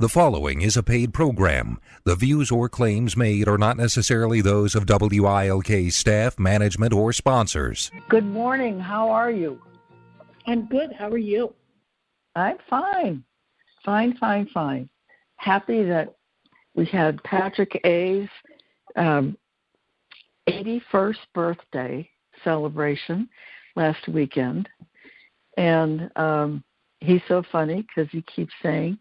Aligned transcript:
The 0.00 0.08
following 0.08 0.62
is 0.62 0.78
a 0.78 0.82
paid 0.82 1.12
program. 1.12 1.78
The 2.04 2.16
views 2.16 2.50
or 2.50 2.70
claims 2.70 3.18
made 3.18 3.46
are 3.46 3.58
not 3.58 3.76
necessarily 3.76 4.40
those 4.40 4.74
of 4.74 4.86
WILK 4.86 5.92
staff, 5.92 6.38
management, 6.38 6.94
or 6.94 7.12
sponsors. 7.12 7.90
Good 8.08 8.24
morning. 8.24 8.80
How 8.80 9.10
are 9.10 9.30
you? 9.30 9.60
I'm 10.46 10.64
good. 10.68 10.94
How 10.98 11.10
are 11.10 11.18
you? 11.18 11.52
I'm 12.34 12.56
fine. 12.70 13.22
Fine, 13.84 14.16
fine, 14.16 14.48
fine. 14.54 14.88
Happy 15.36 15.84
that 15.84 16.14
we 16.74 16.86
had 16.86 17.22
Patrick 17.22 17.78
A's 17.84 18.30
um, 18.96 19.36
81st 20.48 21.18
birthday 21.34 22.08
celebration 22.42 23.28
last 23.76 24.08
weekend. 24.08 24.66
And 25.58 26.10
um, 26.16 26.64
he's 27.00 27.20
so 27.28 27.42
funny 27.52 27.82
because 27.82 28.10
he 28.10 28.22
keeps 28.22 28.54
saying, 28.62 28.98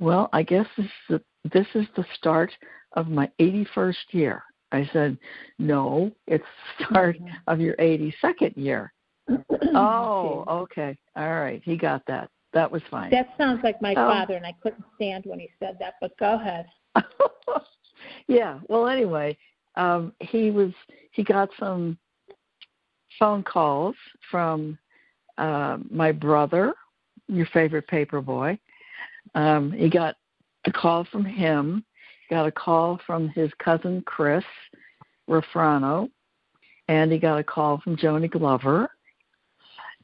well, 0.00 0.28
I 0.32 0.42
guess 0.42 0.66
this 0.76 0.86
is 0.86 0.92
the, 1.08 1.22
this 1.52 1.66
is 1.74 1.86
the 1.96 2.04
start 2.14 2.52
of 2.92 3.08
my 3.08 3.30
81st 3.40 3.94
year. 4.10 4.42
I 4.72 4.88
said, 4.92 5.16
no, 5.58 6.10
it's 6.26 6.44
the 6.78 6.84
start 6.86 7.16
Mm-hmm. 7.16 7.34
of 7.46 7.60
your 7.60 7.74
82nd 7.76 8.56
year. 8.56 8.92
oh, 9.74 10.44
okay. 10.48 10.96
All 11.16 11.34
right. 11.40 11.62
He 11.64 11.76
got 11.76 12.02
that. 12.06 12.30
That 12.52 12.70
was 12.70 12.82
fine. 12.90 13.10
That 13.10 13.28
sounds 13.36 13.60
like 13.62 13.80
my 13.82 13.92
Oh. 13.92 14.08
father, 14.08 14.34
and 14.34 14.46
I 14.46 14.52
couldn't 14.62 14.84
stand 14.96 15.24
when 15.26 15.38
he 15.38 15.50
said 15.58 15.76
that. 15.80 15.94
But 16.00 16.16
go 16.18 16.34
ahead. 16.34 16.66
yeah. 18.28 18.60
Well, 18.68 18.88
anyway, 18.88 19.36
um, 19.76 20.12
he 20.20 20.50
was 20.50 20.72
he 21.12 21.22
got 21.22 21.50
some 21.58 21.98
phone 23.18 23.42
calls 23.42 23.94
from 24.30 24.78
uh, 25.38 25.78
my 25.90 26.12
brother, 26.12 26.74
your 27.28 27.46
favorite 27.46 27.86
paper 27.88 28.20
boy. 28.20 28.58
Um, 29.34 29.72
he 29.72 29.88
got 29.88 30.16
a 30.64 30.72
call 30.72 31.04
from 31.04 31.24
him. 31.24 31.84
Got 32.30 32.46
a 32.46 32.52
call 32.52 33.00
from 33.06 33.28
his 33.28 33.50
cousin 33.58 34.02
Chris 34.04 34.44
Rafrano, 35.30 36.10
and 36.88 37.12
he 37.12 37.18
got 37.18 37.38
a 37.38 37.44
call 37.44 37.80
from 37.82 37.96
Joni 37.96 38.28
Glover. 38.30 38.90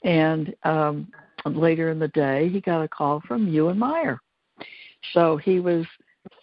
And 0.04 0.54
um, 0.62 1.08
later 1.44 1.90
in 1.90 1.98
the 1.98 2.08
day, 2.08 2.48
he 2.48 2.60
got 2.60 2.82
a 2.82 2.88
call 2.88 3.22
from 3.26 3.48
you 3.48 3.68
and 3.68 3.78
Meyer. 3.78 4.20
So 5.12 5.36
he 5.36 5.58
was 5.58 5.84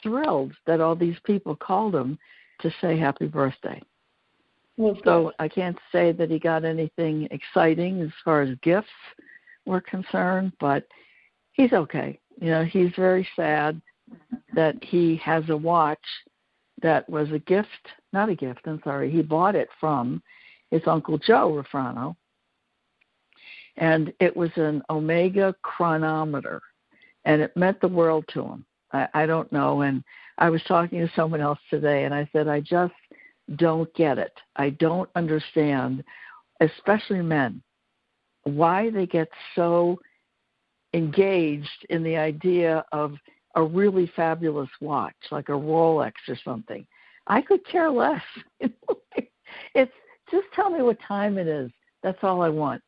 thrilled 0.04 0.54
that 0.66 0.82
all 0.82 0.96
these 0.96 1.18
people 1.24 1.56
called 1.56 1.96
him 1.96 2.18
to 2.62 2.72
say 2.82 2.98
happy 2.98 3.28
birthday. 3.28 3.82
Well, 4.78 4.98
So 5.04 5.34
I 5.40 5.48
can't 5.48 5.78
say 5.92 6.14
that 6.14 6.30
he 6.30 6.40
got 6.40 6.64
anything 6.64 7.28
exciting 7.32 8.02
as 8.02 8.10
far 8.24 8.42
as 8.42 8.58
gifts 8.62 8.88
were 9.66 9.82
concerned, 9.82 10.54
but 10.60 10.86
he's 11.52 11.74
okay. 11.74 12.20
You 12.40 12.52
know, 12.52 12.64
he's 12.64 12.92
very 12.96 13.28
sad 13.36 13.82
that 14.54 14.82
he 14.84 15.18
has 15.18 15.44
a 15.50 15.58
watch 15.58 16.00
that 16.82 17.10
was 17.10 17.30
a 17.32 17.40
gift, 17.40 17.68
not 18.14 18.30
a 18.30 18.36
gift, 18.36 18.62
I'm 18.66 18.82
sorry, 18.84 19.12
he 19.12 19.22
bought 19.22 19.56
it 19.56 19.68
from 19.80 20.24
his 20.72 20.82
uncle 20.88 21.18
Joe 21.18 21.62
Rafrano. 21.62 22.16
And 23.78 24.14
it 24.20 24.36
was 24.36 24.50
an 24.56 24.82
Omega 24.90 25.56
chronometer, 25.62 26.62
and 27.26 27.42
it 27.42 27.56
meant 27.56 27.80
the 27.82 27.88
world 27.88 28.26
to 28.34 28.44
him. 28.44 28.66
I, 28.92 29.08
I 29.14 29.26
don't 29.26 29.52
know. 29.52 29.82
And 29.82 30.04
I 30.38 30.50
was 30.50 30.62
talking 30.68 31.00
to 31.00 31.14
someone 31.16 31.42
else 31.42 31.60
today, 31.70 32.06
and 32.06 32.14
I 32.14 32.28
said, 32.32 32.48
I 32.48 32.62
just 32.62 32.94
don't 33.56 33.94
get 33.96 34.18
it. 34.18 34.34
I 34.56 34.72
don't 34.72 35.10
understand, 35.16 36.04
especially 36.62 37.22
men, 37.22 37.62
why 38.44 38.90
they 38.90 39.06
get 39.06 39.30
so 39.56 40.00
engaged 40.94 41.86
in 41.90 42.04
the 42.04 42.18
idea 42.18 42.84
of 42.92 43.14
a 43.56 43.64
really 43.64 44.12
fabulous 44.16 44.70
watch, 44.82 45.16
like 45.32 45.50
a 45.50 45.54
Rolex 45.54 46.14
or 46.28 46.38
something. 46.44 46.86
I 47.28 47.42
could 47.42 47.66
care 47.68 47.90
less. 47.90 48.22
it's 48.60 49.92
just 50.32 50.48
tell 50.56 50.70
me 50.70 50.82
what 50.82 50.98
time 51.02 51.38
it 51.38 51.48
is. 51.48 51.72
That's 52.04 52.18
all 52.24 52.42
I 52.42 52.50
want. 52.50 52.82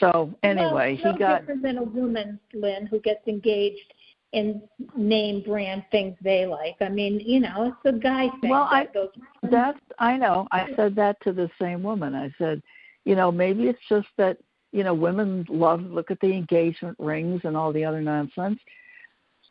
So 0.00 0.34
anyway, 0.42 0.96
he 0.96 1.04
no 1.04 1.16
got 1.16 1.40
different 1.40 1.62
than 1.62 1.78
a 1.78 1.82
woman, 1.82 2.38
Lynn, 2.52 2.86
who 2.86 3.00
gets 3.00 3.26
engaged 3.26 3.94
in 4.32 4.60
name 4.96 5.42
brand 5.42 5.84
things 5.90 6.16
they 6.22 6.44
like. 6.44 6.76
I 6.80 6.88
mean, 6.88 7.20
you 7.20 7.40
know, 7.40 7.72
it's 7.84 7.96
a 7.96 7.98
guy 7.98 8.28
thing. 8.40 8.50
Well, 8.50 8.68
that 8.70 8.88
I- 8.90 8.92
goes, 8.92 9.10
That's 9.42 9.80
I 9.98 10.16
know. 10.16 10.46
I 10.50 10.68
said 10.76 10.94
that 10.96 11.20
to 11.22 11.32
the 11.32 11.50
same 11.60 11.82
woman. 11.82 12.14
I 12.14 12.32
said, 12.36 12.62
you 13.04 13.14
know, 13.14 13.30
maybe 13.30 13.68
it's 13.68 13.78
just 13.88 14.08
that 14.18 14.38
you 14.72 14.84
know 14.84 14.94
women 14.94 15.46
love 15.48 15.80
look 15.82 16.10
at 16.10 16.20
the 16.20 16.32
engagement 16.32 16.96
rings 16.98 17.40
and 17.44 17.56
all 17.56 17.72
the 17.72 17.84
other 17.84 18.00
nonsense. 18.00 18.58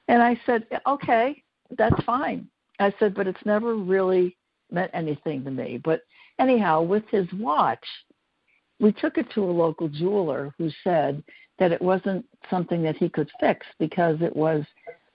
And 0.07 0.21
I 0.21 0.39
said, 0.45 0.67
okay, 0.85 1.41
that's 1.77 2.03
fine. 2.03 2.47
I 2.79 2.93
said, 2.99 3.15
but 3.15 3.27
it's 3.27 3.45
never 3.45 3.75
really 3.75 4.37
meant 4.71 4.91
anything 4.93 5.43
to 5.45 5.51
me. 5.51 5.79
But 5.83 6.01
anyhow, 6.39 6.81
with 6.81 7.03
his 7.09 7.27
watch, 7.33 7.83
we 8.79 8.91
took 8.91 9.17
it 9.17 9.29
to 9.31 9.43
a 9.43 9.45
local 9.45 9.87
jeweler 9.87 10.53
who 10.57 10.69
said 10.83 11.23
that 11.57 11.71
it 11.71 11.81
wasn't 11.81 12.25
something 12.49 12.83
that 12.83 12.97
he 12.97 13.09
could 13.09 13.29
fix 13.39 13.65
because 13.79 14.17
it 14.21 14.35
was 14.35 14.63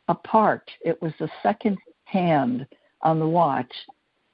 a 0.09 0.15
part. 0.15 0.71
It 0.85 1.01
was 1.03 1.13
the 1.19 1.29
second 1.43 1.79
hand 2.05 2.67
on 3.03 3.19
the 3.19 3.29
watch 3.29 3.73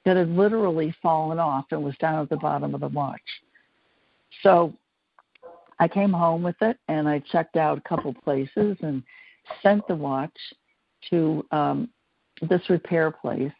that 0.05 0.17
had 0.17 0.29
literally 0.29 0.95
fallen 1.01 1.37
off 1.37 1.65
and 1.71 1.83
was 1.83 1.97
down 1.97 2.21
at 2.23 2.29
the 2.29 2.37
bottom 2.37 2.73
of 2.73 2.81
the 2.81 2.87
watch. 2.87 3.21
So 4.41 4.73
I 5.79 5.87
came 5.87 6.11
home 6.11 6.43
with 6.43 6.55
it 6.61 6.77
and 6.87 7.07
I 7.07 7.19
checked 7.31 7.55
out 7.55 7.77
a 7.77 7.89
couple 7.89 8.13
places 8.13 8.77
and 8.81 9.03
sent 9.61 9.87
the 9.87 9.95
watch 9.95 10.35
to 11.09 11.45
um, 11.51 11.89
this 12.41 12.69
repair 12.69 13.11
place. 13.11 13.51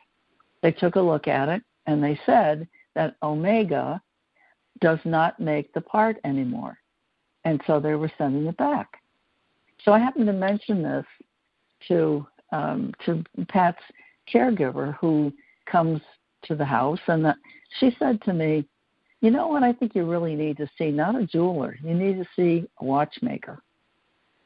They 0.62 0.72
took 0.72 0.96
a 0.96 1.02
look 1.02 1.28
at 1.28 1.50
it 1.50 1.62
and 1.86 2.04
they 2.04 2.20
said 2.26 2.68
that 2.96 3.16
Omega 3.22 4.02
does 4.82 5.00
not 5.06 5.40
make 5.40 5.74
the 5.74 5.82
part 5.82 6.18
anymore. 6.24 6.78
And 7.46 7.62
so 7.66 7.80
they 7.80 7.96
were 7.96 8.12
sending 8.18 8.48
it 8.48 8.58
back. 8.58 8.88
So 9.84 9.94
I 9.94 10.00
happened 10.00 10.26
to 10.28 10.34
mention 10.34 10.84
this 10.84 11.06
to 11.88 12.26
um, 12.52 12.94
to 13.06 13.24
Pat's 13.50 13.82
caregiver 14.34 14.96
who 14.96 15.34
comes 15.66 16.02
to 16.44 16.56
the 16.56 16.66
house, 16.66 17.00
and 17.08 17.24
that 17.26 17.36
she 17.80 17.96
said 18.00 18.22
to 18.24 18.34
me, 18.34 18.66
"You 19.22 19.32
know 19.32 19.48
what? 19.48 19.64
I 19.64 19.74
think 19.74 19.96
you 19.96 20.06
really 20.06 20.36
need 20.36 20.58
to 20.58 20.70
see 20.78 20.92
not 20.92 21.16
a 21.16 21.26
jeweler. 21.26 21.78
You 21.84 21.94
need 21.94 22.18
to 22.18 22.30
see 22.36 22.68
a 22.80 22.86
watchmaker." 22.86 23.62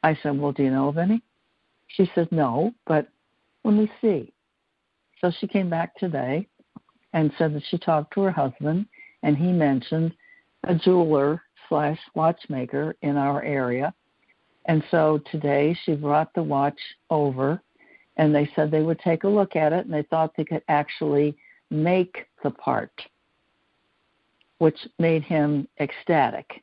I 0.02 0.14
said, 0.22 0.38
"Well, 0.38 0.52
do 0.52 0.62
you 0.62 0.70
know 0.70 0.88
of 0.88 0.98
any?" 0.98 1.22
She 1.88 2.10
said, 2.14 2.30
"No, 2.32 2.74
but 2.86 3.08
let 3.64 3.74
me 3.74 3.90
see." 4.00 4.32
So 5.20 5.30
she 5.30 5.46
came 5.46 5.68
back 5.70 5.94
today 5.96 6.48
and 7.12 7.32
said 7.38 7.54
that 7.54 7.64
she 7.64 7.78
talked 7.78 8.14
to 8.14 8.22
her 8.22 8.30
husband, 8.30 8.86
and 9.22 9.36
he 9.36 9.52
mentioned 9.52 10.14
a 10.64 10.74
jeweler 10.74 11.42
slash 11.68 11.98
watchmaker 12.14 12.96
in 13.02 13.16
our 13.16 13.42
area. 13.42 13.94
And 14.66 14.82
so 14.90 15.20
today 15.30 15.76
she 15.84 15.94
brought 15.94 16.32
the 16.34 16.42
watch 16.42 16.78
over 17.10 17.60
and 18.16 18.34
they 18.34 18.50
said 18.54 18.70
they 18.70 18.82
would 18.82 18.98
take 19.00 19.24
a 19.24 19.28
look 19.28 19.56
at 19.56 19.72
it 19.72 19.84
and 19.84 19.94
they 19.94 20.02
thought 20.02 20.36
they 20.36 20.44
could 20.44 20.62
actually 20.68 21.36
make 21.70 22.26
the 22.42 22.50
part, 22.50 22.92
which 24.62 24.86
made 25.00 25.24
him 25.24 25.66
ecstatic. 25.80 26.62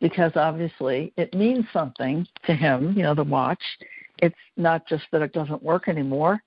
Because 0.00 0.32
obviously 0.34 1.12
it 1.16 1.32
means 1.32 1.64
something 1.72 2.26
to 2.44 2.52
him, 2.52 2.92
you 2.96 3.04
know, 3.04 3.14
the 3.14 3.22
watch. 3.22 3.62
It's 4.18 4.34
not 4.56 4.88
just 4.88 5.04
that 5.12 5.22
it 5.22 5.32
doesn't 5.32 5.62
work 5.62 5.86
anymore, 5.86 6.42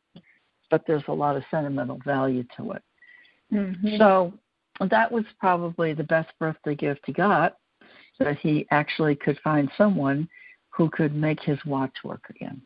but 0.70 0.84
there's 0.86 1.06
a 1.08 1.14
lot 1.14 1.38
of 1.38 1.44
sentimental 1.50 2.02
value 2.04 2.44
to 2.58 2.74
it. 2.74 2.84
Mhm. 3.50 3.98
So 3.98 4.38
that 4.82 5.10
was 5.10 5.24
probably 5.40 5.94
the 5.94 6.04
best 6.04 6.38
birthday 6.38 6.76
gift 6.76 7.06
he 7.06 7.14
got, 7.14 7.58
that 8.20 8.38
he 8.38 8.68
actually 8.72 9.16
could 9.16 9.40
find 9.40 9.72
someone 9.78 10.28
who 10.68 10.90
could 10.90 11.16
make 11.16 11.40
his 11.40 11.64
watch 11.66 12.04
work 12.04 12.30
again. 12.30 12.62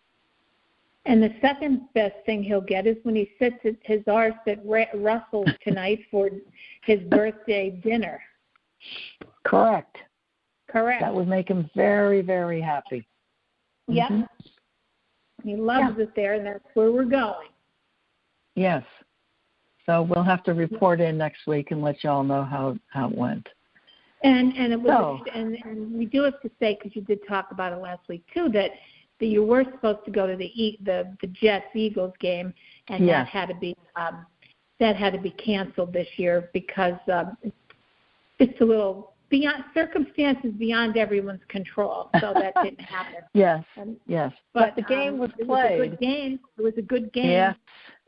And 1.09 1.23
the 1.23 1.33
second 1.41 1.81
best 1.95 2.13
thing 2.27 2.43
he'll 2.43 2.61
get 2.61 2.85
is 2.85 2.95
when 3.01 3.15
he 3.15 3.31
sits 3.39 3.55
at 3.65 3.73
his 3.81 4.01
arse 4.07 4.35
at 4.45 4.59
Russell's 4.63 5.49
tonight 5.63 6.01
for 6.11 6.29
his 6.83 6.99
birthday 7.09 7.71
dinner. 7.83 8.21
Correct. 9.43 9.97
Correct. 10.69 11.01
That 11.01 11.13
would 11.13 11.27
make 11.27 11.49
him 11.49 11.67
very, 11.75 12.21
very 12.21 12.61
happy. 12.61 13.07
yeah. 13.87 14.07
Mhm. 14.07 14.27
He 15.43 15.55
loves 15.55 15.95
yeah. 15.97 16.03
it 16.03 16.15
there, 16.15 16.33
and 16.35 16.45
that's 16.45 16.63
where 16.75 16.91
we're 16.91 17.05
going. 17.05 17.47
Yes. 18.55 18.83
So 19.87 20.03
we'll 20.03 20.23
have 20.23 20.43
to 20.43 20.53
report 20.53 21.01
in 21.01 21.17
next 21.17 21.47
week 21.47 21.71
and 21.71 21.81
let 21.81 22.03
y'all 22.03 22.23
know 22.23 22.43
how 22.43 22.77
how 22.89 23.09
it 23.09 23.17
went. 23.17 23.47
And 24.23 24.53
and 24.55 24.73
it 24.73 24.79
was 24.79 24.91
so, 25.25 25.31
and 25.33 25.57
and 25.63 25.91
we 25.97 26.05
do 26.05 26.21
have 26.23 26.39
to 26.41 26.51
say 26.59 26.77
because 26.77 26.95
you 26.95 27.01
did 27.01 27.25
talk 27.27 27.47
about 27.51 27.73
it 27.73 27.77
last 27.77 28.07
week 28.09 28.23
too 28.31 28.49
that 28.49 28.71
that 29.19 29.25
you 29.25 29.43
were 29.43 29.63
supposed 29.63 30.05
to 30.05 30.11
go 30.11 30.27
to 30.27 30.35
the 30.35 30.77
the 30.83 31.15
the 31.21 31.27
Jets 31.27 31.67
Eagles 31.75 32.13
game 32.19 32.53
and 32.87 33.05
yes. 33.05 33.25
that 33.25 33.27
had 33.27 33.49
to 33.49 33.55
be 33.55 33.75
um 33.95 34.25
that 34.79 34.95
had 34.95 35.13
to 35.13 35.19
be 35.19 35.31
canceled 35.31 35.93
this 35.93 36.07
year 36.17 36.49
because 36.53 36.99
um 37.11 37.37
it's 38.39 38.59
a 38.61 38.65
little 38.65 39.13
beyond 39.29 39.63
circumstances 39.73 40.51
beyond 40.57 40.97
everyone's 40.97 41.41
control, 41.49 42.09
so 42.19 42.33
that 42.33 42.53
didn't 42.63 42.81
happen. 42.81 43.21
yes, 43.33 43.63
yes. 44.07 44.31
But, 44.53 44.75
but 44.75 44.75
the 44.75 44.81
game 44.83 45.13
um, 45.13 45.19
was 45.19 45.31
it 45.37 45.47
played. 45.47 45.79
Was 45.79 45.87
a 45.87 45.89
good 45.89 45.99
game. 45.99 46.39
It 46.57 46.61
was 46.61 46.73
a 46.77 46.81
good 46.81 47.13
game. 47.13 47.29
Yes, 47.29 47.55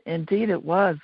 indeed 0.06 0.50
it 0.50 0.62
was. 0.62 0.96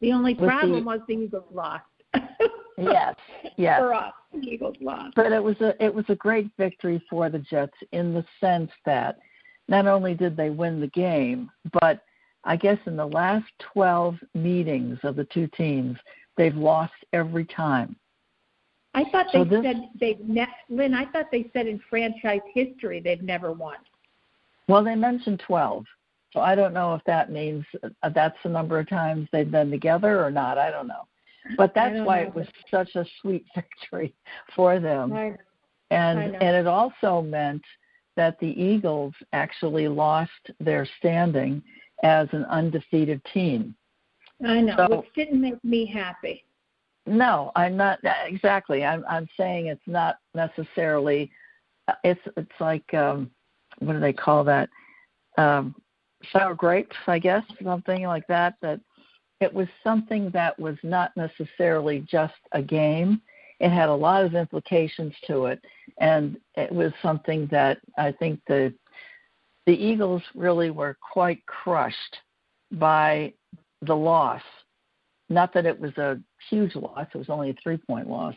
The 0.00 0.12
only 0.12 0.34
problem 0.34 0.80
the, 0.80 0.86
was 0.86 1.00
the 1.08 1.14
Eagles 1.14 1.44
lost. 1.52 1.84
yes, 2.78 3.14
yes. 3.56 3.80
For 3.80 3.92
us, 3.94 4.12
the 4.32 4.40
Eagles 4.40 4.76
lost. 4.80 5.14
But 5.14 5.32
it 5.32 5.42
was 5.42 5.56
a 5.60 5.82
it 5.82 5.94
was 5.94 6.04
a 6.08 6.14
great 6.14 6.50
victory 6.56 7.02
for 7.10 7.28
the 7.28 7.38
Jets 7.38 7.76
in 7.92 8.14
the 8.14 8.24
sense 8.40 8.70
that 8.86 9.18
not 9.70 9.86
only 9.86 10.14
did 10.14 10.36
they 10.36 10.50
win 10.50 10.80
the 10.80 10.88
game, 10.88 11.50
but 11.80 12.02
I 12.44 12.56
guess 12.56 12.78
in 12.86 12.96
the 12.96 13.06
last 13.06 13.46
12 13.72 14.16
meetings 14.34 14.98
of 15.04 15.16
the 15.16 15.24
two 15.24 15.46
teams, 15.56 15.96
they've 16.36 16.56
lost 16.56 16.92
every 17.12 17.44
time. 17.44 17.96
I 18.92 19.04
thought 19.12 19.26
they 19.32 19.38
so 19.38 19.44
this, 19.44 19.62
said 19.62 19.88
they've 20.00 20.20
ne- 20.20 20.48
Lynn. 20.68 20.94
I 20.94 21.04
thought 21.06 21.26
they 21.30 21.48
said 21.52 21.68
in 21.68 21.80
franchise 21.88 22.40
history 22.52 23.00
they've 23.00 23.22
never 23.22 23.52
won. 23.52 23.76
Well, 24.66 24.82
they 24.82 24.96
mentioned 24.96 25.40
12. 25.46 25.84
So 26.32 26.40
I 26.40 26.56
don't 26.56 26.74
know 26.74 26.94
if 26.94 27.02
that 27.04 27.30
means 27.30 27.64
uh, 28.02 28.08
that's 28.08 28.36
the 28.42 28.48
number 28.48 28.80
of 28.80 28.88
times 28.88 29.28
they've 29.32 29.50
been 29.50 29.70
together 29.70 30.24
or 30.24 30.30
not. 30.30 30.58
I 30.58 30.70
don't 30.72 30.88
know. 30.88 31.06
But 31.56 31.72
that's 31.74 32.04
why 32.04 32.22
know. 32.22 32.28
it 32.28 32.34
was 32.34 32.46
such 32.70 32.96
a 32.96 33.06
sweet 33.20 33.46
victory 33.54 34.14
for 34.56 34.80
them. 34.80 35.12
I, 35.12 35.36
and 35.92 36.18
I 36.18 36.22
and 36.24 36.56
it 36.56 36.66
also 36.66 37.22
meant 37.22 37.62
that 38.20 38.38
the 38.38 38.62
Eagles 38.62 39.14
actually 39.32 39.88
lost 39.88 40.50
their 40.60 40.86
standing 40.98 41.62
as 42.02 42.28
an 42.32 42.44
undefeated 42.50 43.18
team. 43.32 43.74
I 44.46 44.60
know, 44.60 44.74
so, 44.76 44.96
which 44.98 45.08
didn't 45.16 45.40
make 45.40 45.64
me 45.64 45.86
happy. 45.86 46.44
No, 47.06 47.50
I'm 47.56 47.78
not 47.78 47.98
exactly. 48.26 48.84
I'm 48.84 49.06
I'm 49.08 49.26
saying 49.38 49.68
it's 49.68 49.80
not 49.86 50.16
necessarily. 50.34 51.30
Uh, 51.88 51.94
it's 52.04 52.20
it's 52.36 52.60
like 52.60 52.92
um, 52.92 53.30
what 53.78 53.94
do 53.94 54.00
they 54.00 54.12
call 54.12 54.44
that? 54.44 54.68
Um, 55.38 55.74
sour 56.30 56.54
grapes, 56.54 56.96
I 57.06 57.18
guess, 57.18 57.44
something 57.64 58.02
like 58.02 58.26
that. 58.26 58.56
That 58.60 58.80
it 59.40 59.52
was 59.52 59.68
something 59.82 60.28
that 60.34 60.58
was 60.58 60.76
not 60.82 61.12
necessarily 61.16 62.00
just 62.00 62.34
a 62.52 62.60
game. 62.60 63.22
It 63.60 63.70
had 63.70 63.90
a 63.90 63.94
lot 63.94 64.24
of 64.24 64.34
implications 64.34 65.14
to 65.26 65.44
it, 65.46 65.60
and 66.00 66.38
it 66.56 66.72
was 66.72 66.92
something 67.02 67.46
that 67.50 67.78
I 67.98 68.12
think 68.12 68.40
the 68.48 68.72
the 69.66 69.74
Eagles 69.74 70.22
really 70.34 70.70
were 70.70 70.96
quite 71.12 71.44
crushed 71.46 72.16
by 72.72 73.32
the 73.82 73.94
loss. 73.94 74.42
Not 75.28 75.52
that 75.52 75.66
it 75.66 75.78
was 75.78 75.96
a 75.98 76.18
huge 76.48 76.74
loss; 76.74 77.06
it 77.14 77.18
was 77.18 77.28
only 77.28 77.50
a 77.50 77.54
three-point 77.62 78.08
loss, 78.08 78.34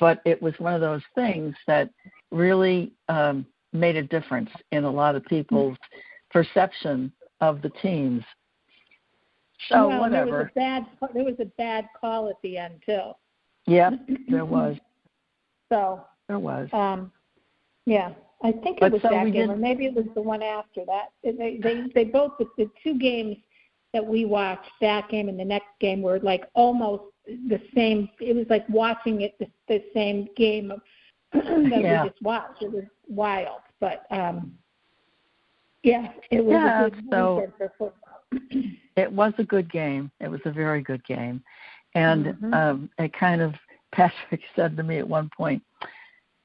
but 0.00 0.20
it 0.24 0.42
was 0.42 0.52
one 0.58 0.74
of 0.74 0.80
those 0.80 1.02
things 1.14 1.54
that 1.68 1.88
really 2.32 2.92
um, 3.08 3.46
made 3.72 3.96
a 3.96 4.02
difference 4.02 4.50
in 4.72 4.82
a 4.82 4.90
lot 4.90 5.14
of 5.14 5.24
people's 5.26 5.78
perception 6.30 7.12
of 7.40 7.62
the 7.62 7.70
teams. 7.82 8.24
So 9.68 9.88
well, 9.88 10.00
whatever. 10.00 10.50
There 10.54 10.64
was 10.66 10.86
a 10.96 11.06
bad 11.06 11.14
there 11.14 11.24
was 11.24 11.40
a 11.40 11.50
bad 11.56 11.86
call 12.00 12.28
at 12.28 12.36
the 12.42 12.58
end 12.58 12.82
too. 12.84 13.12
Yep, 13.70 13.92
there 14.28 14.44
was. 14.44 14.76
So 15.72 16.04
there 16.28 16.40
was. 16.40 16.68
Um, 16.72 17.12
yeah, 17.86 18.10
I 18.42 18.50
think 18.50 18.78
it 18.78 18.80
but 18.80 18.92
was 18.92 19.02
so 19.02 19.10
that 19.10 19.32
game, 19.32 19.50
or 19.50 19.56
maybe 19.56 19.86
it 19.86 19.94
was 19.94 20.06
the 20.14 20.20
one 20.20 20.42
after 20.42 20.84
that. 20.86 21.10
They 21.22 21.58
they 21.62 21.84
they 21.94 22.04
both 22.04 22.32
the 22.38 22.68
two 22.82 22.98
games 22.98 23.36
that 23.92 24.04
we 24.04 24.24
watched, 24.24 24.70
that 24.80 25.08
game 25.08 25.28
and 25.28 25.38
the 25.38 25.44
next 25.44 25.68
game, 25.80 26.02
were 26.02 26.18
like 26.20 26.44
almost 26.54 27.04
the 27.26 27.60
same. 27.74 28.08
It 28.20 28.34
was 28.34 28.46
like 28.50 28.68
watching 28.68 29.20
it 29.20 29.36
the, 29.38 29.46
the 29.68 29.84
same 29.94 30.28
game 30.36 30.72
that 31.32 31.80
yeah. 31.80 32.02
we 32.02 32.08
just 32.08 32.22
watched. 32.22 32.62
It 32.62 32.72
was 32.72 32.84
wild, 33.08 33.60
but 33.78 34.04
um 34.10 34.52
yeah, 35.84 36.08
it 36.30 36.44
was 36.44 36.52
yeah, 36.54 36.86
a 36.86 36.90
good 36.90 37.04
so 37.10 37.52
for 37.56 37.72
football. 37.78 37.92
it 38.96 39.10
was 39.12 39.32
a 39.38 39.44
good 39.44 39.70
game. 39.70 40.10
It 40.20 40.28
was 40.28 40.40
a 40.44 40.50
very 40.50 40.82
good 40.82 41.04
game, 41.04 41.42
and 41.94 42.26
mm-hmm. 42.26 42.54
um, 42.54 42.90
it 42.98 43.12
kind 43.12 43.40
of 43.40 43.54
Patrick 43.92 44.40
said 44.54 44.76
to 44.76 44.82
me 44.82 44.98
at 44.98 45.08
one 45.08 45.30
point, 45.36 45.62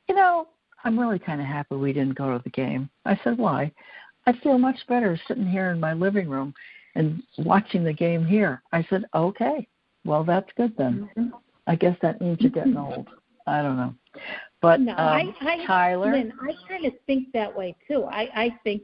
you 0.10 0.16
know, 0.16 0.48
I'm 0.84 1.00
really 1.00 1.20
kind 1.20 1.42
of 1.42 1.48
happy 1.48 1.76
we 1.76 1.94
didn't 1.94 2.18
go 2.18 2.36
to 2.36 2.44
the 2.44 2.50
game. 2.50 2.90
I 3.06 3.20
said, 3.24 3.38
why? 3.38 3.72
I 4.28 4.34
feel 4.40 4.58
much 4.58 4.78
better 4.88 5.20
sitting 5.28 5.48
here 5.48 5.70
in 5.70 5.80
my 5.80 5.94
living 5.94 6.28
room 6.28 6.54
and 6.96 7.22
watching 7.38 7.84
the 7.84 7.94
game 7.94 8.26
here. 8.26 8.64
I 8.72 8.86
said, 8.90 9.06
okay, 9.14 9.68
well 10.06 10.24
that's 10.24 10.50
good 10.58 10.74
then. 10.78 11.10
Mm-hmm. 11.18 11.36
I 11.68 11.76
guess 11.76 11.98
that 12.02 12.22
means 12.22 12.38
you're 12.40 12.52
getting 12.52 12.78
old. 12.78 13.08
I 13.48 13.62
don't 13.62 13.78
know. 13.78 13.94
But 14.62 14.82
no, 14.82 14.94
um, 14.94 14.98
I, 15.00 15.34
I, 15.42 15.66
Tyler, 15.66 16.12
Lynn, 16.12 16.34
I 16.42 16.54
kind 16.68 16.86
of 16.86 16.94
think 17.06 17.32
that 17.34 17.56
way 17.56 17.76
too. 17.88 18.06
I, 18.06 18.30
I 18.36 18.60
think 18.64 18.82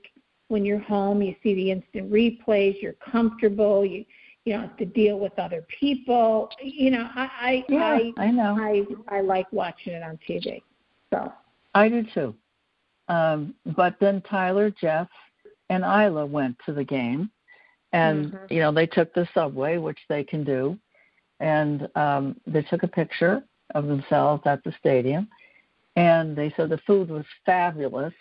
when 0.50 0.66
you're 0.66 0.80
home, 0.80 1.22
you 1.22 1.36
see 1.42 1.56
the 1.56 1.72
instant 1.72 2.12
replays, 2.12 2.82
you're 2.82 2.96
comfortable, 3.12 3.86
you 3.86 4.06
you 4.46 4.54
don't 4.54 4.64
have 4.64 4.78
to 4.78 4.86
deal 4.86 5.20
with 5.20 5.38
other 5.38 5.66
people. 5.80 6.50
You 6.62 6.92
know, 6.92 7.10
I 7.16 7.30
I 7.40 7.66
yeah, 7.70 8.00
I, 8.18 8.26
I 8.26 8.32
know. 8.32 8.58
I 8.60 8.86
I 9.08 9.22
like 9.22 9.52
watching 9.52 9.94
it 9.94 10.04
on 10.04 10.18
TV. 10.28 10.62
So 11.14 11.32
I 11.76 11.90
do 11.90 12.04
too. 12.14 12.36
Um, 13.08 13.54
but 13.76 13.96
then 14.00 14.22
Tyler, 14.22 14.72
Jeff, 14.72 15.08
and 15.70 15.84
Isla 15.84 16.26
went 16.26 16.58
to 16.66 16.74
the 16.74 16.84
game, 16.84 17.30
and 17.94 18.28
mm-hmm. 18.28 18.54
you 18.54 18.60
know 18.60 18.72
they 18.72 18.88
took 18.88 19.14
the 19.14 19.28
subway, 19.34 19.78
which 19.78 20.00
they 20.10 20.24
can 20.24 20.44
do, 20.44 20.78
and 21.40 21.88
um, 21.96 22.36
they 22.48 22.64
took 22.64 22.84
a 22.84 22.88
picture 22.88 23.44
of 23.76 23.88
themselves 23.88 24.44
at 24.46 24.64
the 24.64 24.74
stadium, 24.80 25.28
and 25.96 26.36
they 26.36 26.52
said 26.56 26.70
the 26.70 26.80
food 26.88 27.10
was 27.10 27.26
fabulous, 27.46 28.14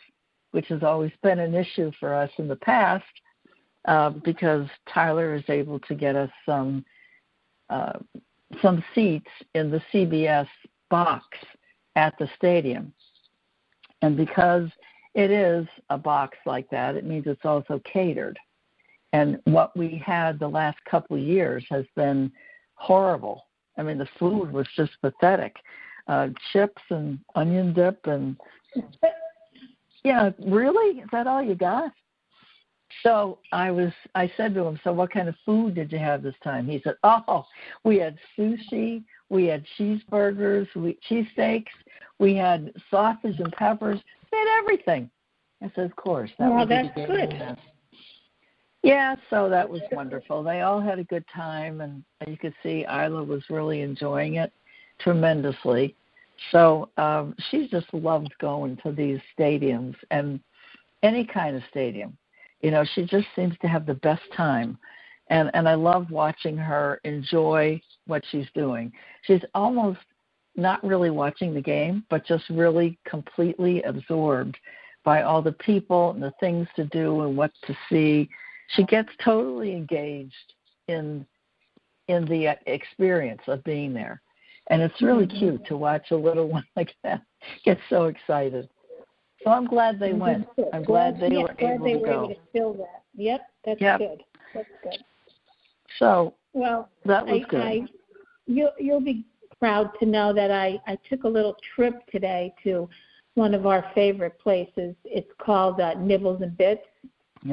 which 0.50 0.66
has 0.68 0.82
always 0.82 1.12
been 1.22 1.38
an 1.38 1.54
issue 1.54 1.90
for 1.98 2.14
us 2.14 2.30
in 2.38 2.46
the 2.46 2.56
past 2.56 3.04
uh, 3.86 4.10
because 4.10 4.66
Tyler 4.92 5.34
is 5.34 5.44
able 5.48 5.78
to 5.80 5.94
get 5.94 6.16
us 6.16 6.30
some 6.46 6.84
uh, 7.68 7.98
some 8.60 8.82
seats 8.94 9.30
in 9.54 9.70
the 9.70 9.80
CBS 9.92 10.48
box 10.90 11.24
at 11.96 12.14
the 12.18 12.28
stadium, 12.36 12.92
and 14.02 14.16
because 14.16 14.68
it 15.14 15.30
is 15.30 15.66
a 15.88 15.98
box 15.98 16.36
like 16.46 16.68
that, 16.70 16.96
it 16.96 17.04
means 17.04 17.26
it's 17.26 17.44
also 17.44 17.80
catered. 17.90 18.38
And 19.12 19.38
what 19.44 19.76
we 19.76 20.00
had 20.04 20.38
the 20.38 20.48
last 20.48 20.78
couple 20.88 21.16
of 21.16 21.22
years 21.22 21.64
has 21.68 21.84
been 21.96 22.30
horrible. 22.74 23.46
I 23.76 23.82
mean, 23.82 23.98
the 23.98 24.08
food 24.18 24.52
was 24.52 24.66
just 24.76 24.92
pathetic. 25.00 25.56
Uh, 26.06 26.28
chips 26.52 26.82
and 26.90 27.18
onion 27.34 27.72
dip 27.72 28.06
and 28.06 28.36
yeah, 30.02 30.30
really? 30.44 31.00
Is 31.00 31.08
that 31.12 31.26
all 31.26 31.42
you 31.42 31.54
got? 31.54 31.92
So 33.02 33.38
I 33.52 33.70
was 33.70 33.92
I 34.14 34.30
said 34.36 34.54
to 34.54 34.64
him, 34.64 34.78
So 34.82 34.92
what 34.92 35.12
kind 35.12 35.28
of 35.28 35.34
food 35.44 35.74
did 35.74 35.92
you 35.92 35.98
have 35.98 36.22
this 36.22 36.34
time? 36.42 36.66
He 36.66 36.80
said, 36.82 36.96
Oh, 37.02 37.46
we 37.84 37.98
had 37.98 38.18
sushi, 38.36 39.04
we 39.28 39.46
had 39.46 39.64
cheeseburgers, 39.78 40.66
we 40.74 40.98
cheesesteaks, 41.08 41.70
we 42.18 42.34
had 42.34 42.72
sausage 42.90 43.38
and 43.38 43.52
peppers, 43.52 44.00
we 44.32 44.38
had 44.38 44.58
everything. 44.58 45.10
I 45.62 45.70
said, 45.74 45.84
Of 45.84 45.96
course. 45.96 46.30
That 46.38 46.50
well, 46.50 46.66
that's 46.66 46.88
good. 46.94 47.56
Yeah, 48.82 49.16
so 49.28 49.48
that 49.50 49.68
was 49.68 49.82
wonderful. 49.92 50.42
They 50.42 50.62
all 50.62 50.80
had 50.80 50.98
a 50.98 51.04
good 51.04 51.24
time 51.34 51.82
and 51.82 52.02
you 52.26 52.38
could 52.38 52.54
see 52.62 52.86
Isla 52.88 53.22
was 53.22 53.42
really 53.50 53.82
enjoying 53.82 54.36
it 54.36 54.52
tremendously. 54.98 55.94
So 56.50 56.88
um, 56.96 57.34
she's 57.50 57.68
just 57.68 57.92
loved 57.92 58.32
going 58.40 58.78
to 58.82 58.92
these 58.92 59.20
stadiums 59.38 59.96
and 60.10 60.40
any 61.02 61.26
kind 61.26 61.56
of 61.56 61.62
stadium. 61.70 62.16
You 62.60 62.70
know, 62.70 62.84
she 62.94 63.04
just 63.04 63.26
seems 63.34 63.54
to 63.62 63.68
have 63.68 63.86
the 63.86 63.94
best 63.94 64.22
time, 64.36 64.78
and 65.28 65.50
and 65.54 65.68
I 65.68 65.74
love 65.74 66.10
watching 66.10 66.56
her 66.56 67.00
enjoy 67.04 67.80
what 68.06 68.22
she's 68.30 68.46
doing. 68.54 68.92
She's 69.22 69.42
almost 69.54 70.00
not 70.56 70.82
really 70.84 71.10
watching 71.10 71.54
the 71.54 71.60
game, 71.60 72.04
but 72.10 72.26
just 72.26 72.44
really 72.50 72.98
completely 73.06 73.82
absorbed 73.82 74.56
by 75.04 75.22
all 75.22 75.40
the 75.40 75.52
people 75.52 76.10
and 76.10 76.22
the 76.22 76.32
things 76.40 76.68
to 76.76 76.84
do 76.86 77.22
and 77.22 77.36
what 77.36 77.52
to 77.66 77.76
see. 77.88 78.28
She 78.74 78.84
gets 78.84 79.08
totally 79.24 79.72
engaged 79.72 80.54
in 80.88 81.26
in 82.08 82.24
the 82.26 82.58
experience 82.66 83.42
of 83.46 83.62
being 83.64 83.94
there 83.94 84.20
and 84.70 84.80
it's 84.80 85.02
really 85.02 85.26
mm-hmm. 85.26 85.38
cute 85.38 85.66
to 85.66 85.76
watch 85.76 86.10
a 86.12 86.16
little 86.16 86.48
one 86.56 86.64
like 86.76 86.94
that 87.02 87.22
get 87.64 87.78
so 87.90 88.06
excited. 88.06 88.68
So 89.44 89.50
I'm 89.50 89.66
glad 89.66 89.98
they 89.98 90.12
went. 90.12 90.46
I'm 90.72 90.84
glad, 90.84 91.18
glad 91.18 91.20
they 91.20 91.36
yeah, 91.36 91.42
were 91.42 91.54
glad 91.58 91.74
able 91.74 91.84
they 91.84 91.92
to 91.92 91.98
were 91.98 92.06
go. 92.06 92.12
able 92.12 92.28
to 92.28 92.40
fill 92.52 92.72
that. 92.74 93.02
Yep, 93.16 93.40
that's 93.64 93.80
yep. 93.80 93.98
good. 93.98 94.22
That's 94.54 94.68
good. 94.82 94.98
So 95.98 96.34
well, 96.52 96.88
that 97.06 97.26
was 97.26 97.42
I, 97.46 97.50
good. 97.50 97.60
I, 97.60 97.80
you'll 98.46 98.72
you'll 98.78 99.00
be 99.00 99.24
proud 99.58 99.90
to 100.00 100.06
know 100.06 100.32
that 100.32 100.50
I 100.50 100.78
I 100.86 100.98
took 101.08 101.24
a 101.24 101.28
little 101.28 101.56
trip 101.74 101.94
today 102.10 102.54
to 102.64 102.88
one 103.34 103.54
of 103.54 103.66
our 103.66 103.90
favorite 103.94 104.38
places. 104.38 104.94
It's 105.04 105.30
called 105.38 105.80
uh, 105.80 105.94
Nibbles 105.94 106.42
and 106.42 106.56
Bits. 106.56 106.82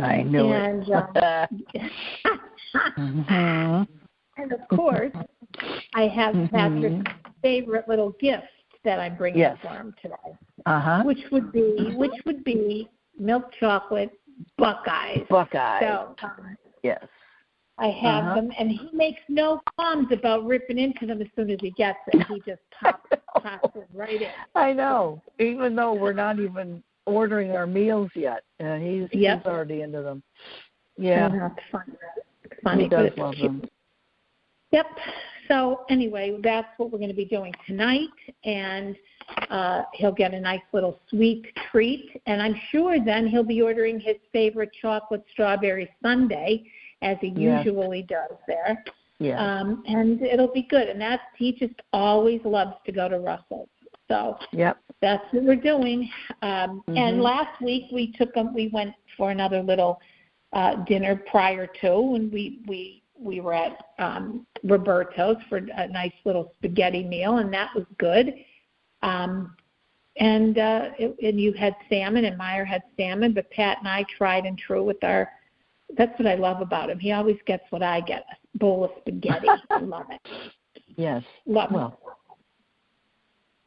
I 0.02 0.24
knew 0.24 0.52
and, 0.52 0.84
it. 0.84 0.94
Um, 1.24 1.64
mm-hmm. 2.98 3.84
And 4.40 4.52
of 4.52 4.60
course, 4.68 5.14
I 5.96 6.04
have 6.04 6.36
mm-hmm. 6.36 6.56
Patrick's 6.56 7.12
favorite 7.42 7.88
little 7.88 8.12
gift 8.20 8.46
that 8.84 9.00
I'm 9.00 9.16
bringing 9.16 9.40
yes. 9.40 9.58
for 9.62 9.70
him 9.70 9.94
today. 10.02 10.16
Uh-huh. 10.66 11.04
Which 11.04 11.20
would 11.32 11.52
be 11.52 11.94
which 11.96 12.12
would 12.26 12.44
be 12.44 12.90
milk 13.20 13.52
chocolate 13.60 14.12
Buckeyes. 14.58 15.26
Buckeyes. 15.30 15.82
So, 15.82 16.16
um, 16.24 16.58
yes. 16.84 17.04
I 17.80 17.88
have 17.88 18.24
uh-huh. 18.24 18.36
them, 18.36 18.50
and 18.58 18.72
he 18.72 18.90
makes 18.92 19.22
no 19.30 19.62
qualms 19.76 20.08
about 20.12 20.46
ripping 20.46 20.80
into 20.80 21.06
them 21.06 21.22
as 21.22 21.28
soon 21.36 21.52
as 21.52 21.60
he 21.62 21.72
gets 21.72 22.00
it. 22.08 22.26
He 22.28 22.40
just 22.40 22.62
pops, 22.82 23.10
pops 23.36 23.76
it 23.76 23.88
right 23.94 24.22
in. 24.22 24.30
I 24.56 24.74
know, 24.74 25.22
even 25.40 25.76
though 25.76 25.94
we're 25.94 26.14
not 26.14 26.40
even 26.40 26.84
ordering 27.06 27.52
our 27.52 27.68
meals 27.68 28.10
yet, 28.16 28.44
and 28.60 28.82
he's 28.82 29.08
yep. 29.12 29.40
he's 29.40 29.48
already 29.48 29.82
into 29.82 30.02
them. 30.02 30.24
Yeah, 30.98 31.30
oh, 31.32 31.38
that's 31.38 31.60
funny. 31.72 31.98
funny. 32.64 32.84
He 32.84 32.90
does 32.90 33.12
love 33.16 33.36
them. 33.40 33.64
Yep. 34.72 34.88
So 35.48 35.86
anyway, 35.90 36.38
that's 36.44 36.68
what 36.78 36.92
we're 36.92 37.00
going 37.00 37.10
to 37.10 37.16
be 37.16 37.26
doing 37.26 37.54
tonight, 37.66 38.10
and 38.44 38.96
uh, 39.50 39.84
he'll 39.94 40.12
get 40.12 40.34
a 40.34 40.40
nice 40.40 40.62
little 40.74 41.00
sweet 41.10 41.46
treat, 41.72 42.22
and 42.26 42.42
I'm 42.42 42.56
sure 42.72 42.98
then 43.04 43.28
he'll 43.28 43.44
be 43.44 43.62
ordering 43.62 44.00
his 44.00 44.16
favorite 44.32 44.72
chocolate 44.82 45.24
strawberry 45.32 45.90
sundae 46.02 46.64
as 47.02 47.18
he 47.22 47.28
usually 47.28 48.04
does 48.04 48.38
there. 48.48 48.84
Yeah. 49.20 49.40
Um, 49.40 49.84
and 49.88 50.22
it'll 50.22 50.52
be 50.52 50.64
good. 50.64 50.90
And 50.90 51.02
that's 51.02 51.24
he 51.38 51.54
just 51.54 51.74
always 51.94 52.42
loves 52.44 52.76
to 52.86 52.92
go 52.92 53.10
to 53.10 53.20
Russell's. 53.20 53.70
So 54.08 54.38
yep. 54.52 54.78
that's 55.02 55.24
what 55.32 55.44
we're 55.44 55.56
doing. 55.56 56.10
Um, 56.42 56.84
mm-hmm. 56.88 56.98
And 56.98 57.22
last 57.22 57.62
week 57.62 57.86
we 57.92 58.12
took 58.14 58.36
him. 58.36 58.54
We 58.54 58.70
went 58.70 58.94
for 59.18 59.32
another 59.32 59.62
little 59.62 60.00
uh, 60.54 60.76
dinner 60.86 61.16
prior 61.30 61.68
to, 61.82 62.14
and 62.16 62.32
we 62.32 62.60
we 62.68 63.04
we 63.20 63.42
were 63.42 63.54
at 63.54 63.78
um, 64.00 64.46
Roberto's 64.64 65.38
for 65.50 65.58
a 65.58 65.88
nice 65.88 66.14
little 66.26 66.54
spaghetti 66.58 67.04
meal, 67.04 67.38
and 67.38 67.54
that 67.54 67.70
was 67.76 67.86
good. 67.98 68.34
Um, 69.02 69.56
and 70.18 70.58
uh, 70.58 70.90
it, 70.98 71.16
and 71.22 71.40
you 71.40 71.54
had 71.54 71.76
salmon, 71.90 72.26
and 72.26 72.38
Meyer 72.38 72.66
had 72.66 72.82
salmon, 72.98 73.34
but 73.34 73.50
Pat 73.52 73.78
and 73.80 73.88
I 73.88 74.04
tried 74.18 74.46
and 74.46 74.58
true 74.58 74.84
with 74.84 75.04
our 75.04 75.30
that's 75.98 76.18
what 76.20 76.28
I 76.28 76.36
love 76.36 76.62
about 76.62 76.90
him. 76.90 77.00
He 77.00 77.12
always 77.14 77.38
gets 77.46 77.64
what 77.70 77.82
I 77.82 78.02
get 78.02 78.26
a 78.54 78.58
bowl 78.58 78.84
of 78.84 78.92
spaghetti. 79.00 79.48
I 79.70 79.80
love 79.80 80.08
it. 80.10 80.52
Yes. 80.98 81.24
Love 81.46 81.72
well, 81.72 82.00
it. 82.02 82.14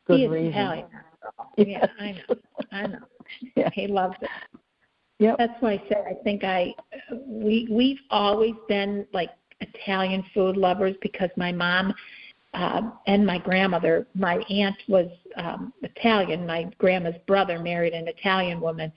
Good 0.07 0.21
he 0.21 0.27
reason. 0.27 0.53
Italian. 0.53 0.87
Yeah, 1.59 1.87
I 2.01 2.13
know. 2.13 2.37
I 2.73 2.87
know. 2.87 2.99
Yeah. 3.55 3.69
He 3.75 3.87
loves 3.87 4.17
it. 4.23 4.31
Yep. 5.19 5.37
That's 5.37 5.53
why 5.61 5.73
I 5.73 5.83
said 5.89 6.05
I 6.09 6.15
think 6.25 6.45
I 6.45 6.75
we 7.27 7.69
we've 7.71 8.01
always 8.11 8.55
been 8.69 9.07
like 9.13 9.31
Italian 9.61 10.25
food 10.35 10.57
lovers 10.57 10.97
because 11.03 11.31
my 11.37 11.53
mom 11.53 11.95
uh, 12.55 12.83
and 13.07 13.25
my 13.25 13.39
grandmother, 13.39 14.07
my 14.15 14.39
aunt 14.51 14.77
was 14.89 15.07
um, 15.37 15.73
Italian. 15.83 16.47
My 16.47 16.65
grandma's 16.79 17.15
brother 17.27 17.61
married 17.61 17.93
an 17.93 18.09
Italian 18.09 18.61
woman, 18.61 18.93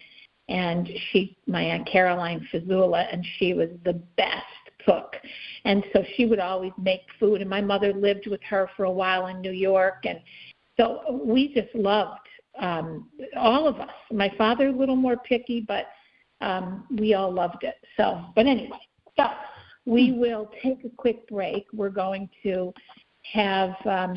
and 0.50 0.90
she 1.12 1.38
my 1.48 1.62
aunt 1.62 1.88
Caroline 1.88 2.48
Fazula 2.52 3.08
and 3.12 3.26
she 3.38 3.54
was 3.54 3.70
the 3.86 3.94
best 4.18 4.46
cook. 4.86 5.16
And 5.66 5.84
so 5.94 6.04
she 6.16 6.26
would 6.26 6.40
always 6.40 6.74
make 6.78 7.02
food 7.20 7.42
and 7.42 7.50
my 7.50 7.62
mother 7.62 7.94
lived 7.94 8.28
with 8.28 8.42
her 8.50 8.70
for 8.76 8.84
a 8.84 8.92
while 8.92 9.28
in 9.28 9.40
New 9.40 9.52
York. 9.52 10.06
And 10.06 10.20
so 10.78 11.22
we 11.24 11.54
just 11.54 11.74
loved 11.74 12.20
um 12.60 13.10
all 13.38 13.68
of 13.68 13.80
us. 13.80 13.90
My 14.12 14.32
father 14.38 14.68
a 14.68 14.72
little 14.72 14.96
more 14.96 15.18
picky 15.18 15.62
but 15.62 15.88
um 16.42 16.86
we 16.98 17.14
all 17.14 17.32
loved 17.32 17.64
it. 17.64 17.76
So 17.96 18.26
but 18.36 18.46
anyway 18.46 18.80
so 19.18 19.28
we 19.86 20.12
will 20.14 20.50
take 20.62 20.84
a 20.86 20.90
quick 20.90 21.28
break 21.28 21.66
we're 21.74 21.90
going 21.90 22.30
to 22.42 22.74
have 23.24 23.76
um 23.86 24.14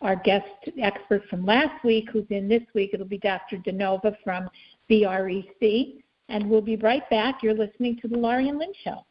our 0.00 0.16
guest 0.16 0.46
expert 0.80 1.22
from 1.28 1.46
last 1.46 1.84
week 1.84 2.08
who's 2.12 2.26
in 2.30 2.48
this 2.48 2.62
week 2.74 2.90
it'll 2.92 3.06
be 3.06 3.18
Dr. 3.18 3.56
Danova 3.58 4.16
from 4.24 4.48
VREC. 4.92 6.02
And 6.28 6.48
we'll 6.48 6.62
be 6.62 6.76
right 6.76 7.08
back. 7.10 7.42
You're 7.42 7.54
listening 7.54 7.98
to 8.00 8.08
The 8.08 8.16
Laurie 8.16 8.48
and 8.48 8.58
Lynn 8.58 8.72
Show. 8.84 9.04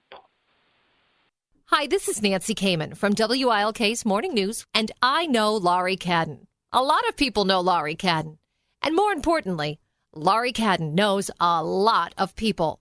Hi, 1.65 1.87
this 1.87 2.07
is 2.07 2.21
Nancy 2.21 2.53
Kamen 2.53 2.97
from 2.97 3.13
WILK's 3.13 4.05
Morning 4.05 4.33
News, 4.33 4.65
and 4.73 4.91
I 5.01 5.25
know 5.25 5.55
Laurie 5.55 5.95
Cadden. 5.95 6.47
A 6.73 6.83
lot 6.83 7.07
of 7.07 7.15
people 7.15 7.45
know 7.45 7.61
Laurie 7.61 7.95
Cadden. 7.95 8.37
And 8.81 8.95
more 8.95 9.13
importantly, 9.13 9.79
Laurie 10.13 10.51
Cadden 10.51 10.93
knows 10.93 11.31
a 11.39 11.63
lot 11.63 12.13
of 12.17 12.35
people. 12.35 12.80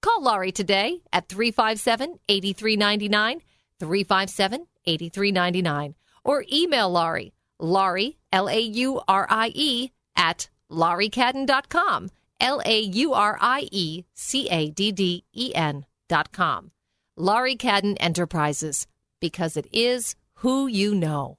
Call 0.00 0.22
Laurie 0.22 0.52
today 0.52 1.02
at 1.12 1.28
357 1.28 2.18
8399, 2.28 3.40
357 3.80 4.66
8399, 4.86 5.94
or 6.24 6.44
email 6.52 6.90
Laurie, 6.90 7.32
Laurie, 7.58 8.18
L 8.32 8.48
A 8.48 8.60
U 8.60 9.00
R 9.08 9.26
I 9.28 9.50
E, 9.54 9.90
at 10.16 10.48
lauriecadden.com. 10.70 12.10
L 12.40 12.62
A 12.64 12.80
U 12.80 13.14
R 13.14 13.36
I 13.40 13.68
E 13.72 14.04
C 14.14 14.48
A 14.48 14.70
D 14.70 14.92
D 14.92 15.24
E 15.34 15.52
N.com. 15.54 16.70
Laurie 17.16 17.56
Cadden 17.56 17.96
Enterprises, 17.98 18.86
because 19.20 19.56
it 19.56 19.66
is 19.72 20.14
who 20.34 20.68
you 20.68 20.94
know. 20.94 21.38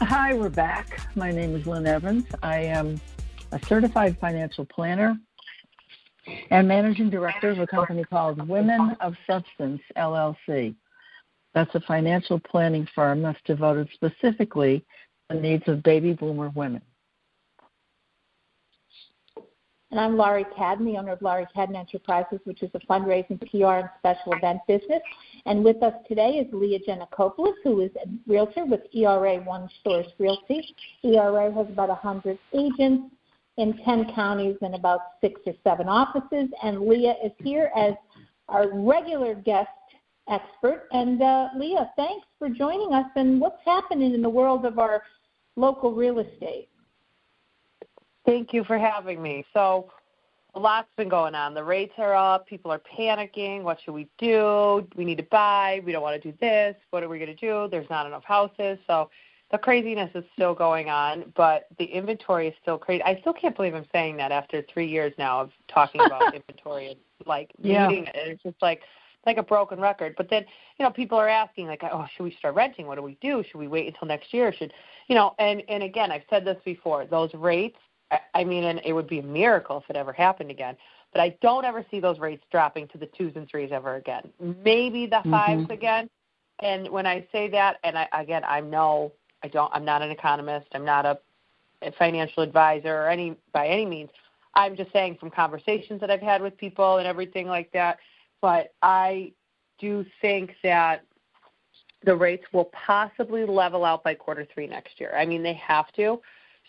Hi, 0.00 0.32
we're 0.32 0.48
back. 0.48 1.00
My 1.16 1.32
name 1.32 1.56
is 1.56 1.66
Lynn 1.66 1.84
Evans. 1.84 2.24
I 2.40 2.58
am 2.58 3.00
a 3.50 3.58
certified 3.66 4.16
financial 4.20 4.64
planner 4.64 5.18
and 6.50 6.68
managing 6.68 7.10
director 7.10 7.50
of 7.50 7.58
a 7.58 7.66
company 7.66 8.04
called 8.04 8.48
Women 8.48 8.96
of 9.00 9.16
Substance 9.26 9.82
LLC. 9.96 10.76
That's 11.52 11.74
a 11.74 11.80
financial 11.80 12.38
planning 12.38 12.86
firm 12.94 13.22
that's 13.22 13.40
devoted 13.44 13.88
specifically 13.92 14.84
to 15.30 15.36
the 15.36 15.42
needs 15.42 15.64
of 15.66 15.82
baby 15.82 16.12
boomer 16.12 16.50
women. 16.50 16.82
And 19.90 19.98
I'm 19.98 20.16
Laurie 20.16 20.46
Cadden, 20.56 20.84
the 20.84 20.96
owner 20.96 21.12
of 21.12 21.22
Laurie 21.22 21.48
Cadden 21.56 21.74
Enterprises, 21.74 22.38
which 22.44 22.62
is 22.62 22.70
a 22.74 22.80
fundraising, 22.80 23.40
PR, 23.50 23.80
and 23.80 23.88
special 23.98 24.32
event 24.34 24.60
business. 24.68 25.02
And 25.48 25.64
with 25.64 25.82
us 25.82 25.94
today 26.06 26.32
is 26.32 26.46
Leah 26.52 26.78
Gianacopoulos, 26.86 27.54
who 27.64 27.80
is 27.80 27.90
a 28.04 28.06
realtor 28.30 28.66
with 28.66 28.82
ERA 28.92 29.38
One 29.38 29.66
Source 29.82 30.06
Realty. 30.18 30.76
ERA 31.02 31.50
has 31.50 31.66
about 31.68 31.88
100 31.88 32.38
agents 32.52 33.14
in 33.56 33.74
10 33.82 34.12
counties 34.14 34.56
and 34.60 34.74
about 34.74 35.00
six 35.22 35.40
or 35.46 35.54
seven 35.64 35.88
offices. 35.88 36.50
And 36.62 36.82
Leah 36.82 37.14
is 37.24 37.32
here 37.42 37.70
as 37.74 37.94
our 38.50 38.68
regular 38.74 39.34
guest 39.34 39.70
expert. 40.28 40.86
And 40.92 41.22
uh, 41.22 41.48
Leah, 41.56 41.92
thanks 41.96 42.26
for 42.38 42.50
joining 42.50 42.92
us. 42.92 43.06
And 43.16 43.40
what's 43.40 43.62
happening 43.64 44.12
in 44.12 44.20
the 44.20 44.28
world 44.28 44.66
of 44.66 44.78
our 44.78 45.02
local 45.56 45.94
real 45.94 46.18
estate? 46.18 46.68
Thank 48.26 48.52
you 48.52 48.64
for 48.64 48.78
having 48.78 49.22
me. 49.22 49.46
So, 49.54 49.88
a 50.54 50.58
lot's 50.58 50.88
been 50.96 51.08
going 51.08 51.34
on. 51.34 51.54
The 51.54 51.62
rates 51.62 51.92
are 51.98 52.14
up. 52.14 52.46
People 52.46 52.70
are 52.70 52.80
panicking. 52.80 53.62
What 53.62 53.78
should 53.84 53.92
we 53.92 54.08
do? 54.18 54.86
We 54.96 55.04
need 55.04 55.18
to 55.18 55.24
buy. 55.24 55.82
We 55.84 55.92
don't 55.92 56.02
want 56.02 56.20
to 56.20 56.32
do 56.32 56.36
this. 56.40 56.74
What 56.90 57.02
are 57.02 57.08
we 57.08 57.18
going 57.18 57.34
to 57.34 57.36
do? 57.36 57.68
There's 57.70 57.88
not 57.90 58.06
enough 58.06 58.24
houses. 58.24 58.78
So 58.86 59.10
the 59.50 59.58
craziness 59.58 60.10
is 60.14 60.24
still 60.34 60.54
going 60.54 60.88
on, 60.88 61.32
but 61.36 61.68
the 61.78 61.84
inventory 61.84 62.48
is 62.48 62.54
still 62.60 62.78
crazy. 62.78 63.02
I 63.02 63.18
still 63.20 63.32
can't 63.32 63.56
believe 63.56 63.74
I'm 63.74 63.86
saying 63.92 64.16
that 64.18 64.32
after 64.32 64.62
three 64.72 64.86
years 64.86 65.12
now 65.18 65.40
of 65.40 65.50
talking 65.68 66.00
about 66.04 66.34
inventory 66.34 66.88
and 66.88 66.98
like 67.26 67.50
yeah. 67.60 67.86
reading 67.86 68.06
it. 68.06 68.14
It's 68.14 68.42
just 68.42 68.60
like 68.62 68.82
like 69.26 69.36
a 69.36 69.42
broken 69.42 69.80
record. 69.80 70.14
But 70.16 70.30
then, 70.30 70.44
you 70.78 70.84
know, 70.84 70.90
people 70.90 71.18
are 71.18 71.28
asking 71.28 71.66
like, 71.66 71.82
oh, 71.82 72.06
should 72.16 72.22
we 72.22 72.34
start 72.38 72.54
renting? 72.54 72.86
What 72.86 72.94
do 72.94 73.02
we 73.02 73.18
do? 73.20 73.44
Should 73.50 73.58
we 73.58 73.68
wait 73.68 73.86
until 73.86 74.08
next 74.08 74.32
year? 74.32 74.52
Should 74.52 74.72
you 75.08 75.14
know? 75.14 75.34
And 75.38 75.62
and 75.68 75.82
again, 75.82 76.10
I've 76.10 76.22
said 76.30 76.44
this 76.44 76.58
before. 76.64 77.06
Those 77.06 77.32
rates 77.34 77.78
I 78.34 78.44
mean, 78.44 78.64
and 78.64 78.80
it 78.84 78.92
would 78.92 79.08
be 79.08 79.18
a 79.18 79.22
miracle 79.22 79.78
if 79.78 79.90
it 79.90 79.96
ever 79.96 80.12
happened 80.12 80.50
again. 80.50 80.76
But 81.12 81.20
I 81.20 81.36
don't 81.40 81.64
ever 81.64 81.84
see 81.90 82.00
those 82.00 82.18
rates 82.18 82.44
dropping 82.50 82.88
to 82.88 82.98
the 82.98 83.06
twos 83.06 83.32
and 83.36 83.48
threes 83.48 83.70
ever 83.72 83.96
again. 83.96 84.30
Maybe 84.40 85.06
the 85.06 85.22
5s 85.24 85.48
mm-hmm. 85.48 85.70
again. 85.70 86.10
And 86.60 86.88
when 86.88 87.06
I 87.06 87.26
say 87.32 87.48
that, 87.50 87.76
and 87.84 87.96
I, 87.96 88.08
again, 88.12 88.42
I'm 88.44 88.68
no, 88.68 89.12
I 89.42 89.48
don't, 89.48 89.72
I'm 89.74 89.84
not 89.84 90.02
an 90.02 90.10
economist. 90.10 90.66
I'm 90.72 90.84
not 90.84 91.06
a, 91.06 91.18
a 91.82 91.92
financial 91.92 92.42
advisor 92.42 92.94
or 92.94 93.08
any 93.08 93.36
by 93.52 93.68
any 93.68 93.86
means. 93.86 94.10
I'm 94.54 94.76
just 94.76 94.92
saying 94.92 95.18
from 95.20 95.30
conversations 95.30 96.00
that 96.00 96.10
I've 96.10 96.20
had 96.20 96.42
with 96.42 96.56
people 96.56 96.98
and 96.98 97.06
everything 97.06 97.46
like 97.46 97.70
that. 97.72 97.98
But 98.40 98.74
I 98.82 99.32
do 99.78 100.04
think 100.20 100.52
that 100.62 101.04
the 102.04 102.14
rates 102.14 102.44
will 102.52 102.70
possibly 102.86 103.44
level 103.44 103.84
out 103.84 104.02
by 104.04 104.14
quarter 104.14 104.46
three 104.52 104.66
next 104.66 105.00
year. 105.00 105.14
I 105.16 105.26
mean, 105.26 105.42
they 105.42 105.54
have 105.54 105.92
to. 105.92 106.20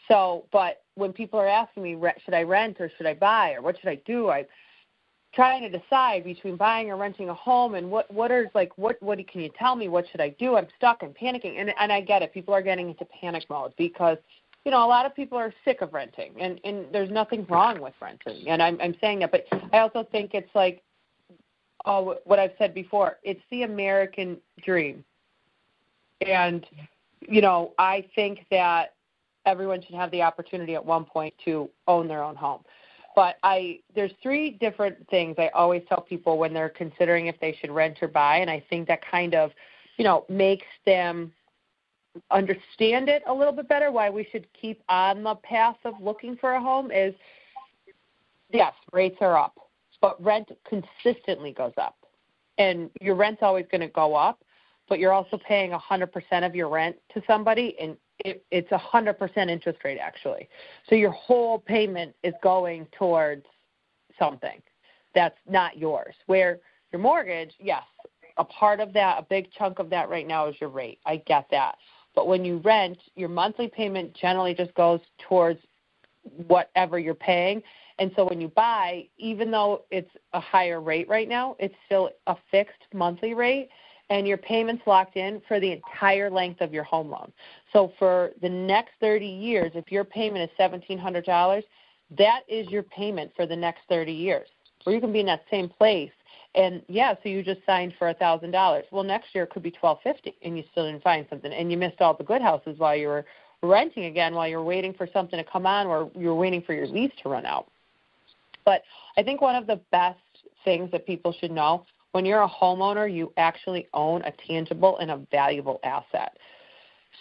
So, 0.07 0.45
but 0.51 0.83
when 0.99 1.13
people 1.13 1.39
are 1.39 1.47
asking 1.47 1.83
me, 1.83 1.97
should 2.23 2.33
I 2.33 2.43
rent 2.43 2.77
or 2.79 2.91
should 2.97 3.05
I 3.05 3.13
buy 3.13 3.53
or 3.53 3.61
what 3.61 3.79
should 3.79 3.89
I 3.89 3.95
do? 4.05 4.29
I'm 4.29 4.45
trying 5.33 5.61
to 5.61 5.77
decide 5.77 6.23
between 6.23 6.55
buying 6.55 6.89
or 6.89 6.97
renting 6.97 7.29
a 7.29 7.33
home 7.33 7.75
and 7.75 7.89
what 7.89 8.11
what 8.11 8.31
are 8.31 8.49
like 8.55 8.75
what 8.77 9.01
what 9.01 9.19
can 9.27 9.41
you 9.41 9.49
tell 9.57 9.75
me? 9.75 9.87
What 9.87 10.05
should 10.11 10.21
I 10.21 10.29
do? 10.29 10.55
I'm 10.55 10.67
stuck. 10.77 10.99
I'm 11.01 11.13
panicking, 11.13 11.59
and 11.59 11.73
and 11.79 11.91
I 11.91 12.01
get 12.01 12.21
it. 12.21 12.33
People 12.33 12.53
are 12.53 12.61
getting 12.61 12.89
into 12.89 13.05
panic 13.05 13.45
mode 13.49 13.73
because 13.77 14.17
you 14.65 14.71
know 14.71 14.83
a 14.85 14.87
lot 14.87 15.05
of 15.05 15.15
people 15.15 15.37
are 15.37 15.53
sick 15.65 15.81
of 15.81 15.93
renting, 15.93 16.33
and 16.39 16.59
and 16.63 16.85
there's 16.91 17.11
nothing 17.11 17.45
wrong 17.49 17.79
with 17.79 17.93
renting, 18.01 18.47
and 18.47 18.61
I'm 18.61 18.79
I'm 18.81 18.95
saying 18.99 19.19
that, 19.19 19.31
but 19.31 19.45
I 19.71 19.79
also 19.79 20.07
think 20.11 20.31
it's 20.33 20.53
like 20.55 20.81
oh 21.85 22.17
what 22.25 22.39
I've 22.39 22.53
said 22.57 22.73
before. 22.73 23.17
It's 23.23 23.41
the 23.51 23.63
American 23.63 24.37
dream, 24.63 25.03
and 26.25 26.65
you 27.21 27.41
know 27.41 27.73
I 27.77 28.05
think 28.15 28.45
that 28.49 28.95
everyone 29.45 29.81
should 29.81 29.95
have 29.95 30.11
the 30.11 30.21
opportunity 30.21 30.75
at 30.75 30.85
one 30.85 31.05
point 31.05 31.33
to 31.45 31.69
own 31.87 32.07
their 32.07 32.23
own 32.23 32.35
home. 32.35 32.61
But 33.15 33.37
I 33.43 33.79
there's 33.95 34.11
three 34.21 34.51
different 34.51 35.07
things 35.09 35.35
I 35.37 35.49
always 35.49 35.83
tell 35.89 36.01
people 36.01 36.37
when 36.37 36.53
they're 36.53 36.69
considering 36.69 37.27
if 37.27 37.39
they 37.39 37.57
should 37.59 37.71
rent 37.71 37.97
or 38.01 38.07
buy, 38.07 38.37
and 38.37 38.49
I 38.49 38.63
think 38.69 38.87
that 38.87 39.01
kind 39.09 39.35
of, 39.35 39.51
you 39.97 40.03
know, 40.03 40.25
makes 40.29 40.67
them 40.85 41.33
understand 42.31 43.09
it 43.09 43.23
a 43.27 43.33
little 43.33 43.53
bit 43.53 43.67
better. 43.67 43.91
Why 43.91 44.09
we 44.09 44.27
should 44.31 44.47
keep 44.59 44.81
on 44.89 45.23
the 45.23 45.35
path 45.35 45.77
of 45.85 45.95
looking 45.99 46.37
for 46.37 46.53
a 46.53 46.61
home 46.61 46.91
is, 46.91 47.13
yes, 48.51 48.73
rates 48.93 49.17
are 49.21 49.37
up, 49.37 49.57
but 50.01 50.23
rent 50.23 50.49
consistently 50.67 51.51
goes 51.51 51.73
up, 51.77 51.97
and 52.57 52.89
your 53.01 53.15
rent's 53.15 53.41
always 53.41 53.65
going 53.71 53.81
to 53.81 53.87
go 53.87 54.15
up, 54.15 54.43
but 54.87 54.99
you're 54.99 55.13
also 55.13 55.37
paying 55.47 55.71
100% 55.71 56.45
of 56.45 56.55
your 56.55 56.69
rent 56.69 56.95
to 57.13 57.21
somebody, 57.27 57.75
and 57.79 57.97
it, 58.25 58.43
it's 58.51 58.71
a 58.71 58.77
hundred 58.77 59.17
percent 59.17 59.49
interest 59.49 59.79
rate 59.83 59.99
actually. 59.99 60.49
So 60.89 60.95
your 60.95 61.11
whole 61.11 61.59
payment 61.59 62.15
is 62.23 62.33
going 62.43 62.87
towards 62.97 63.45
something 64.17 64.61
that's 65.15 65.37
not 65.49 65.77
yours. 65.77 66.15
Where 66.27 66.59
your 66.91 67.01
mortgage, 67.01 67.53
yes, 67.59 67.83
a 68.37 68.43
part 68.43 68.79
of 68.79 68.93
that, 68.93 69.19
a 69.19 69.23
big 69.23 69.51
chunk 69.51 69.79
of 69.79 69.89
that 69.89 70.09
right 70.09 70.27
now 70.27 70.47
is 70.47 70.55
your 70.59 70.69
rate. 70.69 70.99
I 71.05 71.17
get 71.17 71.47
that. 71.51 71.75
But 72.15 72.27
when 72.27 72.43
you 72.43 72.57
rent, 72.57 72.97
your 73.15 73.29
monthly 73.29 73.67
payment 73.67 74.15
generally 74.19 74.53
just 74.53 74.73
goes 74.75 74.99
towards 75.27 75.59
whatever 76.47 76.99
you're 76.99 77.15
paying. 77.15 77.61
And 77.99 78.11
so 78.15 78.25
when 78.25 78.39
you 78.39 78.47
buy, 78.49 79.07
even 79.17 79.51
though 79.51 79.83
it's 79.91 80.09
a 80.33 80.39
higher 80.39 80.79
rate 80.79 81.07
right 81.09 81.27
now, 81.27 81.55
it's 81.59 81.75
still 81.85 82.09
a 82.27 82.35
fixed 82.49 82.81
monthly 82.93 83.33
rate 83.33 83.69
and 84.09 84.27
your 84.27 84.37
payments 84.37 84.83
locked 84.85 85.17
in 85.17 85.41
for 85.47 85.59
the 85.59 85.71
entire 85.71 86.29
length 86.29 86.61
of 86.61 86.73
your 86.73 86.83
home 86.83 87.09
loan. 87.09 87.31
So 87.71 87.93
for 87.99 88.31
the 88.41 88.49
next 88.49 88.91
30 88.99 89.25
years, 89.25 89.71
if 89.75 89.91
your 89.91 90.03
payment 90.03 90.49
is 90.49 90.57
$1,700, 90.59 91.63
that 92.17 92.41
is 92.47 92.67
your 92.69 92.83
payment 92.83 93.31
for 93.35 93.45
the 93.45 93.55
next 93.55 93.81
30 93.87 94.11
years. 94.11 94.47
Or 94.85 94.93
you 94.93 94.99
can 94.99 95.13
be 95.13 95.19
in 95.19 95.25
that 95.27 95.43
same 95.51 95.69
place. 95.69 96.11
And 96.55 96.81
yeah, 96.87 97.13
so 97.21 97.29
you 97.29 97.43
just 97.43 97.61
signed 97.65 97.93
for 97.99 98.09
a 98.09 98.13
thousand 98.13 98.51
dollars. 98.51 98.85
Well, 98.91 99.03
next 99.03 99.35
year 99.35 99.43
it 99.43 99.51
could 99.51 99.61
be 99.61 99.69
twelve 99.69 99.99
fifty, 100.03 100.35
and 100.41 100.57
you 100.57 100.63
still 100.71 100.87
didn't 100.87 101.03
find 101.03 101.27
something, 101.29 101.53
and 101.53 101.71
you 101.71 101.77
missed 101.77 102.01
all 102.01 102.15
the 102.15 102.23
good 102.23 102.41
houses 102.41 102.79
while 102.79 102.95
you 102.95 103.07
were 103.07 103.25
renting 103.61 104.05
again, 104.05 104.33
while 104.33 104.47
you're 104.47 104.63
waiting 104.63 104.93
for 104.93 105.07
something 105.13 105.37
to 105.37 105.43
come 105.43 105.67
on, 105.67 105.85
or 105.85 106.09
you're 106.17 106.33
waiting 106.33 106.63
for 106.63 106.73
your 106.73 106.87
lease 106.87 107.11
to 107.21 107.29
run 107.29 107.45
out. 107.45 107.67
But 108.65 108.81
I 109.15 109.21
think 109.21 109.41
one 109.41 109.55
of 109.55 109.67
the 109.67 109.79
best 109.91 110.17
things 110.65 110.91
that 110.91 111.05
people 111.05 111.33
should 111.39 111.51
know 111.51 111.85
when 112.11 112.25
you're 112.25 112.41
a 112.41 112.49
homeowner, 112.49 113.11
you 113.11 113.31
actually 113.37 113.87
own 113.93 114.21
a 114.23 114.33
tangible 114.47 114.97
and 114.99 115.11
a 115.11 115.17
valuable 115.31 115.79
asset. 115.83 116.37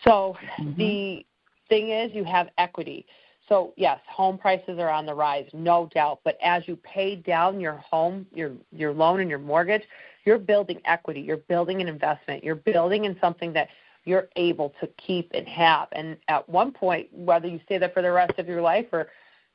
So 0.05 0.37
mm-hmm. 0.59 0.77
the 0.77 1.27
thing 1.69 1.91
is, 1.91 2.11
you 2.15 2.25
have 2.25 2.49
equity. 2.59 3.07
So 3.49 3.73
yes, 3.77 3.99
home 4.09 4.39
prices 4.39 4.79
are 4.79 4.91
on 4.91 5.07
the 5.07 5.15
rise, 5.15 5.49
no 5.53 5.89
doubt. 5.95 6.21
But 6.25 6.37
as 6.43 6.63
you 6.67 6.77
pay 6.77 7.17
down 7.17 7.61
your 7.61 7.77
home, 7.77 8.27
your 8.35 8.53
your 8.73 8.93
loan 8.93 9.21
and 9.21 9.31
your 9.31 9.39
mortgage, 9.39 9.83
you're 10.25 10.39
building 10.39 10.81
equity. 10.85 11.21
You're 11.21 11.39
building 11.39 11.81
an 11.81 11.89
investment. 11.89 12.45
You're 12.45 12.57
building 12.57 13.07
in 13.07 13.17
something 13.21 13.53
that 13.55 13.69
you're 14.05 14.29
able 14.37 14.75
to 14.81 14.87
keep 14.99 15.31
and 15.35 15.49
have. 15.49 15.89
And 15.93 16.17
at 16.29 16.49
one 16.49 16.73
point, 16.73 17.09
whether 17.13 17.49
you 17.49 17.61
stay 17.65 17.79
there 17.79 17.91
for 17.91 18.03
the 18.03 18.13
rest 18.13 18.39
of 18.39 18.47
your 18.47 18.61
life 18.61 18.87
or 18.93 19.09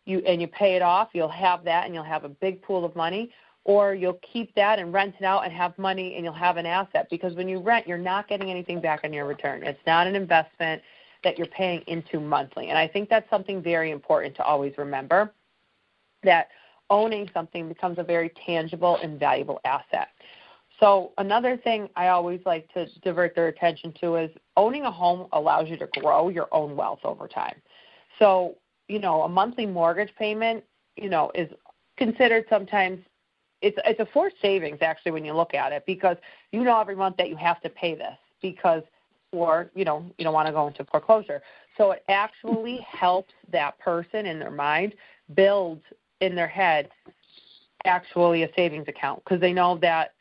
you 0.06 0.20
and 0.28 0.42
you 0.42 0.48
pay 0.48 0.76
it 0.76 0.82
off, 0.82 1.10
you'll 1.14 1.30
have 1.30 1.64
that 1.66 1.86
and 1.86 1.94
you'll 1.94 2.04
have 2.04 2.24
a 2.24 2.30
big 2.30 2.62
pool 2.62 2.84
of 2.86 2.96
money 2.96 3.32
or 3.66 3.94
you'll 3.94 4.20
keep 4.34 4.54
that 4.56 4.80
and 4.80 4.94
rent 4.94 5.16
it 5.20 5.24
out 5.24 5.46
and 5.46 5.54
have 5.54 5.78
money 5.78 6.16
and 6.16 6.26
you'll 6.26 6.34
have 6.34 6.58
an 6.58 6.66
asset. 6.66 7.08
Because 7.10 7.34
when 7.36 7.48
you 7.48 7.60
rent 7.60 7.88
you're 7.88 7.98
not 7.98 8.28
getting 8.28 8.50
anything 8.50 8.82
back 8.82 9.02
on 9.04 9.14
your 9.14 9.26
return. 9.26 9.64
It's 9.64 9.80
not 9.86 10.08
an 10.08 10.16
investment 10.16 10.82
that 11.24 11.38
you're 11.38 11.48
paying 11.48 11.82
into 11.88 12.20
monthly. 12.20 12.70
And 12.70 12.78
i 12.78 12.88
think 12.88 13.10
that's 13.10 13.30
something 13.30 13.62
very 13.62 13.92
important 13.92 14.36
to 14.36 14.44
always 14.44 14.74
remember 14.78 15.34
that 16.24 16.50
owning 16.90 17.30
something 17.34 17.68
becomes 17.68 17.98
a 17.98 18.04
very 18.04 18.32
tangible 18.46 18.98
and 19.02 19.20
valuable 19.20 19.60
asset. 19.66 20.10
So 20.80 21.14
another 21.18 21.56
thing 21.56 21.90
i 21.96 22.10
always 22.10 22.42
like 22.46 22.72
to 22.74 22.88
divert 23.02 23.36
their 23.36 23.48
attention 23.48 23.94
to 24.02 24.18
is 24.18 24.32
owning 24.58 24.84
a 24.84 24.92
home 24.92 25.28
allows 25.32 25.70
you 25.70 25.78
to 25.78 25.88
grow 26.02 26.30
your 26.30 26.48
own 26.52 26.76
wealth 26.76 27.00
over 27.04 27.28
time. 27.28 27.62
So 28.20 28.58
you 28.90 29.00
know 29.00 29.22
a 29.22 29.30
monthly 29.30 29.66
mortgage 29.66 30.14
payment 30.20 30.64
you 30.98 31.10
know 31.10 31.32
is 31.34 31.50
considered 31.98 32.46
sometimes 32.50 33.00
it's 33.64 33.78
it's 33.86 34.00
a 34.00 34.06
forced 34.06 34.36
savings 34.42 34.80
actually 34.82 35.14
when 35.14 35.26
you 35.26 35.34
look 35.34 35.54
at 35.56 35.72
it 35.72 35.84
because 35.88 36.18
you 36.52 36.64
know 36.64 36.80
every 36.80 36.96
month 36.96 37.18
that 37.18 37.30
you 37.30 37.36
have 37.38 37.60
to 37.62 37.70
pay 37.70 37.96
this 37.96 38.18
because 38.42 38.84
or 39.32 39.72
you 39.74 39.86
know 39.86 40.06
you 40.18 40.26
don't 40.26 40.34
want 40.34 40.46
to 40.48 40.54
go 40.54 40.68
into 40.68 40.84
foreclosure. 40.86 41.42
So 41.78 41.92
it 41.92 42.04
actually 42.10 42.86
helps 42.88 43.34
that 43.52 43.80
person 43.80 44.28
in 44.28 44.38
their 44.38 44.52
mind 44.52 44.94
build 45.34 45.80
in 46.20 46.36
their 46.36 46.48
head 46.48 46.90
actually 47.86 48.44
a 48.44 48.50
savings 48.56 48.88
account 48.88 49.24
because 49.24 49.42
they 49.42 49.54
know 49.54 49.78
that 49.78 50.14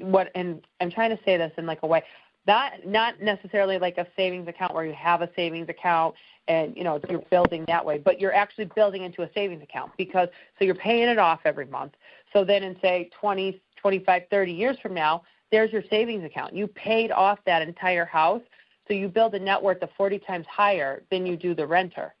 what 0.00 0.30
and 0.34 0.64
I'm 0.80 0.90
trying 0.90 1.10
to 1.10 1.22
say 1.24 1.36
this 1.38 1.52
in 1.56 1.66
like 1.66 1.82
a 1.82 1.86
way 1.86 2.04
not 2.46 2.72
not 2.86 3.20
necessarily 3.20 3.78
like 3.78 3.98
a 3.98 4.06
savings 4.16 4.48
account 4.48 4.74
where 4.74 4.84
you 4.84 4.94
have 4.94 5.22
a 5.22 5.30
savings 5.36 5.68
account 5.68 6.14
and 6.48 6.76
you 6.76 6.84
know 6.84 7.00
you're 7.08 7.22
building 7.30 7.64
that 7.66 7.84
way 7.84 7.98
but 7.98 8.20
you're 8.20 8.34
actually 8.34 8.64
building 8.74 9.02
into 9.02 9.22
a 9.22 9.30
savings 9.34 9.62
account 9.62 9.92
because 9.96 10.28
so 10.58 10.64
you're 10.64 10.74
paying 10.74 11.08
it 11.08 11.18
off 11.18 11.40
every 11.44 11.66
month. 11.66 11.92
So 12.32 12.44
then 12.44 12.62
in 12.62 12.78
say 12.80 13.10
20 13.20 13.60
25 13.76 14.22
30 14.30 14.52
years 14.52 14.78
from 14.80 14.94
now 14.94 15.22
there's 15.50 15.72
your 15.72 15.82
savings 15.88 16.24
account. 16.24 16.54
You 16.54 16.66
paid 16.66 17.10
off 17.10 17.38
that 17.46 17.62
entire 17.62 18.04
house 18.04 18.42
so 18.86 18.94
you 18.94 19.08
build 19.08 19.34
a 19.34 19.38
net 19.38 19.62
worth 19.62 19.82
of 19.82 19.90
40 19.96 20.18
times 20.20 20.46
higher 20.46 21.02
than 21.10 21.26
you 21.26 21.36
do 21.36 21.54
the 21.54 21.66
renter 21.66 22.14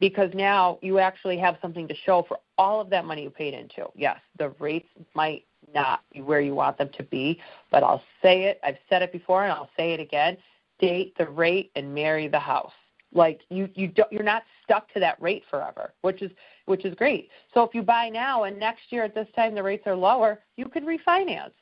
because 0.00 0.30
now 0.34 0.78
you 0.82 0.98
actually 0.98 1.38
have 1.38 1.56
something 1.62 1.86
to 1.88 1.94
show 1.94 2.24
for 2.26 2.38
all 2.58 2.80
of 2.80 2.90
that 2.90 3.04
money 3.04 3.22
you 3.22 3.30
paid 3.30 3.54
into. 3.54 3.86
Yes 3.94 4.18
the 4.38 4.50
rates 4.58 4.88
might 5.14 5.44
not 5.74 6.00
where 6.22 6.40
you 6.40 6.54
want 6.54 6.78
them 6.78 6.90
to 6.96 7.02
be 7.02 7.40
but 7.70 7.82
i'll 7.82 8.02
say 8.22 8.44
it 8.44 8.60
i've 8.64 8.78
said 8.88 9.02
it 9.02 9.12
before 9.12 9.44
and 9.44 9.52
i'll 9.52 9.70
say 9.76 9.92
it 9.92 10.00
again 10.00 10.36
date 10.80 11.14
the 11.18 11.28
rate 11.28 11.70
and 11.76 11.94
marry 11.94 12.28
the 12.28 12.38
house 12.38 12.72
like 13.14 13.40
you 13.48 13.68
you 13.74 13.88
don't 13.88 14.12
you're 14.12 14.22
not 14.22 14.42
stuck 14.64 14.92
to 14.92 15.00
that 15.00 15.20
rate 15.22 15.44
forever, 15.48 15.92
which 16.02 16.20
is 16.20 16.30
which 16.66 16.84
is 16.84 16.94
great. 16.94 17.30
So 17.54 17.62
if 17.62 17.74
you 17.74 17.82
buy 17.82 18.08
now 18.08 18.44
and 18.44 18.58
next 18.58 18.90
year 18.90 19.04
at 19.04 19.14
this 19.14 19.28
time 19.36 19.54
the 19.54 19.62
rates 19.62 19.86
are 19.86 19.94
lower, 19.94 20.40
you 20.56 20.66
could 20.66 20.84
refinance. 20.84 21.52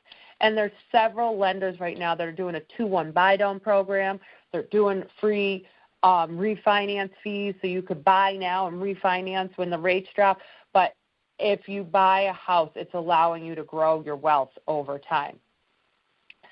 And 0.41 0.57
there's 0.57 0.71
several 0.91 1.37
lenders 1.37 1.79
right 1.79 1.97
now 1.97 2.15
that 2.15 2.27
are 2.27 2.33
doing 2.33 2.55
a 2.55 2.61
two-one 2.75 3.11
buy 3.11 3.37
down 3.37 3.59
program. 3.59 4.19
They're 4.51 4.63
doing 4.63 5.03
free 5.21 5.65
um, 6.01 6.31
refinance 6.37 7.11
fees, 7.23 7.53
so 7.61 7.67
you 7.67 7.81
could 7.81 8.03
buy 8.03 8.33
now 8.33 8.67
and 8.67 8.81
refinance 8.81 9.55
when 9.57 9.69
the 9.69 9.77
rates 9.77 10.09
drop. 10.15 10.39
But 10.73 10.95
if 11.39 11.67
you 11.67 11.83
buy 11.83 12.21
a 12.21 12.33
house, 12.33 12.71
it's 12.75 12.93
allowing 12.93 13.45
you 13.45 13.55
to 13.55 13.63
grow 13.63 14.03
your 14.03 14.15
wealth 14.15 14.51
over 14.67 14.99
time. 14.99 15.39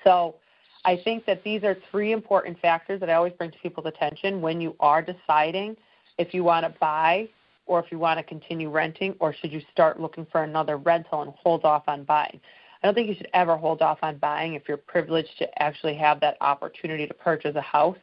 So 0.04 0.36
I 0.84 0.96
think 0.96 1.26
that 1.26 1.44
these 1.44 1.62
are 1.62 1.76
three 1.90 2.12
important 2.12 2.58
factors 2.60 3.00
that 3.00 3.08
I 3.08 3.14
always 3.14 3.32
bring 3.34 3.50
to 3.52 3.58
people's 3.58 3.86
attention 3.86 4.40
when 4.40 4.60
you 4.60 4.74
are 4.80 5.02
deciding 5.02 5.76
if 6.18 6.34
you 6.34 6.42
want 6.44 6.66
to 6.66 6.78
buy 6.80 7.28
or 7.66 7.78
if 7.78 7.92
you 7.92 7.98
want 7.98 8.18
to 8.18 8.24
continue 8.24 8.68
renting 8.68 9.14
or 9.20 9.32
should 9.32 9.52
you 9.52 9.62
start 9.70 10.00
looking 10.00 10.26
for 10.30 10.42
another 10.42 10.76
rental 10.76 11.22
and 11.22 11.32
hold 11.42 11.64
off 11.64 11.84
on 11.86 12.02
buying. 12.04 12.40
I 12.82 12.86
don't 12.86 12.94
think 12.94 13.08
you 13.08 13.14
should 13.14 13.30
ever 13.32 13.56
hold 13.56 13.80
off 13.80 13.98
on 14.02 14.18
buying 14.18 14.54
if 14.54 14.64
you're 14.66 14.76
privileged 14.76 15.38
to 15.38 15.62
actually 15.62 15.94
have 15.94 16.18
that 16.20 16.36
opportunity 16.40 17.06
to 17.06 17.14
purchase 17.14 17.54
a 17.54 17.60
house. 17.60 17.98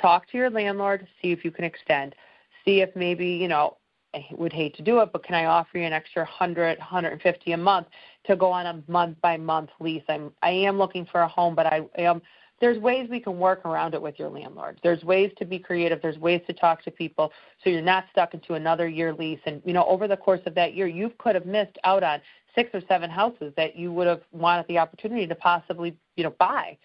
Talk 0.00 0.30
to 0.30 0.38
your 0.38 0.50
landlord, 0.50 1.08
see 1.20 1.32
if 1.32 1.44
you 1.44 1.50
can 1.50 1.64
extend. 1.64 2.14
See 2.64 2.80
if 2.80 2.94
maybe, 2.94 3.26
you 3.26 3.48
know, 3.48 3.76
I 4.14 4.26
would 4.32 4.52
hate 4.52 4.74
to 4.76 4.82
do 4.82 5.00
it, 5.00 5.10
but 5.12 5.22
can 5.22 5.34
I 5.34 5.44
offer 5.44 5.78
you 5.78 5.84
an 5.84 5.92
extra 5.92 6.22
100, 6.22 6.78
150 6.78 7.52
a 7.52 7.56
month 7.56 7.88
to 8.26 8.36
go 8.36 8.50
on 8.50 8.66
a 8.66 8.82
month 8.90 9.20
by 9.20 9.36
month 9.36 9.70
lease? 9.80 10.02
I'm 10.08 10.32
I 10.42 10.50
am 10.50 10.78
looking 10.78 11.06
for 11.06 11.20
a 11.20 11.28
home, 11.28 11.54
but 11.54 11.66
I 11.66 11.82
am 11.96 12.22
there's 12.60 12.78
ways 12.78 13.08
we 13.08 13.20
can 13.20 13.38
work 13.38 13.64
around 13.64 13.94
it 13.94 14.02
with 14.02 14.18
your 14.18 14.28
landlord. 14.28 14.80
There's 14.82 15.02
ways 15.04 15.30
to 15.38 15.44
be 15.44 15.58
creative. 15.58 16.02
There's 16.02 16.18
ways 16.18 16.40
to 16.48 16.52
talk 16.52 16.82
to 16.84 16.90
people 16.90 17.32
so 17.62 17.70
you're 17.70 17.82
not 17.82 18.06
stuck 18.10 18.34
into 18.34 18.54
another 18.54 18.88
year 18.88 19.12
lease. 19.12 19.40
And 19.46 19.62
you 19.64 19.72
know, 19.72 19.84
over 19.84 20.08
the 20.08 20.16
course 20.16 20.40
of 20.46 20.54
that 20.56 20.74
year, 20.74 20.86
you 20.86 21.12
could 21.18 21.34
have 21.34 21.46
missed 21.46 21.78
out 21.84 22.02
on 22.02 22.20
six 22.54 22.70
or 22.74 22.82
seven 22.88 23.10
houses 23.10 23.52
that 23.56 23.76
you 23.76 23.92
would 23.92 24.06
have 24.06 24.22
wanted 24.32 24.66
the 24.68 24.78
opportunity 24.78 25.26
to 25.26 25.34
possibly, 25.34 25.96
you 26.16 26.24
know, 26.24 26.34
buy 26.38 26.76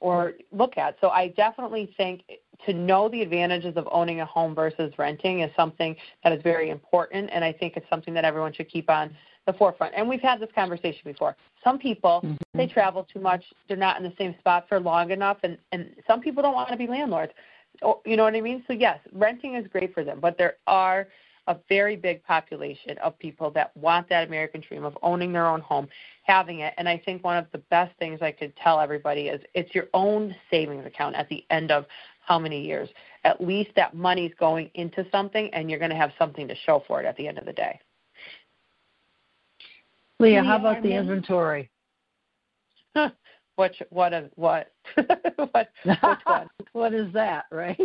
or 0.00 0.34
look 0.52 0.76
at. 0.76 0.96
So 1.00 1.08
I 1.08 1.28
definitely 1.28 1.94
think 1.96 2.22
to 2.66 2.72
know 2.72 3.08
the 3.08 3.22
advantages 3.22 3.76
of 3.76 3.88
owning 3.90 4.20
a 4.20 4.26
home 4.26 4.54
versus 4.54 4.92
renting 4.98 5.40
is 5.40 5.50
something 5.56 5.96
that 6.22 6.32
is 6.32 6.42
very 6.42 6.70
important 6.70 7.30
and 7.32 7.44
I 7.44 7.52
think 7.52 7.76
it's 7.76 7.88
something 7.88 8.14
that 8.14 8.24
everyone 8.24 8.52
should 8.52 8.68
keep 8.68 8.90
on 8.90 9.14
the 9.46 9.52
forefront. 9.52 9.94
And 9.94 10.08
we've 10.08 10.22
had 10.22 10.40
this 10.40 10.48
conversation 10.54 11.02
before. 11.04 11.36
Some 11.62 11.78
people 11.78 12.20
mm-hmm. 12.24 12.36
they 12.54 12.66
travel 12.66 13.06
too 13.12 13.20
much, 13.20 13.44
they're 13.68 13.76
not 13.76 13.98
in 13.98 14.02
the 14.02 14.14
same 14.18 14.34
spot 14.38 14.66
for 14.68 14.80
long 14.80 15.10
enough 15.10 15.38
and 15.42 15.58
and 15.72 15.94
some 16.06 16.20
people 16.20 16.42
don't 16.42 16.54
want 16.54 16.70
to 16.70 16.76
be 16.76 16.86
landlords. 16.86 17.32
You 18.06 18.16
know 18.16 18.24
what 18.24 18.34
I 18.34 18.40
mean? 18.40 18.64
So 18.66 18.72
yes, 18.72 18.98
renting 19.12 19.54
is 19.56 19.66
great 19.66 19.92
for 19.92 20.04
them, 20.04 20.20
but 20.20 20.38
there 20.38 20.56
are 20.66 21.08
a 21.46 21.56
very 21.68 21.96
big 21.96 22.24
population 22.24 22.96
of 22.98 23.18
people 23.18 23.50
that 23.50 23.76
want 23.76 24.08
that 24.08 24.26
American 24.26 24.62
dream 24.66 24.84
of 24.84 24.96
owning 25.02 25.32
their 25.32 25.46
own 25.46 25.60
home, 25.60 25.88
having 26.22 26.60
it. 26.60 26.74
And 26.78 26.88
I 26.88 26.96
think 27.04 27.22
one 27.22 27.36
of 27.36 27.46
the 27.52 27.58
best 27.58 27.96
things 27.98 28.22
I 28.22 28.32
could 28.32 28.54
tell 28.56 28.80
everybody 28.80 29.28
is 29.28 29.40
it's 29.52 29.74
your 29.74 29.88
own 29.92 30.34
savings 30.50 30.86
account 30.86 31.16
at 31.16 31.28
the 31.28 31.44
end 31.50 31.70
of 31.70 31.84
how 32.26 32.38
many 32.38 32.64
years. 32.64 32.88
At 33.24 33.40
least 33.40 33.70
that 33.76 33.94
money's 33.94 34.32
going 34.38 34.70
into 34.74 35.06
something 35.10 35.48
and 35.52 35.70
you're 35.70 35.78
going 35.78 35.90
to 35.90 35.96
have 35.96 36.12
something 36.18 36.48
to 36.48 36.54
show 36.66 36.82
for 36.86 37.00
it 37.00 37.06
at 37.06 37.16
the 37.16 37.28
end 37.28 37.38
of 37.38 37.44
the 37.44 37.52
day. 37.52 37.78
Leah, 40.20 40.42
how 40.42 40.56
about 40.56 40.82
the 40.82 40.92
inventory? 40.92 41.70
Which 43.56 43.82
what 43.90 44.12
is 44.12 44.30
what? 44.34 44.72
what 45.36 45.70
which 45.84 45.98
one? 46.24 46.48
what 46.72 46.92
is 46.92 47.12
that, 47.12 47.44
right? 47.52 47.78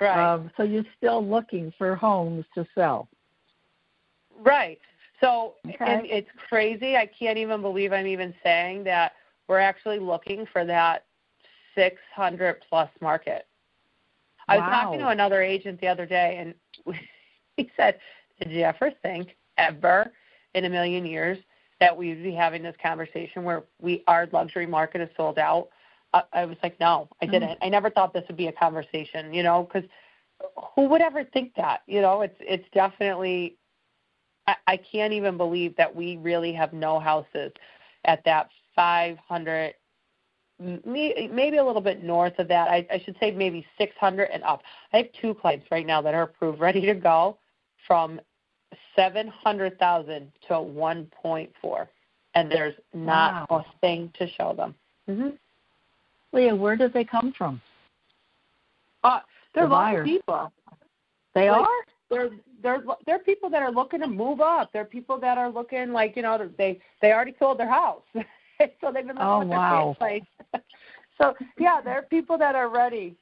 Right. 0.00 0.32
Um, 0.34 0.50
so 0.56 0.62
you're 0.62 0.84
still 0.96 1.26
looking 1.26 1.72
for 1.76 1.94
homes 1.94 2.46
to 2.54 2.66
sell. 2.74 3.08
Right. 4.40 4.80
So 5.20 5.54
okay. 5.66 5.76
and 5.80 6.06
it's 6.06 6.28
crazy. 6.48 6.96
I 6.96 7.06
can't 7.06 7.36
even 7.36 7.60
believe 7.60 7.92
I'm 7.92 8.06
even 8.06 8.34
saying 8.42 8.84
that 8.84 9.12
we're 9.48 9.58
actually 9.58 9.98
looking 9.98 10.46
for 10.50 10.64
that 10.64 11.04
600 11.74 12.56
plus 12.68 12.88
market. 13.00 13.46
I 14.48 14.56
was 14.56 14.68
talking 14.70 15.00
to 15.00 15.08
another 15.08 15.42
agent 15.42 15.80
the 15.80 15.88
other 15.88 16.06
day, 16.06 16.36
and 16.38 16.54
he 17.56 17.70
said, 17.76 17.98
"Did 18.40 18.50
you 18.50 18.62
ever 18.62 18.90
think 19.02 19.36
ever 19.58 20.12
in 20.54 20.64
a 20.64 20.70
million 20.70 21.06
years 21.06 21.38
that 21.80 21.96
we'd 21.96 22.22
be 22.22 22.32
having 22.32 22.62
this 22.62 22.76
conversation 22.82 23.44
where 23.44 23.64
we 23.80 24.04
our 24.06 24.28
luxury 24.32 24.66
market 24.66 25.00
is 25.00 25.08
sold 25.16 25.38
out?" 25.38 25.68
I, 26.12 26.22
I 26.32 26.44
was 26.44 26.56
like, 26.62 26.78
"No, 26.80 27.08
I 27.20 27.26
didn't. 27.26 27.50
Mm. 27.50 27.58
I 27.62 27.68
never 27.68 27.90
thought 27.90 28.12
this 28.12 28.24
would 28.28 28.36
be 28.36 28.48
a 28.48 28.52
conversation, 28.52 29.32
you 29.32 29.42
know, 29.42 29.64
because 29.64 29.88
who 30.74 30.88
would 30.88 31.00
ever 31.00 31.24
think 31.24 31.54
that? 31.56 31.82
You 31.86 32.00
know, 32.00 32.22
it's 32.22 32.36
it's 32.40 32.68
definitely. 32.72 33.56
I, 34.46 34.56
I 34.66 34.76
can't 34.76 35.12
even 35.12 35.36
believe 35.36 35.76
that 35.76 35.94
we 35.94 36.16
really 36.16 36.52
have 36.52 36.72
no 36.72 36.98
houses 36.98 37.52
at 38.04 38.24
that 38.24 38.48
500 38.74 39.74
maybe 40.84 41.56
a 41.56 41.64
little 41.64 41.80
bit 41.80 42.02
north 42.02 42.38
of 42.38 42.48
that. 42.48 42.68
I, 42.68 42.86
I 42.90 43.00
should 43.04 43.16
say 43.20 43.30
maybe 43.30 43.66
600 43.78 44.28
and 44.32 44.42
up. 44.44 44.62
I 44.92 44.98
have 44.98 45.06
two 45.20 45.34
clients 45.34 45.66
right 45.70 45.86
now 45.86 46.02
that 46.02 46.14
are 46.14 46.22
approved, 46.22 46.60
ready 46.60 46.80
to 46.82 46.94
go, 46.94 47.38
from 47.86 48.20
700,000 48.96 50.32
to 50.48 50.54
1.4, 50.54 51.88
and 52.34 52.50
there's 52.50 52.74
not 52.92 53.50
wow. 53.50 53.64
a 53.64 53.80
thing 53.80 54.12
to 54.18 54.28
show 54.30 54.54
them. 54.54 54.74
Mm-hmm. 55.08 55.30
Leah, 56.32 56.54
where 56.54 56.76
do 56.76 56.88
they 56.88 57.04
come 57.04 57.32
from? 57.36 57.60
Uh, 59.04 59.20
they're 59.54 59.66
the 59.66 59.72
lots 59.72 59.98
of 59.98 60.04
people. 60.04 60.52
They 61.34 61.50
like, 61.50 61.60
are. 61.60 61.68
They're 62.10 62.30
they're 62.62 62.84
they're 63.06 63.18
people 63.18 63.50
that 63.50 63.62
are 63.62 63.72
looking 63.72 64.00
to 64.00 64.06
move 64.06 64.40
up. 64.40 64.70
They're 64.72 64.84
people 64.84 65.18
that 65.18 65.38
are 65.38 65.50
looking 65.50 65.92
like 65.92 66.14
you 66.14 66.22
know 66.22 66.50
they 66.58 66.78
they 67.00 67.12
already 67.12 67.34
sold 67.38 67.58
their 67.58 67.70
house. 67.70 68.02
so 68.80 68.92
they've 68.92 69.06
been 69.06 69.16
living 69.16 69.22
oh, 69.22 69.38
with 69.40 69.48
wow. 69.48 69.96
their 70.00 70.08
place. 70.08 70.62
so 71.20 71.34
yeah, 71.58 71.80
there 71.82 71.94
are 71.94 72.02
people 72.02 72.38
that 72.38 72.54
are 72.54 72.68
ready, 72.68 73.16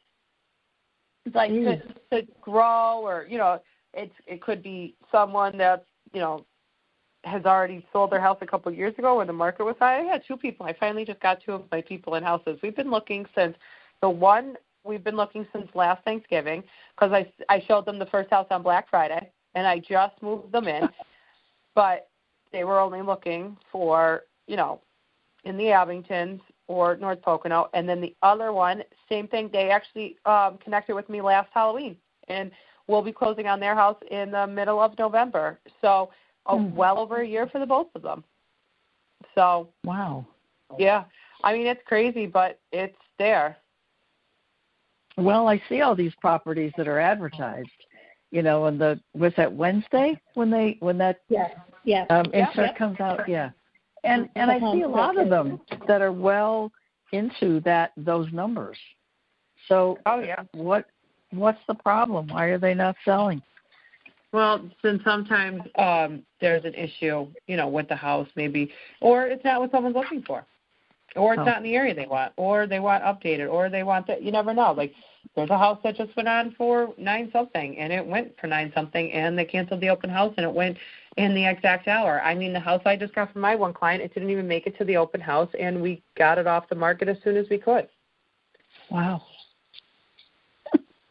like 1.34 1.50
to, 1.50 1.76
to 2.12 2.26
grow, 2.40 3.00
or 3.02 3.26
you 3.28 3.38
know, 3.38 3.60
it's 3.94 4.14
it 4.26 4.40
could 4.42 4.62
be 4.62 4.94
someone 5.10 5.56
that's 5.58 5.86
you 6.12 6.20
know 6.20 6.44
has 7.24 7.44
already 7.44 7.84
sold 7.92 8.10
their 8.10 8.20
house 8.20 8.38
a 8.40 8.46
couple 8.46 8.72
of 8.72 8.78
years 8.78 8.94
ago 8.98 9.18
when 9.18 9.26
the 9.26 9.32
market 9.32 9.64
was 9.64 9.76
high. 9.78 10.00
I 10.00 10.04
had 10.04 10.22
two 10.26 10.36
people. 10.36 10.64
I 10.64 10.72
finally 10.72 11.04
just 11.04 11.20
got 11.20 11.42
two 11.44 11.52
of 11.52 11.64
my 11.70 11.82
people 11.82 12.14
in 12.14 12.22
houses. 12.22 12.58
We've 12.62 12.76
been 12.76 12.90
looking 12.90 13.26
since 13.34 13.56
the 14.00 14.08
one 14.08 14.56
we've 14.84 15.04
been 15.04 15.16
looking 15.16 15.46
since 15.52 15.68
last 15.74 16.02
Thanksgiving 16.04 16.62
because 16.94 17.12
I 17.12 17.30
I 17.48 17.62
showed 17.66 17.86
them 17.86 17.98
the 17.98 18.06
first 18.06 18.30
house 18.30 18.46
on 18.50 18.62
Black 18.62 18.88
Friday 18.88 19.30
and 19.54 19.66
I 19.66 19.78
just 19.78 20.20
moved 20.22 20.52
them 20.52 20.68
in, 20.68 20.88
but 21.74 22.08
they 22.52 22.64
were 22.64 22.80
only 22.80 23.02
looking 23.02 23.56
for 23.70 24.22
you 24.46 24.56
know 24.56 24.80
in 25.44 25.56
the 25.56 25.64
Abingtons 25.64 26.40
or 26.66 26.96
North 26.96 27.20
Pocono, 27.22 27.68
and 27.74 27.88
then 27.88 28.00
the 28.00 28.14
other 28.22 28.52
one, 28.52 28.82
same 29.08 29.26
thing. 29.26 29.50
They 29.52 29.70
actually 29.70 30.16
um, 30.24 30.58
connected 30.62 30.94
with 30.94 31.08
me 31.08 31.20
last 31.20 31.48
Halloween, 31.52 31.96
and 32.28 32.50
we'll 32.86 33.02
be 33.02 33.12
closing 33.12 33.46
on 33.46 33.60
their 33.60 33.74
house 33.74 33.96
in 34.10 34.30
the 34.30 34.46
middle 34.46 34.80
of 34.80 34.96
November. 34.98 35.58
So, 35.80 36.10
oh, 36.46 36.58
mm. 36.58 36.72
well 36.72 36.98
over 36.98 37.22
a 37.22 37.26
year 37.26 37.48
for 37.48 37.58
the 37.58 37.66
both 37.66 37.88
of 37.94 38.02
them. 38.02 38.22
So, 39.34 39.68
wow. 39.84 40.26
Yeah, 40.78 41.04
I 41.42 41.52
mean 41.52 41.66
it's 41.66 41.82
crazy, 41.84 42.26
but 42.26 42.60
it's 42.70 42.96
there. 43.18 43.56
Well, 45.16 45.48
I 45.48 45.60
see 45.68 45.80
all 45.80 45.96
these 45.96 46.14
properties 46.20 46.72
that 46.76 46.86
are 46.86 47.00
advertised. 47.00 47.68
You 48.30 48.42
know, 48.42 48.66
and 48.66 48.80
the 48.80 49.00
was 49.12 49.32
that 49.36 49.52
Wednesday 49.52 50.20
when 50.34 50.50
they 50.50 50.76
when 50.78 50.96
that 50.98 51.22
yes 51.28 51.50
yes 51.82 52.06
um, 52.10 52.26
insert 52.32 52.76
comes 52.76 53.00
out? 53.00 53.28
Yeah 53.28 53.50
and 54.04 54.28
and 54.36 54.50
I 54.50 54.58
see 54.72 54.82
a 54.82 54.88
lot 54.88 55.18
of 55.18 55.28
them 55.28 55.60
that 55.86 56.02
are 56.02 56.12
well 56.12 56.70
into 57.12 57.60
that 57.60 57.92
those 57.96 58.30
numbers. 58.32 58.78
So, 59.68 59.98
oh 60.06 60.20
yeah, 60.20 60.42
what 60.52 60.86
what's 61.30 61.60
the 61.68 61.74
problem? 61.74 62.28
Why 62.28 62.46
are 62.46 62.58
they 62.58 62.74
not 62.74 62.96
selling? 63.04 63.42
Well, 64.32 64.70
then 64.82 65.00
sometimes 65.04 65.62
um, 65.76 66.22
there's 66.40 66.64
an 66.64 66.74
issue, 66.74 67.26
you 67.48 67.56
know, 67.56 67.68
with 67.68 67.88
the 67.88 67.96
house, 67.96 68.28
maybe, 68.36 68.70
or 69.00 69.26
it's 69.26 69.44
not 69.44 69.60
what 69.60 69.72
someone's 69.72 69.96
looking 69.96 70.22
for, 70.22 70.44
or 71.16 71.34
it's 71.34 71.40
oh. 71.40 71.44
not 71.44 71.58
in 71.58 71.62
the 71.64 71.74
area 71.74 71.94
they 71.94 72.06
want, 72.06 72.32
or 72.36 72.66
they 72.66 72.78
want 72.78 73.02
updated, 73.02 73.50
or 73.50 73.68
they 73.68 73.82
want 73.82 74.06
that. 74.06 74.22
You 74.22 74.30
never 74.30 74.54
know. 74.54 74.72
Like 74.72 74.94
there's 75.34 75.50
a 75.50 75.58
house 75.58 75.78
that 75.82 75.96
just 75.96 76.14
went 76.16 76.28
on 76.28 76.54
for 76.56 76.94
nine 76.96 77.30
something, 77.32 77.76
and 77.78 77.92
it 77.92 78.06
went 78.06 78.32
for 78.40 78.46
nine 78.46 78.72
something, 78.74 79.10
and 79.12 79.36
they 79.36 79.44
canceled 79.44 79.80
the 79.80 79.90
open 79.90 80.10
house, 80.10 80.32
and 80.36 80.46
it 80.46 80.52
went 80.52 80.76
in 81.16 81.34
the 81.34 81.46
exact 81.46 81.88
hour. 81.88 82.20
I 82.22 82.34
mean, 82.34 82.52
the 82.52 82.60
house 82.60 82.82
I 82.84 82.96
just 82.96 83.14
got 83.14 83.32
from 83.32 83.42
my 83.42 83.54
one 83.54 83.72
client, 83.72 84.02
it 84.02 84.14
didn't 84.14 84.30
even 84.30 84.46
make 84.46 84.66
it 84.66 84.76
to 84.78 84.84
the 84.84 84.96
open 84.96 85.20
house, 85.20 85.50
and 85.58 85.80
we 85.80 86.02
got 86.16 86.38
it 86.38 86.46
off 86.46 86.68
the 86.68 86.74
market 86.74 87.08
as 87.08 87.16
soon 87.24 87.36
as 87.36 87.46
we 87.50 87.58
could. 87.58 87.88
Wow. 88.90 89.22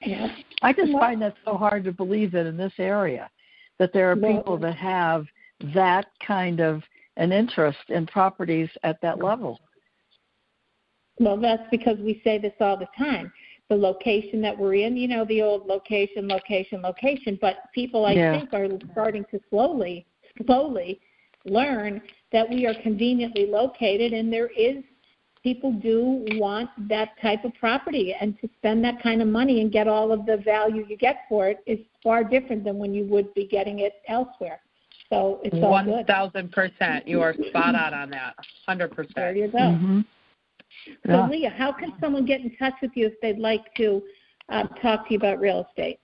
Yeah. 0.02 0.28
I 0.62 0.74
just 0.74 0.92
find 0.94 1.22
that 1.22 1.36
so 1.44 1.56
hard 1.56 1.84
to 1.84 1.92
believe 1.92 2.32
that 2.32 2.46
in 2.46 2.58
this 2.58 2.74
area 2.78 3.30
that 3.80 3.94
there 3.94 4.12
are 4.12 4.16
people 4.16 4.58
that 4.58 4.76
have 4.76 5.26
that 5.74 6.08
kind 6.26 6.60
of 6.60 6.84
an 7.18 7.32
interest 7.32 7.80
in 7.90 8.06
properties 8.06 8.70
at 8.84 9.00
that 9.02 9.22
level. 9.22 9.60
Well, 11.20 11.38
that's 11.38 11.64
because 11.70 11.98
we 12.00 12.22
say 12.24 12.38
this 12.38 12.54
all 12.62 12.78
the 12.78 12.88
time 12.98 13.32
the 13.70 13.76
location 13.76 14.42
that 14.42 14.58
we're 14.58 14.76
in, 14.76 14.98
you 14.98 15.08
know, 15.08 15.26
the 15.26 15.42
old 15.42 15.68
location, 15.68 16.28
location, 16.28 16.82
location. 16.82 17.38
But 17.40 17.58
people, 17.74 18.06
I 18.06 18.14
yeah. 18.14 18.40
think, 18.40 18.54
are 18.54 18.68
starting 18.92 19.26
to 19.32 19.40
slowly, 19.50 20.06
slowly 20.46 21.00
learn 21.46 22.02
that 22.32 22.50
we 22.50 22.66
are 22.66 22.74
conveniently 22.82 23.46
located, 23.46 24.14
and 24.14 24.34
there 24.34 24.48
is 24.48 24.84
people 25.44 25.72
do 25.72 26.26
want 26.34 26.70
that 26.90 27.10
type 27.22 27.46
of 27.46 27.54
property, 27.60 28.16
and 28.20 28.38
to 28.42 28.50
spend 28.58 28.84
that 28.84 29.02
kind 29.02 29.22
of 29.22 29.28
money 29.28 29.62
and 29.62 29.72
get 29.72 29.88
all 29.88 30.12
of 30.12 30.26
the 30.26 30.38
value 30.38 30.86
you 30.90 30.98
get 30.98 31.22
for 31.30 31.48
it 31.48 31.60
is 31.66 31.80
far 32.04 32.24
different 32.24 32.64
than 32.64 32.78
when 32.78 32.94
you 32.94 33.06
would 33.06 33.34
be 33.36 33.48
getting 33.48 33.80
it 33.80 33.94
elsewhere. 34.08 34.60
So 35.10 35.40
it's 35.44 35.56
all 35.56 35.72
One 35.72 36.06
thousand 36.06 36.52
percent. 36.52 37.08
You 37.08 37.22
are 37.22 37.34
spot 37.50 37.76
on 37.76 37.94
on 37.94 38.10
that. 38.12 38.36
Hundred 38.68 38.92
percent. 38.92 39.16
There 39.16 39.36
you 39.36 39.48
go. 39.48 39.58
Mm-hmm. 39.58 40.02
So 40.86 40.92
Yeah. 41.06 41.28
Leah, 41.28 41.50
how 41.50 41.72
can 41.72 41.94
someone 42.00 42.26
get 42.26 42.42
in 42.42 42.56
touch 42.58 42.76
with 42.82 42.92
you 42.96 43.08
if 43.08 43.20
they'd 43.22 43.40
like 43.40 43.74
to 43.76 44.04
um, 44.50 44.68
talk 44.82 45.08
to 45.08 45.14
you 45.14 45.18
about 45.18 45.40
real 45.40 45.66
estate? 45.70 46.00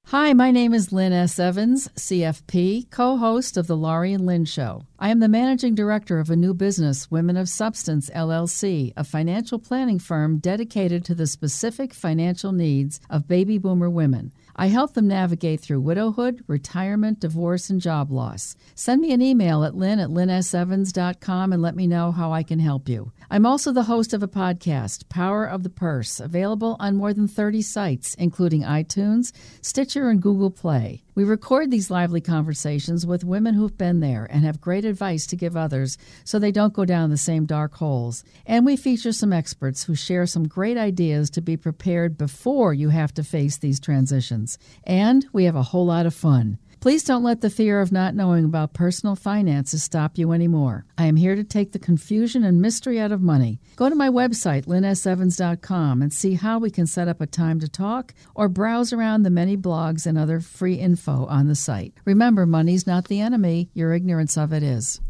Hi, 0.07 0.33
my 0.33 0.51
name 0.51 0.73
is 0.73 0.91
Lynn 0.91 1.13
S. 1.13 1.39
Evans, 1.39 1.87
CFP, 1.95 2.89
co 2.89 3.15
host 3.15 3.55
of 3.55 3.67
The 3.67 3.77
Laurie 3.77 4.11
and 4.11 4.25
Lynn 4.25 4.43
Show. 4.43 4.83
I 4.99 5.09
am 5.09 5.19
the 5.19 5.29
managing 5.29 5.73
director 5.73 6.19
of 6.19 6.29
a 6.29 6.35
new 6.35 6.53
business, 6.53 7.09
Women 7.09 7.37
of 7.37 7.47
Substance 7.47 8.09
LLC, 8.09 8.91
a 8.97 9.05
financial 9.05 9.57
planning 9.57 9.99
firm 9.99 10.39
dedicated 10.39 11.05
to 11.05 11.15
the 11.15 11.27
specific 11.27 11.93
financial 11.93 12.51
needs 12.51 12.99
of 13.09 13.27
baby 13.27 13.57
boomer 13.57 13.89
women. 13.89 14.33
I 14.55 14.67
help 14.67 14.93
them 14.93 15.07
navigate 15.07 15.61
through 15.61 15.81
widowhood, 15.81 16.43
retirement, 16.47 17.19
divorce, 17.19 17.69
and 17.69 17.81
job 17.81 18.11
loss. 18.11 18.55
Send 18.75 19.01
me 19.01 19.11
an 19.11 19.21
email 19.21 19.63
at 19.63 19.75
lynn 19.75 19.99
at 19.99 20.09
lynnsevans.com 20.09 21.53
and 21.53 21.61
let 21.61 21.75
me 21.75 21.87
know 21.87 22.11
how 22.11 22.31
I 22.31 22.43
can 22.43 22.59
help 22.59 22.89
you. 22.89 23.11
I'm 23.29 23.45
also 23.45 23.71
the 23.71 23.83
host 23.83 24.13
of 24.13 24.23
a 24.23 24.27
podcast, 24.27 25.07
Power 25.09 25.45
of 25.45 25.63
the 25.63 25.69
Purse, 25.69 26.19
available 26.19 26.75
on 26.79 26.95
more 26.95 27.13
than 27.13 27.27
30 27.27 27.61
sites, 27.61 28.15
including 28.15 28.63
iTunes, 28.63 29.31
Stitcher, 29.61 30.09
and 30.09 30.21
Google 30.21 30.51
Play. 30.51 31.03
We 31.13 31.23
record 31.25 31.71
these 31.71 31.91
lively 31.91 32.21
conversations 32.21 33.05
with 33.05 33.25
women 33.25 33.53
who've 33.53 33.77
been 33.77 33.99
there 33.99 34.27
and 34.29 34.45
have 34.45 34.61
great 34.61 34.85
advice 34.85 35.27
to 35.27 35.35
give 35.35 35.57
others 35.57 35.97
so 36.23 36.39
they 36.39 36.51
don't 36.51 36.73
go 36.73 36.85
down 36.85 37.09
the 37.09 37.17
same 37.17 37.45
dark 37.45 37.75
holes. 37.75 38.23
And 38.45 38.65
we 38.65 38.77
feature 38.77 39.11
some 39.11 39.33
experts 39.33 39.83
who 39.83 39.95
share 39.95 40.25
some 40.25 40.47
great 40.47 40.77
ideas 40.77 41.29
to 41.31 41.41
be 41.41 41.57
prepared 41.57 42.17
before 42.17 42.73
you 42.73 42.89
have 42.89 43.13
to 43.15 43.23
face 43.23 43.57
these 43.57 43.79
transitions. 43.79 44.57
And 44.85 45.25
we 45.33 45.43
have 45.43 45.55
a 45.55 45.63
whole 45.63 45.85
lot 45.85 46.05
of 46.05 46.13
fun. 46.13 46.57
Please 46.81 47.03
don't 47.03 47.21
let 47.21 47.41
the 47.41 47.49
fear 47.51 47.79
of 47.79 47.91
not 47.91 48.15
knowing 48.15 48.43
about 48.43 48.73
personal 48.73 49.15
finances 49.15 49.83
stop 49.83 50.17
you 50.17 50.31
anymore. 50.31 50.83
I 50.97 51.05
am 51.05 51.15
here 51.15 51.35
to 51.35 51.43
take 51.43 51.73
the 51.73 51.77
confusion 51.77 52.43
and 52.43 52.59
mystery 52.59 52.99
out 52.99 53.11
of 53.11 53.21
money. 53.21 53.59
Go 53.75 53.87
to 53.87 53.93
my 53.93 54.09
website, 54.09 54.65
lynnsevans.com, 54.65 56.01
and 56.01 56.11
see 56.11 56.33
how 56.33 56.57
we 56.57 56.71
can 56.71 56.87
set 56.87 57.07
up 57.07 57.21
a 57.21 57.27
time 57.27 57.59
to 57.59 57.69
talk 57.69 58.15
or 58.33 58.49
browse 58.49 58.91
around 58.91 59.21
the 59.21 59.29
many 59.29 59.55
blogs 59.55 60.07
and 60.07 60.17
other 60.17 60.39
free 60.39 60.73
info 60.73 61.27
on 61.27 61.47
the 61.47 61.53
site. 61.53 61.93
Remember, 62.03 62.47
money's 62.47 62.87
not 62.87 63.09
the 63.09 63.21
enemy, 63.21 63.69
your 63.75 63.93
ignorance 63.93 64.35
of 64.35 64.51
it 64.51 64.63
is. 64.63 65.01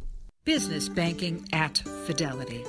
Business 0.43 0.89
banking 0.89 1.47
at 1.53 1.77
Fidelity. 2.05 2.65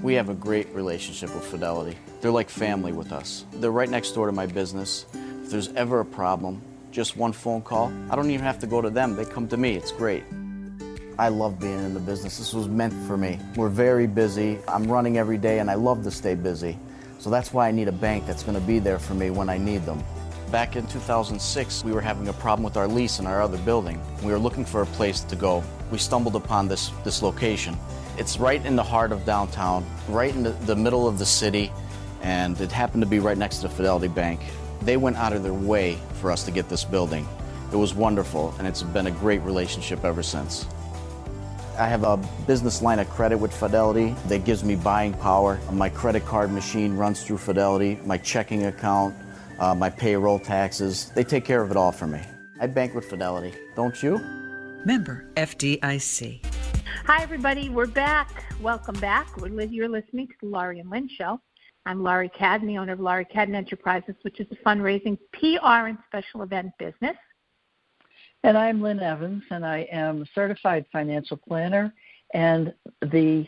We 0.00 0.14
have 0.14 0.28
a 0.28 0.34
great 0.34 0.68
relationship 0.72 1.34
with 1.34 1.44
Fidelity. 1.44 1.98
They're 2.20 2.30
like 2.30 2.50
family 2.50 2.92
with 2.92 3.10
us. 3.10 3.46
They're 3.54 3.72
right 3.72 3.90
next 3.90 4.12
door 4.12 4.26
to 4.26 4.32
my 4.32 4.46
business. 4.46 5.06
If 5.42 5.50
there's 5.50 5.72
ever 5.72 5.98
a 5.98 6.04
problem, 6.04 6.62
just 6.94 7.16
one 7.16 7.32
phone 7.32 7.60
call, 7.60 7.92
I 8.08 8.14
don't 8.14 8.30
even 8.30 8.46
have 8.46 8.60
to 8.60 8.68
go 8.68 8.80
to 8.80 8.88
them. 8.88 9.16
They 9.16 9.24
come 9.24 9.48
to 9.48 9.56
me. 9.56 9.74
It's 9.74 9.90
great. 9.90 10.22
I 11.18 11.28
love 11.28 11.58
being 11.58 11.84
in 11.84 11.92
the 11.92 12.00
business. 12.00 12.38
This 12.38 12.54
was 12.54 12.68
meant 12.68 12.92
for 13.06 13.16
me. 13.16 13.40
We're 13.56 13.68
very 13.68 14.06
busy. 14.06 14.58
I'm 14.68 14.84
running 14.84 15.18
every 15.18 15.38
day 15.38 15.58
and 15.58 15.68
I 15.68 15.74
love 15.74 16.04
to 16.04 16.10
stay 16.10 16.36
busy. 16.36 16.78
So 17.18 17.30
that's 17.30 17.52
why 17.52 17.68
I 17.68 17.72
need 17.72 17.88
a 17.88 17.92
bank 17.92 18.26
that's 18.26 18.44
going 18.44 18.58
to 18.58 18.64
be 18.64 18.78
there 18.78 19.00
for 19.00 19.14
me 19.14 19.30
when 19.30 19.48
I 19.48 19.58
need 19.58 19.84
them. 19.84 20.02
Back 20.52 20.76
in 20.76 20.86
2006, 20.86 21.84
we 21.84 21.92
were 21.92 22.00
having 22.00 22.28
a 22.28 22.32
problem 22.32 22.62
with 22.62 22.76
our 22.76 22.86
lease 22.86 23.18
in 23.18 23.26
our 23.26 23.42
other 23.42 23.58
building. 23.58 24.00
We 24.22 24.30
were 24.30 24.38
looking 24.38 24.64
for 24.64 24.82
a 24.82 24.86
place 24.86 25.20
to 25.22 25.34
go. 25.34 25.64
We 25.90 25.98
stumbled 25.98 26.36
upon 26.36 26.68
this, 26.68 26.90
this 27.02 27.22
location. 27.22 27.76
It's 28.18 28.38
right 28.38 28.64
in 28.64 28.76
the 28.76 28.84
heart 28.84 29.10
of 29.10 29.24
downtown, 29.24 29.84
right 30.08 30.32
in 30.32 30.44
the, 30.44 30.50
the 30.50 30.76
middle 30.76 31.08
of 31.08 31.18
the 31.18 31.26
city, 31.26 31.72
and 32.22 32.60
it 32.60 32.70
happened 32.70 33.02
to 33.02 33.08
be 33.08 33.18
right 33.18 33.36
next 33.36 33.58
to 33.58 33.68
Fidelity 33.68 34.08
Bank. 34.08 34.40
They 34.84 34.98
went 34.98 35.16
out 35.16 35.32
of 35.32 35.42
their 35.42 35.54
way 35.54 35.98
for 36.20 36.30
us 36.30 36.44
to 36.44 36.50
get 36.50 36.68
this 36.68 36.84
building. 36.84 37.26
It 37.72 37.76
was 37.76 37.94
wonderful, 37.94 38.54
and 38.58 38.66
it's 38.68 38.82
been 38.82 39.06
a 39.06 39.10
great 39.10 39.40
relationship 39.40 40.04
ever 40.04 40.22
since. 40.22 40.66
I 41.78 41.88
have 41.88 42.04
a 42.04 42.18
business 42.46 42.82
line 42.82 42.98
of 42.98 43.08
credit 43.08 43.38
with 43.38 43.52
Fidelity 43.52 44.14
that 44.28 44.44
gives 44.44 44.62
me 44.62 44.76
buying 44.76 45.14
power. 45.14 45.58
My 45.72 45.88
credit 45.88 46.24
card 46.26 46.52
machine 46.52 46.94
runs 46.96 47.24
through 47.24 47.38
Fidelity, 47.38 47.98
my 48.04 48.18
checking 48.18 48.66
account, 48.66 49.14
uh, 49.58 49.74
my 49.74 49.88
payroll 49.88 50.38
taxes. 50.38 51.10
They 51.14 51.24
take 51.24 51.44
care 51.44 51.62
of 51.62 51.70
it 51.70 51.76
all 51.76 51.90
for 51.90 52.06
me. 52.06 52.20
I 52.60 52.66
bank 52.66 52.94
with 52.94 53.06
Fidelity, 53.06 53.54
don't 53.74 54.00
you? 54.02 54.18
Member 54.84 55.26
FDIC. 55.36 56.44
Hi, 57.06 57.22
everybody. 57.22 57.70
We're 57.70 57.86
back. 57.86 58.44
Welcome 58.60 59.00
back. 59.00 59.28
You're 59.38 59.88
listening 59.88 60.28
to 60.28 60.34
the 60.42 60.46
Laurie 60.46 60.78
and 60.78 60.90
Lynn 60.90 61.08
Show. 61.08 61.40
I'm 61.86 62.02
Laurie 62.02 62.30
the 62.38 62.78
owner 62.78 62.94
of 62.94 63.00
Laurie 63.00 63.26
Cadden 63.26 63.54
Enterprises, 63.54 64.14
which 64.22 64.40
is 64.40 64.46
a 64.50 64.56
fundraising, 64.66 65.18
PR, 65.34 65.88
and 65.88 65.98
special 66.06 66.42
event 66.42 66.72
business. 66.78 67.16
And 68.42 68.56
I'm 68.56 68.80
Lynn 68.80 69.00
Evans, 69.00 69.42
and 69.50 69.66
I 69.66 69.86
am 69.92 70.22
a 70.22 70.26
certified 70.34 70.86
financial 70.90 71.36
planner 71.36 71.92
and 72.32 72.72
the 73.02 73.46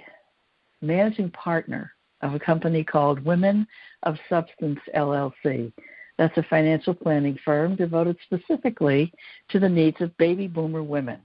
managing 0.83 1.31
partner 1.31 1.93
of 2.21 2.35
a 2.35 2.39
company 2.39 2.85
called 2.85 3.25
Women 3.25 3.67
of 4.03 4.19
Substance 4.29 4.81
LLC. 4.95 5.73
That's 6.19 6.37
a 6.37 6.43
financial 6.43 6.93
planning 6.93 7.39
firm 7.43 7.75
devoted 7.75 8.19
specifically 8.23 9.13
to 9.49 9.59
the 9.59 9.69
needs 9.69 10.01
of 10.03 10.17
baby 10.19 10.47
boomer 10.47 10.83
women. 10.83 11.21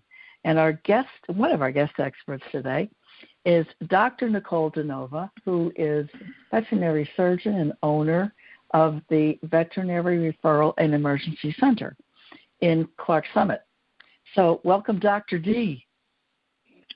And 0.46 0.58
our 0.58 0.74
guest, 0.86 1.10
one 1.28 1.52
of 1.52 1.62
our 1.62 1.72
guest 1.72 1.94
experts 2.00 2.46
today, 2.54 2.90
is 3.46 3.66
Dr. 3.88 4.30
Nichole 4.30 4.74
Danova, 4.74 5.30
who 5.46 5.72
is 5.76 6.08
veterinary 6.52 7.10
surgeon 7.18 7.56
and 7.56 7.74
owner 7.84 8.34
of 8.74 9.02
the 9.10 9.38
Veterinary 9.44 10.32
Referral 10.32 10.74
and 10.78 10.94
Emergency 10.94 11.56
Center 11.60 11.96
in 12.62 12.88
Clark 12.98 13.26
Summit. 13.34 13.62
So, 14.36 14.62
welcome, 14.64 15.00
Dr. 15.00 15.40
D. 15.40 15.86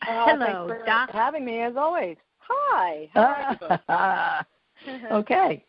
Oh, 0.07 0.25
Hello, 0.27 0.45
thanks 0.45 0.79
for 0.79 0.85
Doc. 0.85 1.09
having 1.11 1.43
me 1.43 1.61
as 1.61 1.75
always. 1.75 2.17
Hi. 2.37 3.09
How 3.13 3.21
are 3.23 3.57
you 3.61 4.45
both? 4.87 5.11
okay. 5.11 5.65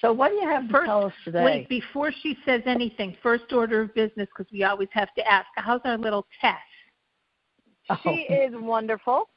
So, 0.00 0.12
what 0.12 0.28
do 0.28 0.34
you 0.34 0.48
have 0.48 0.68
to 0.68 0.84
tell 0.84 1.06
us 1.06 1.12
today? 1.24 1.44
Wait, 1.44 1.68
before 1.68 2.12
she 2.22 2.36
says 2.44 2.62
anything, 2.66 3.16
first 3.22 3.52
order 3.52 3.82
of 3.82 3.94
business, 3.94 4.28
because 4.36 4.50
we 4.52 4.64
always 4.64 4.88
have 4.92 5.12
to 5.14 5.26
ask, 5.26 5.46
how's 5.56 5.80
our 5.84 5.96
little 5.96 6.26
Tess? 6.40 6.56
Oh. 7.88 7.96
She 8.02 8.32
is 8.32 8.52
wonderful. 8.54 9.30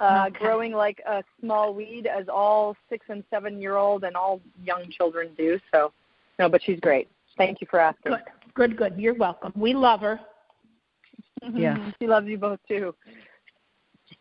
Uh, 0.00 0.26
Okay. 0.28 0.38
Growing 0.40 0.72
like 0.72 1.00
a 1.06 1.22
small 1.40 1.72
weed, 1.74 2.06
as 2.06 2.28
all 2.28 2.76
six 2.88 3.06
and 3.08 3.22
seven 3.30 3.60
year 3.60 3.76
old 3.76 4.04
and 4.04 4.16
all 4.16 4.40
young 4.64 4.90
children 4.90 5.30
do. 5.36 5.58
So, 5.72 5.92
no, 6.38 6.48
but 6.48 6.62
she's 6.62 6.80
great. 6.80 7.08
Thank 7.38 7.60
you 7.60 7.66
for 7.70 7.78
asking. 7.80 8.12
Good, 8.12 8.22
good, 8.54 8.76
good. 8.76 8.94
You're 8.98 9.14
welcome. 9.14 9.52
We 9.56 9.72
love 9.74 10.00
her. 10.00 10.20
Yes. 11.54 11.78
she 12.00 12.06
loves 12.06 12.26
you 12.26 12.38
both 12.38 12.60
too. 12.66 12.94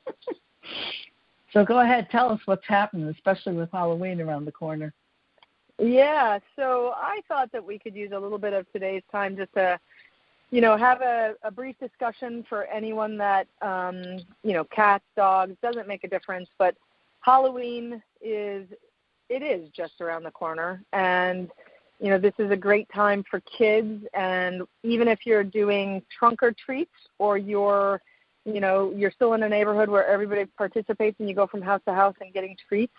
So, 1.52 1.64
go 1.64 1.82
ahead, 1.82 2.08
tell 2.10 2.32
us 2.32 2.40
what's 2.46 2.66
happening, 2.68 3.08
especially 3.10 3.54
with 3.54 3.70
Halloween 3.72 4.20
around 4.20 4.46
the 4.46 4.52
corner. 4.52 4.92
Yeah, 5.80 6.40
so 6.56 6.94
I 6.96 7.22
thought 7.28 7.52
that 7.52 7.64
we 7.64 7.78
could 7.78 7.96
use 7.96 8.12
a 8.12 8.18
little 8.20 8.40
bit 8.40 8.54
of 8.54 8.66
today's 8.72 9.04
time 9.12 9.38
just 9.38 9.54
to, 9.54 9.80
you 10.54 10.62
know, 10.62 10.78
have 10.78 11.02
a, 11.02 11.34
a 11.42 11.50
brief 11.50 11.76
discussion 11.80 12.46
for 12.48 12.66
anyone 12.66 13.18
that, 13.18 13.48
um, 13.64 14.20
you 14.44 14.54
know, 14.54 14.64
cats, 14.66 15.04
dogs, 15.16 15.56
doesn't 15.64 15.88
make 15.88 16.04
a 16.04 16.08
difference, 16.08 16.48
but 16.60 16.76
Halloween 17.22 18.04
is, 18.22 18.68
it 19.30 19.42
is 19.42 19.68
just 19.76 20.00
around 20.00 20.22
the 20.22 20.30
corner. 20.30 20.84
And, 20.94 21.50
you 22.00 22.12
know, 22.12 22.20
this 22.20 22.36
is 22.38 22.52
a 22.52 22.56
great 22.56 22.88
time 22.94 23.24
for 23.32 23.40
kids. 23.40 24.06
And 24.14 24.62
even 24.84 25.08
if 25.08 25.26
you're 25.26 25.44
doing 25.44 26.04
trunk 26.16 26.44
or 26.44 26.52
treats 26.52 26.92
or 27.18 27.40
you're, 27.40 28.00
you 28.46 28.60
know, 28.60 28.94
you're 28.96 29.10
still 29.10 29.34
in 29.34 29.42
a 29.42 29.50
neighborhood 29.50 29.90
where 29.90 30.06
everybody 30.06 30.46
participates 30.46 31.20
and 31.20 31.28
you 31.28 31.34
go 31.34 31.48
from 31.48 31.64
house 31.64 31.82
to 31.88 31.96
house 31.96 32.16
and 32.22 32.32
getting 32.32 32.56
treats, 32.70 32.94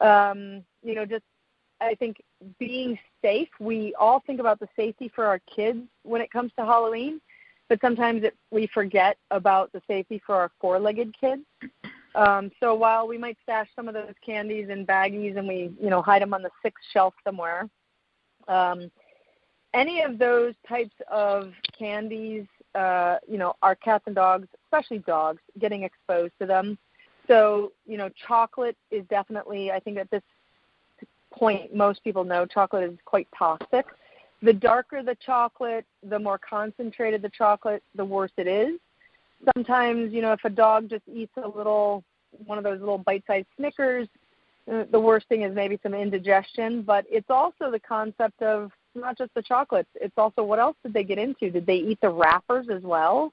um, 0.00 0.64
you 0.82 0.96
know, 0.96 1.06
just 1.06 1.22
I 1.80 1.94
think 1.94 2.22
being 2.58 2.98
safe, 3.22 3.48
we 3.58 3.94
all 3.98 4.22
think 4.26 4.40
about 4.40 4.60
the 4.60 4.68
safety 4.76 5.10
for 5.14 5.24
our 5.26 5.40
kids 5.40 5.80
when 6.02 6.20
it 6.20 6.30
comes 6.30 6.52
to 6.58 6.64
Halloween, 6.64 7.20
but 7.68 7.80
sometimes 7.80 8.24
it, 8.24 8.34
we 8.50 8.66
forget 8.66 9.16
about 9.30 9.72
the 9.72 9.80
safety 9.86 10.20
for 10.24 10.34
our 10.34 10.50
four 10.60 10.78
legged 10.78 11.14
kids. 11.18 11.42
Um, 12.14 12.50
so 12.60 12.74
while 12.74 13.06
we 13.06 13.18
might 13.18 13.38
stash 13.42 13.68
some 13.76 13.88
of 13.88 13.94
those 13.94 14.14
candies 14.24 14.68
in 14.68 14.84
baggies 14.84 15.38
and 15.38 15.46
we, 15.46 15.70
you 15.80 15.90
know, 15.90 16.02
hide 16.02 16.22
them 16.22 16.34
on 16.34 16.42
the 16.42 16.50
sixth 16.62 16.84
shelf 16.92 17.14
somewhere, 17.24 17.68
um, 18.48 18.90
any 19.74 20.02
of 20.02 20.18
those 20.18 20.54
types 20.68 20.94
of 21.08 21.52
candies, 21.78 22.46
uh, 22.74 23.16
you 23.28 23.38
know, 23.38 23.54
our 23.62 23.76
cats 23.76 24.04
and 24.06 24.16
dogs, 24.16 24.48
especially 24.64 24.98
dogs, 24.98 25.40
getting 25.58 25.84
exposed 25.84 26.32
to 26.40 26.46
them. 26.46 26.76
So, 27.28 27.72
you 27.86 27.96
know, 27.96 28.10
chocolate 28.26 28.76
is 28.90 29.04
definitely, 29.08 29.70
I 29.70 29.78
think 29.78 29.98
at 29.98 30.10
this 30.10 30.22
point, 31.32 31.74
most 31.74 32.02
people 32.04 32.24
know 32.24 32.46
chocolate 32.46 32.90
is 32.90 32.98
quite 33.04 33.28
toxic. 33.36 33.86
The 34.42 34.52
darker 34.52 35.02
the 35.02 35.16
chocolate, 35.24 35.84
the 36.08 36.18
more 36.18 36.38
concentrated 36.38 37.22
the 37.22 37.28
chocolate, 37.30 37.82
the 37.94 38.04
worse 38.04 38.32
it 38.36 38.46
is. 38.46 38.78
Sometimes, 39.54 40.12
you 40.12 40.22
know, 40.22 40.32
if 40.32 40.44
a 40.44 40.50
dog 40.50 40.88
just 40.88 41.02
eats 41.12 41.32
a 41.42 41.48
little, 41.48 42.04
one 42.46 42.58
of 42.58 42.64
those 42.64 42.80
little 42.80 42.98
bite-sized 42.98 43.46
Snickers, 43.56 44.08
uh, 44.70 44.84
the 44.90 45.00
worst 45.00 45.26
thing 45.28 45.42
is 45.42 45.54
maybe 45.54 45.78
some 45.82 45.94
indigestion. 45.94 46.82
But 46.82 47.04
it's 47.10 47.30
also 47.30 47.70
the 47.70 47.80
concept 47.80 48.42
of 48.42 48.70
not 48.94 49.16
just 49.16 49.32
the 49.34 49.42
chocolates. 49.42 49.88
It's 49.94 50.16
also 50.16 50.42
what 50.42 50.58
else 50.58 50.76
did 50.82 50.92
they 50.92 51.04
get 51.04 51.18
into? 51.18 51.50
Did 51.50 51.66
they 51.66 51.76
eat 51.76 52.00
the 52.00 52.10
wrappers 52.10 52.68
as 52.70 52.82
well? 52.82 53.32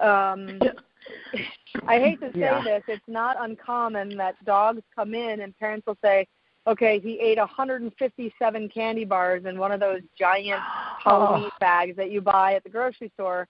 Um, 0.00 0.60
I 1.86 1.98
hate 1.98 2.20
to 2.20 2.32
say 2.32 2.40
yeah. 2.40 2.62
this. 2.62 2.82
It's 2.88 3.08
not 3.08 3.36
uncommon 3.38 4.16
that 4.16 4.42
dogs 4.44 4.82
come 4.94 5.14
in 5.14 5.40
and 5.40 5.58
parents 5.58 5.86
will 5.86 5.98
say, 6.02 6.26
okay, 6.66 7.00
he 7.00 7.18
ate 7.20 7.38
157 7.38 8.68
candy 8.68 9.04
bars 9.04 9.44
in 9.46 9.58
one 9.58 9.72
of 9.72 9.80
those 9.80 10.00
giant 10.18 10.60
Halloween 11.04 11.50
oh. 11.52 11.56
bags 11.60 11.96
that 11.96 12.10
you 12.10 12.20
buy 12.20 12.54
at 12.54 12.64
the 12.64 12.70
grocery 12.70 13.10
store. 13.14 13.48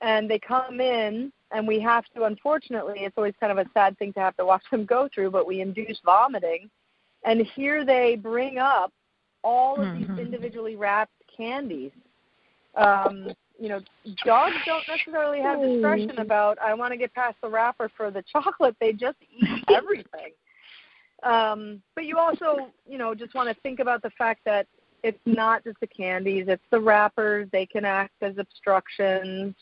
And 0.00 0.30
they 0.30 0.38
come 0.38 0.80
in, 0.80 1.32
and 1.50 1.66
we 1.66 1.80
have 1.80 2.04
to, 2.14 2.24
unfortunately, 2.24 3.00
it's 3.00 3.16
always 3.16 3.34
kind 3.40 3.50
of 3.50 3.58
a 3.58 3.68
sad 3.74 3.98
thing 3.98 4.12
to 4.14 4.20
have 4.20 4.36
to 4.36 4.46
watch 4.46 4.62
them 4.70 4.84
go 4.84 5.08
through, 5.14 5.30
but 5.30 5.46
we 5.46 5.60
induce 5.60 6.00
vomiting. 6.04 6.70
And 7.24 7.44
here 7.54 7.84
they 7.84 8.16
bring 8.16 8.58
up 8.58 8.92
all 9.42 9.76
of 9.76 9.88
mm-hmm. 9.88 10.16
these 10.16 10.26
individually 10.26 10.76
wrapped 10.76 11.12
candies. 11.36 11.90
Um, 12.76 13.28
you 13.58 13.68
know, 13.68 13.80
dogs 14.24 14.54
don't 14.64 14.84
necessarily 14.88 15.40
have 15.40 15.60
discretion 15.60 16.18
about 16.20 16.58
I 16.60 16.74
want 16.74 16.92
to 16.92 16.96
get 16.96 17.12
past 17.12 17.36
the 17.42 17.48
wrapper 17.48 17.90
for 17.96 18.10
the 18.10 18.22
chocolate. 18.32 18.76
They 18.80 18.92
just 18.92 19.16
eat 19.36 19.64
everything. 19.68 20.32
Um, 21.22 21.82
but 21.94 22.04
you 22.04 22.18
also, 22.18 22.70
you 22.88 22.98
know, 22.98 23.14
just 23.14 23.34
want 23.34 23.48
to 23.48 23.60
think 23.62 23.80
about 23.80 24.02
the 24.02 24.10
fact 24.10 24.40
that 24.44 24.66
it's 25.02 25.18
not 25.26 25.64
just 25.64 25.78
the 25.80 25.86
candies, 25.86 26.46
it's 26.48 26.62
the 26.70 26.80
wrappers. 26.80 27.48
They 27.52 27.66
can 27.66 27.84
act 27.84 28.14
as 28.22 28.38
obstructions. 28.38 29.54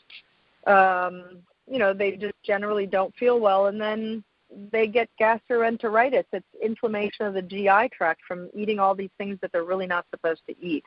Um, 0.65 1.39
you 1.69 1.79
know, 1.79 1.93
they 1.93 2.11
just 2.11 2.35
generally 2.43 2.85
don't 2.85 3.15
feel 3.15 3.39
well 3.39 3.67
and 3.67 3.79
then 3.79 4.23
they 4.71 4.87
get 4.87 5.09
gastroenteritis. 5.19 6.23
It's 6.31 6.45
inflammation 6.61 7.25
of 7.25 7.33
the 7.33 7.41
GI 7.41 7.89
tract 7.91 8.21
from 8.27 8.49
eating 8.53 8.79
all 8.79 8.95
these 8.95 9.09
things 9.17 9.37
that 9.41 9.51
they're 9.51 9.63
really 9.63 9.87
not 9.87 10.05
supposed 10.09 10.41
to 10.47 10.55
eat. 10.61 10.85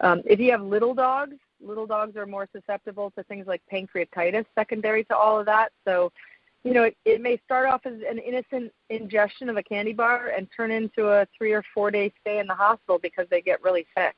Um, 0.00 0.22
if 0.24 0.40
you 0.40 0.50
have 0.52 0.62
little 0.62 0.94
dogs, 0.94 1.36
little 1.60 1.86
dogs 1.86 2.16
are 2.16 2.26
more 2.26 2.48
susceptible 2.54 3.10
to 3.12 3.22
things 3.24 3.46
like 3.46 3.62
pancreatitis 3.72 4.44
secondary 4.54 5.04
to 5.04 5.16
all 5.16 5.38
of 5.38 5.46
that. 5.46 5.72
So, 5.86 6.12
you 6.66 6.74
know, 6.74 6.82
it, 6.82 6.96
it 7.04 7.20
may 7.20 7.40
start 7.44 7.68
off 7.68 7.86
as 7.86 7.94
an 8.10 8.18
innocent 8.18 8.72
ingestion 8.90 9.48
of 9.48 9.56
a 9.56 9.62
candy 9.62 9.92
bar 9.92 10.32
and 10.36 10.48
turn 10.54 10.72
into 10.72 11.06
a 11.06 11.24
three 11.38 11.52
or 11.52 11.62
four 11.72 11.92
day 11.92 12.12
stay 12.20 12.40
in 12.40 12.46
the 12.48 12.54
hospital 12.54 12.98
because 13.00 13.24
they 13.30 13.40
get 13.40 13.62
really 13.62 13.86
sick. 13.96 14.16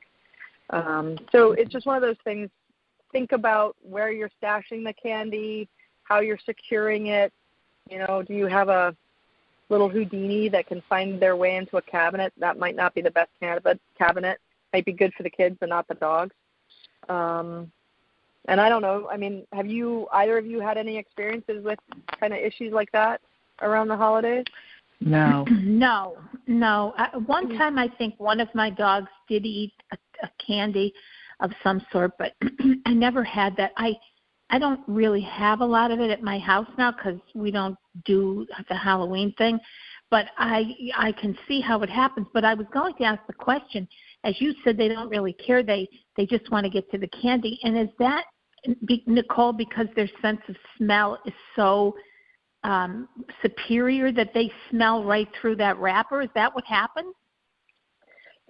Um, 0.71 1.15
so 1.31 1.51
it's 1.51 1.71
just 1.71 1.85
one 1.85 1.95
of 1.95 2.01
those 2.01 2.17
things. 2.23 2.49
Think 3.11 3.33
about 3.33 3.75
where 3.83 4.11
you're 4.11 4.31
stashing 4.41 4.83
the 4.83 4.95
candy, 4.99 5.69
how 6.01 6.21
you're 6.21 6.39
securing 6.43 7.07
it. 7.07 7.31
You 7.87 7.99
know, 7.99 8.23
do 8.27 8.33
you 8.33 8.47
have 8.47 8.69
a 8.69 8.95
little 9.69 9.87
Houdini 9.87 10.49
that 10.49 10.65
can 10.65 10.81
find 10.89 11.21
their 11.21 11.35
way 11.35 11.55
into 11.55 11.77
a 11.77 11.81
cabinet? 11.83 12.33
That 12.39 12.57
might 12.57 12.75
not 12.75 12.95
be 12.95 13.01
the 13.01 13.11
best 13.11 13.29
cabinet. 13.39 13.79
Cabinet 13.95 14.39
might 14.73 14.85
be 14.85 14.93
good 14.93 15.13
for 15.13 15.21
the 15.21 15.29
kids, 15.29 15.55
but 15.59 15.69
not 15.69 15.87
the 15.87 15.93
dogs. 15.93 16.33
Um, 17.09 17.71
and 18.47 18.59
I 18.59 18.69
don't 18.69 18.81
know. 18.81 19.07
I 19.11 19.17
mean, 19.17 19.45
have 19.53 19.67
you 19.67 20.07
either 20.13 20.37
of 20.37 20.45
you 20.45 20.59
had 20.59 20.77
any 20.77 20.97
experiences 20.97 21.63
with 21.63 21.79
kind 22.19 22.33
of 22.33 22.39
issues 22.39 22.73
like 22.73 22.91
that 22.93 23.21
around 23.61 23.87
the 23.87 23.97
holidays? 23.97 24.45
No. 24.99 25.45
No, 25.61 26.17
no. 26.47 26.93
I, 26.97 27.15
one 27.17 27.53
mm. 27.53 27.57
time, 27.57 27.77
I 27.77 27.87
think 27.97 28.15
one 28.17 28.39
of 28.39 28.49
my 28.53 28.69
dogs 28.69 29.07
did 29.29 29.45
eat 29.45 29.71
a, 29.91 29.97
a 30.23 30.29
candy 30.45 30.93
of 31.39 31.51
some 31.63 31.81
sort, 31.91 32.11
but 32.17 32.33
I 32.85 32.93
never 32.93 33.23
had 33.23 33.55
that. 33.57 33.71
I 33.77 33.93
I 34.49 34.57
don't 34.57 34.81
really 34.87 35.21
have 35.21 35.61
a 35.61 35.65
lot 35.65 35.91
of 35.91 35.99
it 35.99 36.09
at 36.09 36.23
my 36.23 36.39
house 36.39 36.67
now 36.77 36.91
because 36.91 37.19
we 37.35 37.51
don't 37.51 37.77
do 38.05 38.47
the 38.67 38.75
Halloween 38.75 39.33
thing. 39.37 39.59
But 40.09 40.25
I 40.37 40.75
I 40.97 41.11
can 41.13 41.37
see 41.47 41.61
how 41.61 41.81
it 41.81 41.89
happens. 41.89 42.27
But 42.33 42.43
I 42.43 42.55
was 42.55 42.65
going 42.73 42.95
to 42.95 43.03
ask 43.03 43.21
the 43.27 43.33
question 43.33 43.87
as 44.23 44.39
you 44.41 44.53
said, 44.63 44.77
they 44.77 44.87
don't 44.87 45.09
really 45.09 45.33
care. 45.33 45.63
They 45.63 45.87
they 46.17 46.25
just 46.25 46.51
want 46.51 46.65
to 46.65 46.69
get 46.69 46.89
to 46.91 46.97
the 46.97 47.07
candy. 47.07 47.59
And 47.63 47.77
is 47.77 47.89
that 47.99 48.25
Nichole 49.07 49.57
because 49.57 49.87
their 49.95 50.09
sense 50.21 50.41
of 50.49 50.55
smell 50.77 51.17
is 51.25 51.33
so 51.55 51.95
um, 52.63 53.07
superior 53.41 54.11
that 54.11 54.33
they 54.33 54.51
smell 54.69 55.03
right 55.03 55.27
through 55.39 55.55
that 55.57 55.77
wrapper? 55.77 56.21
Is 56.21 56.29
that 56.35 56.53
what 56.53 56.65
happens? 56.65 57.13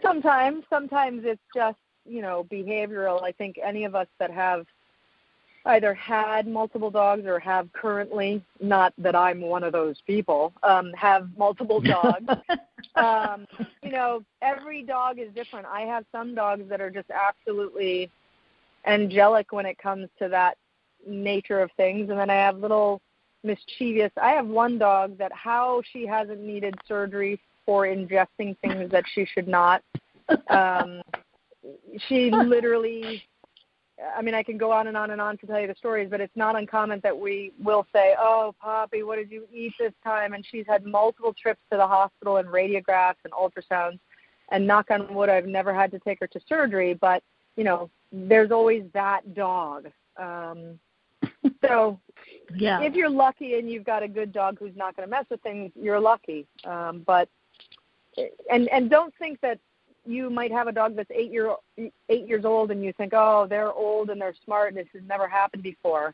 Sometimes, 0.02 0.64
sometimes 0.70 1.22
it's 1.26 1.42
just 1.56 1.78
you 2.06 2.22
know 2.22 2.46
behavioral. 2.52 3.22
I 3.24 3.32
think 3.34 3.58
any 3.64 3.86
of 3.86 3.96
us 3.96 4.08
that 4.20 4.32
have 4.32 4.66
either 5.66 5.94
had 5.94 6.48
multiple 6.48 6.90
dogs 6.90 7.26
or 7.26 7.40
have 7.40 7.72
currently, 7.74 8.44
not 8.62 8.94
that 8.98 9.16
I'm 9.16 9.42
one 9.42 9.64
of 9.64 9.74
those 9.74 9.98
people, 10.08 10.54
um, 10.64 10.92
have 10.94 11.30
multiple 11.38 11.82
dogs. 11.82 12.26
um, 12.96 13.46
you 13.84 13.92
know, 13.92 14.24
every 14.42 14.84
dog 14.84 15.20
is 15.20 15.34
different. 15.34 15.66
I 15.66 15.82
have 15.82 16.06
some 16.12 16.34
dogs 16.34 16.64
that 16.70 16.82
are 16.82 16.90
just 16.90 17.10
absolutely 17.10 18.10
angelic 18.86 19.52
when 19.52 19.66
it 19.66 19.78
comes 19.78 20.08
to 20.20 20.30
that 20.30 20.58
nature 21.06 21.62
of 21.62 21.72
things, 21.78 22.10
and 22.10 22.20
then 22.20 22.30
I 22.30 22.36
have 22.36 22.58
little 22.58 23.02
mischievous. 23.44 24.12
I 24.22 24.32
have 24.32 24.48
one 24.48 24.78
dog 24.78 25.18
that 25.18 25.32
how 25.34 25.82
she 25.92 26.06
hasn't 26.06 26.42
needed 26.42 26.76
surgery 26.88 27.40
for 27.66 27.86
ingesting 27.86 28.58
things 28.60 28.92
that 28.92 29.04
she 29.14 29.26
should 29.26 29.48
not. 29.48 29.84
Um, 30.48 31.02
she 32.08 32.30
literally 32.30 33.24
I 34.16 34.22
mean, 34.22 34.34
I 34.34 34.44
can 34.44 34.58
go 34.58 34.72
on 34.72 34.88
and 34.88 34.96
on 34.96 35.12
and 35.12 35.20
on 35.20 35.38
to 35.40 35.48
tell 35.48 35.60
you 35.60 35.68
the 35.68 35.76
stories, 35.76 36.10
but 36.10 36.22
it's 36.22 36.36
not 36.36 36.56
uncommon 36.56 37.00
that 37.04 37.18
we 37.18 37.52
will 37.62 37.86
say, 37.94 38.16
"Oh, 38.18 38.56
Poppy, 38.62 39.04
what 39.04 39.18
did 39.18 39.32
you 39.32 39.48
eat 39.52 39.74
this 39.80 39.94
time?" 40.04 40.34
And 40.34 40.46
she's 40.46 40.66
had 40.68 40.86
multiple 40.86 41.34
trips 41.34 41.62
to 41.72 41.78
the 41.78 41.88
hospital 41.88 42.38
and 42.38 42.48
radiographs 42.48 43.16
and 43.24 43.34
ultrasounds. 43.34 44.00
And 44.52 44.66
knock 44.66 44.90
on 44.90 45.14
wood, 45.14 45.30
I've 45.30 45.46
never 45.46 45.74
had 45.74 45.92
to 45.92 46.00
take 46.00 46.20
her 46.22 46.28
to 46.28 46.40
surgery, 46.48 46.94
but 46.94 47.24
you 47.56 47.64
know, 47.64 47.90
there's 48.12 48.52
always 48.52 48.84
that 48.94 49.36
dog. 49.36 49.90
Um, 50.18 50.80
so, 51.66 52.00
yeah, 52.56 52.82
if 52.82 52.96
you're 52.96 53.10
lucky 53.10 53.60
and 53.60 53.70
you've 53.70 53.84
got 53.84 54.02
a 54.02 54.08
good 54.08 54.32
dog 54.32 54.58
who's 54.60 54.76
not 54.76 54.96
going 54.96 55.08
to 55.08 55.12
mess 55.12 55.26
with 55.30 55.42
things, 55.42 55.72
you're 55.76 56.00
lucky. 56.00 56.48
Um, 56.64 57.04
but 57.06 57.30
and 58.50 58.68
and 58.70 58.90
don't 58.90 59.14
think 59.20 59.40
that 59.42 59.60
you 60.06 60.30
might 60.30 60.52
have 60.52 60.68
a 60.68 60.72
dog 60.72 60.96
that's 60.96 61.12
eight 61.12 61.32
year 61.32 61.56
eight 61.78 62.28
years 62.28 62.46
old 62.46 62.72
and 62.72 62.84
you 62.84 62.94
think, 62.94 63.14
oh, 63.14 63.48
they're 63.50 63.74
old 63.74 64.10
and 64.10 64.20
they're 64.20 64.36
smart 64.46 64.70
and 64.70 64.78
this 64.78 64.88
has 64.94 65.04
never 65.08 65.28
happened 65.28 65.64
before. 65.64 66.14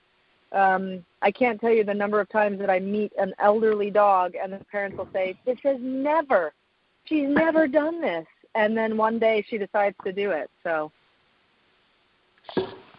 Um, 0.52 1.04
I 1.22 1.32
can't 1.32 1.60
tell 1.60 1.72
you 1.72 1.84
the 1.84 1.94
number 1.94 2.20
of 2.20 2.30
times 2.30 2.60
that 2.60 2.70
I 2.70 2.80
meet 2.80 3.12
an 3.18 3.34
elderly 3.40 3.92
dog 3.92 4.34
and 4.42 4.54
the 4.54 4.64
parents 4.72 4.98
will 4.98 5.10
say, 5.12 5.38
This 5.46 5.58
has 5.64 5.78
never 5.80 6.54
she's 7.06 7.28
never 7.28 7.68
done 7.68 8.02
this 8.02 8.26
and 8.56 8.76
then 8.76 8.98
one 8.98 9.20
day 9.20 9.46
she 9.50 9.58
decides 9.58 9.96
to 10.06 10.12
do 10.12 10.32
it. 10.32 10.50
So 10.64 10.92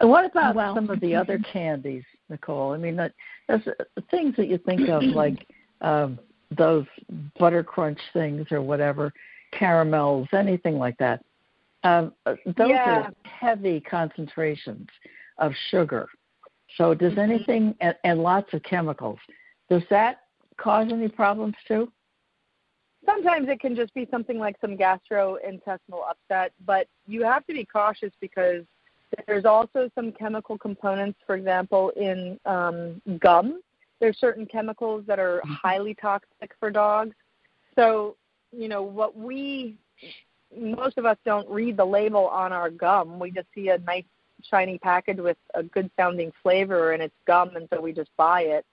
what 0.01 0.25
about 0.25 0.55
well, 0.55 0.75
some 0.75 0.91
of 0.91 1.01
the 1.01 1.15
other 1.17 1.39
candies, 1.53 2.05
Nichole? 2.31 2.75
I 2.75 2.79
mean, 2.79 2.97
that, 2.97 3.13
that's 3.49 3.67
things 4.11 4.37
that 4.37 4.49
you 4.49 4.59
think 4.59 4.89
of 4.89 5.03
like 5.03 5.47
um, 5.81 6.19
those 6.57 6.87
butter 7.39 7.63
crunch 7.63 7.99
things 8.13 8.47
or 8.51 8.63
whatever 8.63 9.13
caramels, 9.53 10.29
anything 10.33 10.79
like 10.79 10.97
that. 10.99 11.25
Um, 11.85 12.13
uh, 12.25 12.35
those 12.57 12.71
yeah. 12.71 13.01
are 13.01 13.13
heavy 13.25 13.81
concentrations 13.81 14.89
of 15.39 15.53
sugar. 15.71 16.09
So 16.77 16.95
does 16.95 17.13
mm-hmm. 17.13 17.21
anything 17.21 17.75
and, 17.81 17.95
and 18.05 18.23
lots 18.23 18.53
of 18.53 18.63
chemicals? 18.63 19.19
Does 19.69 19.83
that 19.91 20.23
cause 20.57 20.89
any 20.91 21.09
problems 21.09 21.55
too? 21.67 21.91
Sometimes 23.05 23.49
it 23.49 23.61
can 23.61 23.77
just 23.77 23.95
be 23.95 24.09
something 24.11 24.39
like 24.39 24.57
some 24.61 24.77
gastrointestinal 24.77 26.03
upset, 26.11 26.53
but 26.65 26.89
you 27.07 27.23
have 27.23 27.47
to 27.47 27.53
be 27.53 27.65
cautious 27.65 28.13
because 28.21 28.65
there's 29.27 29.45
also 29.45 29.89
some 29.95 30.11
chemical 30.13 30.59
components, 30.59 31.19
for 31.25 31.37
example, 31.37 31.91
in 31.91 32.39
um, 32.47 33.01
gum. 33.21 33.61
There's 34.01 34.19
certain 34.19 34.45
chemicals 34.45 35.05
that 35.07 35.21
are 35.21 35.39
mm-hmm. 35.39 35.53
highly 35.53 35.95
toxic 35.95 36.51
for 36.59 36.71
dogs. 36.71 37.15
So 37.77 38.17
you 38.53 38.69
know 38.69 38.83
what 38.83 39.17
we 39.17 39.77
most 40.57 40.99
of 40.99 41.05
us 41.07 41.17
don't 41.25 41.49
read 41.49 41.77
the 41.77 41.85
label 41.85 42.29
on 42.29 42.53
our 42.53 42.71
gum. 42.71 43.19
We 43.19 43.31
just 43.31 43.49
see 43.55 43.69
a 43.71 43.79
nice 43.79 44.05
shiny 44.43 44.79
package 44.79 45.19
with 45.19 45.37
a 45.55 45.63
good 45.63 45.91
sounding 45.97 46.33
flavor 46.43 46.93
and 46.93 47.03
it's 47.03 47.15
gum 47.27 47.57
and 47.57 47.69
so 47.73 47.81
we 47.81 47.93
just 47.93 48.11
buy 48.17 48.43
it. 48.43 48.65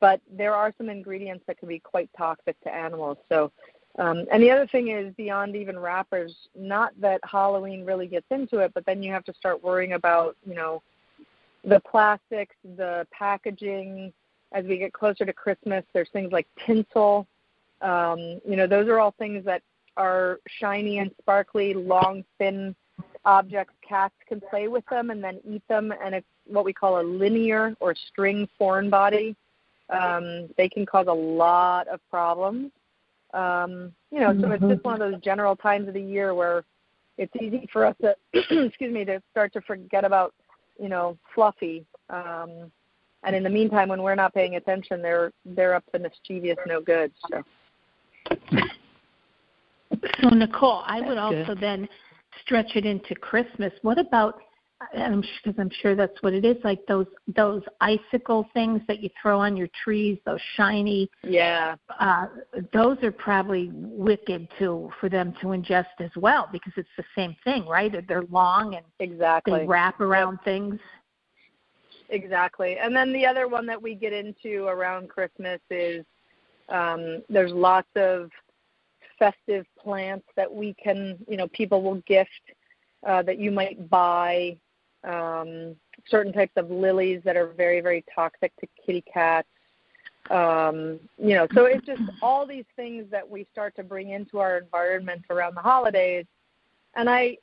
but 0.00 0.20
there 0.30 0.54
are 0.54 0.72
some 0.78 0.88
ingredients 0.88 1.44
that 1.46 1.58
can 1.58 1.68
be 1.68 1.78
quite 1.78 2.08
toxic 2.16 2.58
to 2.60 2.72
animals. 2.72 3.18
So, 3.28 3.50
um, 3.98 4.26
and 4.30 4.42
the 4.42 4.50
other 4.50 4.66
thing 4.66 4.88
is 4.88 5.12
beyond 5.14 5.56
even 5.56 5.78
wrappers, 5.78 6.34
not 6.54 6.92
that 7.00 7.20
Halloween 7.24 7.84
really 7.84 8.06
gets 8.06 8.26
into 8.30 8.58
it, 8.58 8.72
but 8.74 8.86
then 8.86 9.02
you 9.02 9.12
have 9.12 9.24
to 9.24 9.34
start 9.34 9.62
worrying 9.62 9.94
about, 9.94 10.36
you 10.46 10.54
know, 10.54 10.82
the 11.64 11.80
plastics, 11.80 12.54
the 12.76 13.06
packaging. 13.10 14.12
As 14.52 14.64
we 14.64 14.78
get 14.78 14.92
closer 14.92 15.26
to 15.26 15.32
Christmas, 15.32 15.84
there's 15.92 16.08
things 16.10 16.32
like 16.32 16.46
tinsel. 16.64 17.26
Um, 17.80 18.40
you 18.48 18.56
know, 18.56 18.66
those 18.66 18.88
are 18.88 18.98
all 18.98 19.14
things 19.18 19.44
that 19.44 19.62
are 19.96 20.40
shiny 20.60 20.98
and 20.98 21.10
sparkly, 21.20 21.74
long, 21.74 22.24
thin 22.38 22.74
objects. 23.24 23.74
Cats 23.86 24.14
can 24.26 24.40
play 24.40 24.68
with 24.68 24.84
them 24.86 25.10
and 25.10 25.22
then 25.22 25.40
eat 25.48 25.62
them, 25.68 25.92
and 26.02 26.14
it's 26.14 26.26
what 26.46 26.64
we 26.64 26.72
call 26.72 27.00
a 27.00 27.02
linear 27.02 27.74
or 27.80 27.94
string 27.94 28.48
foreign 28.58 28.90
body. 28.90 29.36
Um, 29.90 30.48
they 30.56 30.68
can 30.68 30.86
cause 30.86 31.06
a 31.08 31.12
lot 31.12 31.88
of 31.88 32.00
problems. 32.10 32.70
Um, 33.34 33.92
you 34.10 34.20
know, 34.20 34.38
so 34.40 34.50
it's 34.52 34.64
just 34.64 34.84
one 34.84 35.00
of 35.00 35.12
those 35.12 35.20
general 35.20 35.56
times 35.56 35.88
of 35.88 35.94
the 35.94 36.02
year 36.02 36.34
where 36.34 36.64
it's 37.18 37.34
easy 37.40 37.68
for 37.72 37.84
us 37.84 37.96
to, 38.00 38.16
excuse 38.32 38.92
me, 38.92 39.04
to 39.04 39.20
start 39.30 39.52
to 39.54 39.60
forget 39.62 40.04
about, 40.04 40.34
you 40.80 40.88
know, 40.88 41.18
fluffy. 41.34 41.84
Um, 42.08 42.70
and 43.24 43.34
in 43.34 43.42
the 43.42 43.50
meantime, 43.50 43.88
when 43.88 44.02
we're 44.02 44.14
not 44.14 44.32
paying 44.32 44.56
attention, 44.56 45.02
they're 45.02 45.32
they're 45.44 45.74
up 45.74 45.84
to 45.92 45.98
mischievous 45.98 46.56
no 46.66 46.80
good. 46.80 47.12
So. 47.30 47.42
So 50.20 50.28
Nichole, 50.30 50.82
I 50.86 51.00
would 51.00 51.18
also 51.18 51.54
then 51.54 51.88
stretch 52.42 52.76
it 52.76 52.84
into 52.84 53.14
Christmas. 53.14 53.72
What 53.82 53.98
about 53.98 54.40
I'm 54.96 55.22
because 55.42 55.58
I'm 55.58 55.70
sure 55.82 55.96
that's 55.96 56.22
what 56.22 56.32
it 56.32 56.44
is. 56.44 56.56
Like 56.62 56.78
those 56.86 57.06
those 57.34 57.62
icicle 57.80 58.48
things 58.54 58.80
that 58.86 59.00
you 59.00 59.10
throw 59.20 59.40
on 59.40 59.56
your 59.56 59.68
trees, 59.82 60.18
those 60.24 60.40
shiny. 60.56 61.10
Yeah. 61.24 61.74
Uh, 61.98 62.26
those 62.72 62.96
are 63.02 63.10
probably 63.10 63.70
wicked 63.72 64.48
too 64.58 64.90
for 65.00 65.08
them 65.08 65.34
to 65.40 65.48
ingest 65.48 65.86
as 65.98 66.10
well 66.16 66.48
because 66.52 66.72
it's 66.76 66.88
the 66.96 67.04
same 67.16 67.34
thing, 67.42 67.66
right? 67.66 67.92
They're 68.06 68.22
long 68.30 68.76
and 68.76 68.84
exactly 69.00 69.60
they 69.60 69.66
wrap 69.66 70.00
around 70.00 70.34
yep. 70.34 70.44
things. 70.44 70.80
Exactly. 72.10 72.78
And 72.78 72.94
then 72.94 73.12
the 73.12 73.26
other 73.26 73.48
one 73.48 73.66
that 73.66 73.82
we 73.82 73.94
get 73.94 74.12
into 74.12 74.66
around 74.66 75.08
Christmas 75.08 75.60
is 75.70 76.06
um, 76.68 77.22
there's 77.28 77.52
lots 77.52 77.88
of 77.96 78.30
festive 79.18 79.66
plants 79.78 80.26
that 80.36 80.52
we 80.52 80.74
can, 80.74 81.18
you 81.28 81.36
know, 81.36 81.48
people 81.48 81.82
will 81.82 81.96
gift 82.06 82.30
uh, 83.06 83.22
that 83.22 83.38
you 83.38 83.50
might 83.50 83.88
buy 83.90 84.56
um, 85.04 85.76
certain 86.08 86.32
types 86.32 86.52
of 86.56 86.70
lilies 86.70 87.20
that 87.24 87.36
are 87.36 87.48
very, 87.48 87.80
very 87.80 88.04
toxic 88.14 88.52
to 88.60 88.66
kitty 88.84 89.02
cats. 89.12 89.48
Um, 90.30 91.00
you 91.16 91.34
know, 91.34 91.46
so 91.54 91.64
it's 91.64 91.86
just 91.86 92.02
all 92.20 92.46
these 92.46 92.66
things 92.76 93.06
that 93.10 93.28
we 93.28 93.46
start 93.50 93.74
to 93.76 93.82
bring 93.82 94.10
into 94.10 94.38
our 94.38 94.58
environment 94.58 95.22
around 95.30 95.54
the 95.54 95.62
holidays. 95.62 96.26
And 96.94 97.08
I 97.08 97.38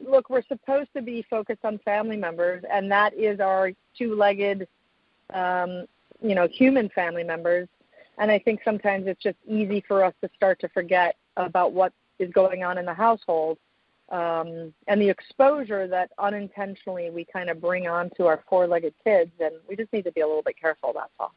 look, 0.00 0.30
we're 0.30 0.42
supposed 0.46 0.90
to 0.94 1.02
be 1.02 1.24
focused 1.28 1.64
on 1.64 1.78
family 1.78 2.16
members, 2.16 2.62
and 2.70 2.90
that 2.90 3.14
is 3.14 3.40
our 3.40 3.72
two-legged, 3.96 4.68
um, 5.34 5.86
you 6.22 6.34
know, 6.34 6.46
human 6.48 6.88
family 6.90 7.24
members. 7.24 7.68
And 8.18 8.30
I 8.30 8.38
think 8.38 8.60
sometimes 8.64 9.06
it's 9.06 9.22
just 9.22 9.36
easy 9.46 9.82
for 9.86 10.04
us 10.04 10.14
to 10.22 10.30
start 10.34 10.60
to 10.60 10.68
forget 10.68 11.16
about 11.36 11.72
what 11.72 11.92
is 12.18 12.30
going 12.32 12.64
on 12.64 12.78
in 12.78 12.84
the 12.84 12.94
household 12.94 13.58
um, 14.10 14.72
and 14.86 15.00
the 15.00 15.08
exposure 15.08 15.86
that 15.86 16.10
unintentionally 16.18 17.10
we 17.10 17.24
kind 17.24 17.50
of 17.50 17.60
bring 17.60 17.86
on 17.86 18.10
to 18.16 18.26
our 18.26 18.42
four-legged 18.48 18.94
kids, 19.04 19.30
and 19.38 19.52
we 19.68 19.76
just 19.76 19.92
need 19.92 20.04
to 20.04 20.12
be 20.12 20.22
a 20.22 20.26
little 20.26 20.42
bit 20.42 20.58
careful. 20.58 20.92
That's 20.94 21.10
all. 21.20 21.34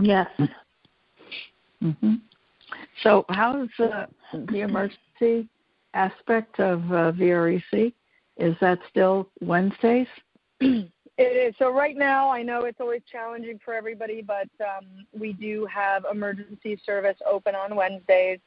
Yes. 0.00 0.28
Mm-hmm. 1.82 2.14
So, 3.02 3.24
how 3.28 3.62
is 3.62 3.68
uh, 3.80 4.06
the 4.32 4.60
emergency 4.60 5.48
aspect 5.94 6.60
of 6.60 6.80
uh, 6.92 7.12
VREC? 7.12 7.92
Is 8.38 8.54
that 8.60 8.78
still 8.88 9.28
Wednesdays? 9.40 10.06
It 11.18 11.36
is. 11.36 11.54
So 11.58 11.70
right 11.70 11.96
now, 11.96 12.30
I 12.30 12.42
know 12.42 12.64
it's 12.64 12.80
always 12.80 13.02
challenging 13.10 13.60
for 13.62 13.74
everybody, 13.74 14.22
but 14.22 14.48
um, 14.60 14.86
we 15.12 15.34
do 15.34 15.66
have 15.66 16.06
emergency 16.10 16.80
service 16.84 17.16
open 17.30 17.54
on 17.54 17.76
Wednesdays. 17.76 18.38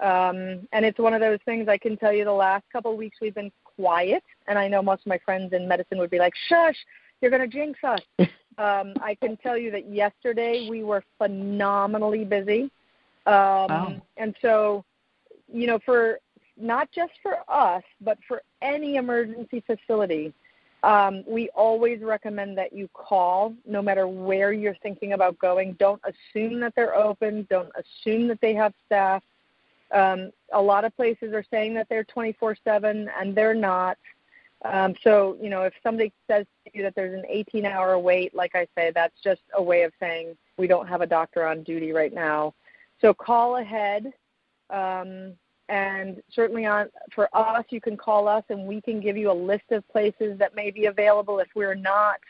Um, 0.00 0.66
and 0.72 0.84
it's 0.84 0.98
one 0.98 1.12
of 1.14 1.20
those 1.20 1.38
things 1.44 1.68
I 1.68 1.76
can 1.76 1.96
tell 1.96 2.12
you 2.12 2.24
the 2.24 2.32
last 2.32 2.64
couple 2.72 2.92
of 2.92 2.96
weeks 2.96 3.18
we've 3.20 3.34
been 3.34 3.52
quiet, 3.76 4.24
and 4.48 4.58
I 4.58 4.68
know 4.68 4.82
most 4.82 5.00
of 5.00 5.06
my 5.06 5.18
friends 5.18 5.52
in 5.52 5.68
medicine 5.68 5.98
would 5.98 6.10
be 6.10 6.18
like, 6.18 6.32
shush, 6.48 6.76
you're 7.20 7.30
going 7.30 7.48
to 7.48 7.56
jinx 7.56 7.78
us. 7.84 8.00
um, 8.58 8.94
I 9.02 9.16
can 9.20 9.36
tell 9.36 9.56
you 9.56 9.70
that 9.70 9.88
yesterday 9.88 10.68
we 10.68 10.82
were 10.82 11.04
phenomenally 11.18 12.24
busy. 12.24 12.70
Um, 13.26 13.68
wow. 13.68 14.02
And 14.16 14.34
so, 14.40 14.84
you 15.52 15.66
know, 15.66 15.78
for 15.84 16.18
not 16.56 16.90
just 16.90 17.12
for 17.22 17.38
us, 17.48 17.82
but 18.00 18.18
for 18.26 18.42
any 18.62 18.96
emergency 18.96 19.62
facility, 19.66 20.32
um, 20.84 21.24
we 21.26 21.48
always 21.50 22.02
recommend 22.02 22.58
that 22.58 22.74
you 22.74 22.88
call 22.92 23.54
no 23.64 23.80
matter 23.80 24.06
where 24.06 24.52
you're 24.52 24.76
thinking 24.82 25.14
about 25.14 25.38
going. 25.38 25.72
Don't 25.78 26.00
assume 26.04 26.60
that 26.60 26.74
they're 26.76 26.94
open. 26.94 27.46
Don't 27.48 27.70
assume 27.74 28.28
that 28.28 28.38
they 28.42 28.52
have 28.52 28.74
staff. 28.84 29.22
Um, 29.92 30.30
a 30.52 30.60
lot 30.60 30.84
of 30.84 30.94
places 30.94 31.32
are 31.32 31.44
saying 31.50 31.72
that 31.74 31.88
they're 31.88 32.04
24/7, 32.04 33.08
and 33.18 33.34
they're 33.34 33.54
not. 33.54 33.96
Um, 34.62 34.94
so, 35.02 35.38
you 35.40 35.48
know, 35.48 35.62
if 35.62 35.72
somebody 35.82 36.12
says 36.26 36.44
to 36.64 36.70
you 36.76 36.82
that 36.82 36.94
there's 36.94 37.14
an 37.14 37.24
18-hour 37.30 37.98
wait, 37.98 38.34
like 38.34 38.54
I 38.54 38.66
say, 38.76 38.92
that's 38.94 39.18
just 39.22 39.42
a 39.54 39.62
way 39.62 39.82
of 39.84 39.92
saying 39.98 40.36
we 40.58 40.66
don't 40.66 40.86
have 40.86 41.00
a 41.00 41.06
doctor 41.06 41.46
on 41.46 41.62
duty 41.62 41.92
right 41.92 42.12
now. 42.12 42.54
So 43.00 43.14
call 43.14 43.56
ahead, 43.56 44.12
um, 44.68 45.32
and 45.68 46.22
certainly 46.32 46.66
on 46.66 46.88
for 47.14 47.28
us, 47.34 47.64
you 47.70 47.80
can 47.80 47.96
call 47.96 48.28
us, 48.28 48.44
and 48.48 48.66
we 48.66 48.80
can 48.80 49.00
give 49.00 49.16
you 49.16 49.30
a 49.30 49.32
list 49.32 49.64
of 49.70 49.86
places 49.88 50.38
that 50.38 50.54
may 50.54 50.70
be 50.70 50.86
available. 50.86 51.38
If 51.38 51.48
we're 51.54 51.74
not, 51.74 52.20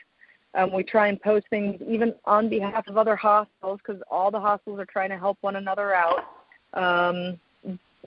um, 0.53 0.71
we 0.71 0.83
try 0.83 1.07
and 1.07 1.21
post 1.21 1.45
things 1.49 1.81
even 1.87 2.13
on 2.25 2.49
behalf 2.49 2.87
of 2.87 2.97
other 2.97 3.15
hospitals 3.15 3.79
because 3.85 4.01
all 4.09 4.31
the 4.31 4.39
hospitals 4.39 4.79
are 4.79 4.85
trying 4.85 5.09
to 5.09 5.17
help 5.17 5.37
one 5.41 5.57
another 5.57 5.93
out. 5.93 6.25
Um, 6.73 7.39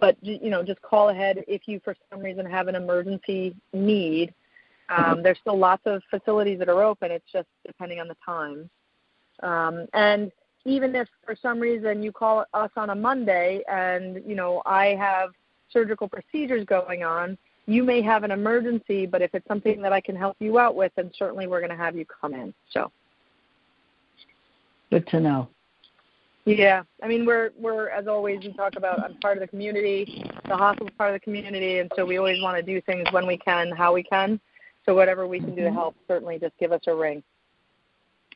but 0.01 0.17
you 0.23 0.51
know, 0.51 0.63
just 0.63 0.81
call 0.83 1.09
ahead 1.11 1.45
if 1.47 1.67
you 1.67 1.81
for 1.85 1.95
some 2.11 2.21
reason 2.21 2.47
have 2.47 2.69
an 2.69 2.75
emergency 2.75 3.55
need. 3.73 4.33
Um, 4.89 5.23
there's 5.23 5.39
still 5.39 5.59
lots 5.59 5.83
of 5.85 6.03
facilities 6.09 6.59
that 6.61 6.69
are 6.69 6.83
open. 6.83 7.11
It's 7.11 7.31
just 7.31 7.49
depending 7.67 8.01
on 8.01 8.09
the 8.09 8.17
time. 8.25 8.71
Um, 9.43 9.87
and 9.93 10.33
even 10.69 10.95
if 10.95 11.09
for 11.25 11.35
some 11.41 11.59
reason 11.59 12.03
you 12.03 12.13
call 12.13 12.45
us 12.53 12.71
on 12.77 12.91
a 12.91 12.95
Monday 12.95 13.63
and 13.69 14.23
you 14.27 14.35
know 14.35 14.63
I 14.67 14.97
have 14.99 15.31
surgical 15.73 16.09
procedures 16.09 16.65
going 16.67 17.03
on, 17.05 17.39
you 17.67 17.83
may 17.83 18.03
have 18.03 18.23
an 18.25 18.31
emergency. 18.31 19.07
But 19.07 19.23
if 19.23 19.35
it's 19.35 19.47
something 19.49 19.81
that 19.83 19.93
I 19.93 20.01
can 20.01 20.15
help 20.15 20.37
you 20.41 20.59
out 20.59 20.75
with, 20.75 20.93
then 20.97 21.11
certainly 21.17 21.47
we're 21.47 21.61
going 21.61 21.71
to 21.71 21.77
have 21.77 21.97
you 21.97 22.05
come 22.05 22.35
in. 22.35 22.53
So 22.73 22.91
good 24.91 25.07
to 25.09 25.21
know. 25.21 25.49
Yeah, 26.45 26.83
I 27.03 27.09
mean 27.09 27.27
we're 27.27 27.51
we're 27.59 27.89
as 27.91 28.07
always 28.07 28.41
we 28.43 28.53
talk 28.53 28.77
about 28.77 29.03
I'm 29.03 29.15
part 29.19 29.37
of 29.37 29.43
the 29.43 29.49
community, 29.49 30.25
the 30.49 30.57
hospital's 30.57 30.93
part 30.97 31.15
of 31.15 31.21
the 31.21 31.25
community, 31.25 31.79
and 31.79 31.91
so 31.95 32.07
we 32.07 32.19
always 32.19 32.43
want 32.43 32.57
to 32.57 32.63
do 32.63 32.81
things 32.83 33.07
when 33.11 33.27
we 33.27 33.37
can, 33.37 33.71
how 33.71 33.93
we 33.93 34.03
can. 34.03 34.41
So 34.87 34.95
whatever 34.95 35.27
we 35.27 35.41
can 35.41 35.55
do 35.55 35.63
to 35.63 35.71
help, 35.71 35.95
certainly 36.07 36.39
just 36.39 36.55
give 36.59 36.73
us 36.73 36.81
a 36.87 36.95
ring. 36.95 37.23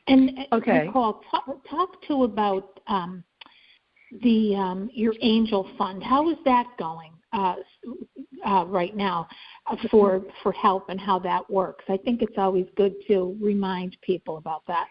And 0.07 0.31
uh, 0.51 0.55
okay, 0.55 0.87
Nichole, 0.87 1.21
talk, 1.31 1.45
talk 1.69 2.01
to 2.07 2.23
about 2.23 2.79
um, 2.87 3.23
the 4.21 4.55
um, 4.55 4.89
your 4.93 5.13
angel 5.21 5.69
fund. 5.77 6.03
How 6.03 6.29
is 6.29 6.37
that 6.45 6.67
going 6.77 7.11
uh, 7.31 7.55
uh, 8.45 8.65
right 8.67 8.95
now 8.95 9.27
uh, 9.69 9.77
for 9.89 10.23
for 10.41 10.51
help 10.51 10.89
and 10.89 10.99
how 10.99 11.19
that 11.19 11.49
works? 11.49 11.85
I 11.87 11.97
think 11.97 12.21
it's 12.21 12.37
always 12.37 12.65
good 12.75 12.95
to 13.07 13.37
remind 13.41 13.97
people 14.01 14.37
about 14.37 14.63
that. 14.67 14.87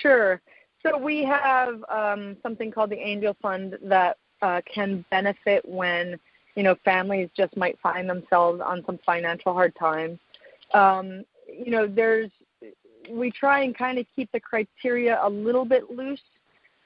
Sure. 0.00 0.40
So 0.82 0.96
we 0.96 1.24
have 1.24 1.82
um, 1.90 2.36
something 2.42 2.70
called 2.70 2.90
the 2.90 2.98
Angel 2.98 3.36
Fund 3.42 3.76
that 3.82 4.16
uh, 4.42 4.60
can 4.72 5.04
benefit 5.10 5.66
when 5.66 6.18
you 6.56 6.62
know 6.62 6.76
families 6.84 7.30
just 7.36 7.56
might 7.56 7.78
find 7.80 8.08
themselves 8.08 8.60
on 8.64 8.82
some 8.84 8.98
financial 9.04 9.52
hard 9.54 9.74
times. 9.76 10.18
Um, 10.74 11.24
you 11.48 11.70
know, 11.70 11.86
there's 11.86 12.30
we 13.08 13.30
try 13.30 13.62
and 13.62 13.76
kind 13.76 13.98
of 13.98 14.06
keep 14.14 14.30
the 14.32 14.40
criteria 14.40 15.18
a 15.22 15.28
little 15.28 15.64
bit 15.64 15.90
loose, 15.90 16.20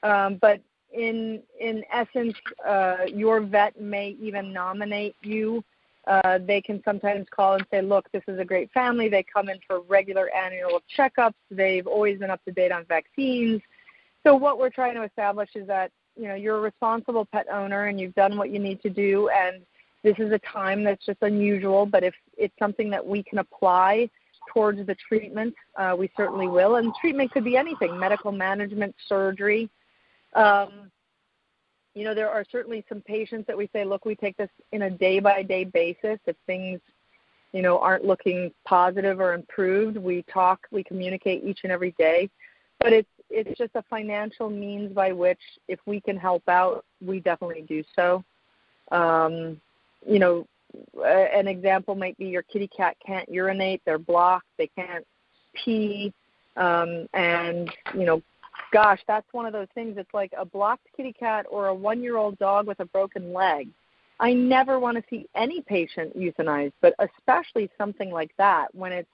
um, 0.02 0.38
but 0.40 0.60
in 0.92 1.42
in 1.60 1.82
essence, 1.92 2.34
uh, 2.66 2.98
your 3.08 3.40
vet 3.40 3.80
may 3.80 4.16
even 4.20 4.52
nominate 4.52 5.16
you. 5.22 5.64
Uh, 6.06 6.38
they 6.38 6.60
can 6.60 6.82
sometimes 6.84 7.26
call 7.30 7.54
and 7.54 7.66
say, 7.70 7.80
"Look, 7.80 8.10
this 8.12 8.22
is 8.28 8.38
a 8.38 8.44
great 8.44 8.70
family. 8.72 9.08
They 9.08 9.22
come 9.22 9.48
in 9.48 9.58
for 9.66 9.80
regular 9.80 10.30
annual 10.34 10.80
checkups. 10.96 11.34
They've 11.50 11.86
always 11.86 12.18
been 12.18 12.30
up 12.30 12.44
to 12.44 12.52
date 12.52 12.72
on 12.72 12.84
vaccines. 12.84 13.60
So 14.22 14.34
what 14.34 14.58
we're 14.58 14.70
trying 14.70 14.94
to 14.94 15.02
establish 15.02 15.50
is 15.54 15.66
that 15.66 15.90
you 16.16 16.28
know 16.28 16.34
you're 16.34 16.58
a 16.58 16.60
responsible 16.60 17.24
pet 17.24 17.46
owner 17.50 17.86
and 17.86 17.98
you've 17.98 18.14
done 18.14 18.36
what 18.36 18.50
you 18.50 18.58
need 18.58 18.80
to 18.82 18.90
do, 18.90 19.28
and 19.30 19.62
this 20.02 20.14
is 20.18 20.30
a 20.32 20.38
time 20.40 20.84
that's 20.84 21.04
just 21.04 21.22
unusual. 21.22 21.86
But 21.86 22.04
if 22.04 22.14
it's 22.36 22.54
something 22.58 22.90
that 22.90 23.04
we 23.04 23.22
can 23.22 23.38
apply 23.38 24.10
towards 24.52 24.84
the 24.86 24.94
treatment, 25.08 25.54
uh, 25.76 25.94
we 25.98 26.10
certainly 26.16 26.48
will. 26.48 26.76
And 26.76 26.92
treatment 27.00 27.32
could 27.32 27.44
be 27.44 27.56
anything 27.56 27.98
medical 27.98 28.32
management, 28.32 28.94
surgery. 29.08 29.70
Um, 30.34 30.90
you 31.94 32.04
know, 32.04 32.14
there 32.14 32.30
are 32.30 32.44
certainly 32.50 32.84
some 32.88 33.00
patients 33.00 33.46
that 33.46 33.56
we 33.56 33.68
say, 33.72 33.84
look, 33.84 34.04
we 34.04 34.16
take 34.16 34.36
this 34.36 34.50
in 34.72 34.82
a 34.82 34.90
day 34.90 35.20
by 35.20 35.42
day 35.42 35.64
basis. 35.64 36.18
If 36.26 36.36
things, 36.46 36.80
you 37.52 37.62
know, 37.62 37.78
aren't 37.78 38.04
looking 38.04 38.50
positive 38.64 39.20
or 39.20 39.32
improved, 39.32 39.96
we 39.96 40.22
talk, 40.22 40.66
we 40.72 40.82
communicate 40.82 41.44
each 41.44 41.60
and 41.62 41.70
every 41.70 41.94
day. 41.98 42.28
But 42.80 42.92
it's 42.92 43.08
it's 43.30 43.58
just 43.58 43.70
a 43.74 43.82
financial 43.88 44.50
means 44.50 44.92
by 44.92 45.12
which, 45.12 45.40
if 45.68 45.80
we 45.86 46.00
can 46.00 46.16
help 46.16 46.48
out, 46.48 46.84
we 47.00 47.20
definitely 47.20 47.62
do 47.62 47.82
so. 47.96 48.24
Um, 48.92 49.60
you 50.06 50.18
know, 50.18 50.46
an 51.04 51.48
example 51.48 51.94
might 51.94 52.16
be 52.18 52.26
your 52.26 52.42
kitty 52.42 52.68
cat 52.68 52.96
can't 53.04 53.28
urinate, 53.28 53.82
they're 53.84 53.98
blocked, 53.98 54.46
they 54.58 54.68
can't 54.68 55.06
pee, 55.54 56.12
um, 56.56 57.08
and 57.14 57.70
you 57.94 58.04
know, 58.04 58.22
gosh, 58.72 59.00
that's 59.06 59.26
one 59.32 59.46
of 59.46 59.52
those 59.52 59.68
things. 59.74 59.96
It's 59.98 60.14
like 60.14 60.32
a 60.36 60.44
blocked 60.44 60.86
kitty 60.96 61.12
cat 61.12 61.46
or 61.50 61.68
a 61.68 61.74
one-year-old 61.74 62.38
dog 62.38 62.66
with 62.66 62.80
a 62.80 62.86
broken 62.86 63.32
leg. 63.32 63.68
I 64.20 64.32
never 64.32 64.78
want 64.78 64.96
to 64.96 65.04
see 65.10 65.26
any 65.34 65.60
patient 65.62 66.16
euthanized, 66.16 66.72
but 66.80 66.94
especially 66.98 67.68
something 67.76 68.10
like 68.10 68.30
that 68.38 68.72
when 68.74 68.92
it's 68.92 69.08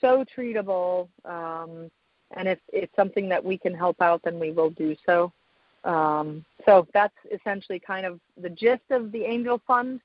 so 0.00 0.24
treatable. 0.36 1.08
Um, 1.24 1.90
and 2.36 2.48
if 2.48 2.58
it's 2.72 2.94
something 2.94 3.28
that 3.28 3.44
we 3.44 3.58
can 3.58 3.74
help 3.74 4.00
out, 4.00 4.22
then 4.24 4.38
we 4.38 4.52
will 4.52 4.70
do 4.70 4.94
so. 5.04 5.32
Um, 5.84 6.44
so 6.64 6.86
that's 6.92 7.14
essentially 7.32 7.80
kind 7.80 8.06
of 8.06 8.20
the 8.40 8.50
gist 8.50 8.82
of 8.90 9.10
the 9.12 9.24
Angel 9.24 9.60
Fund. 9.66 10.00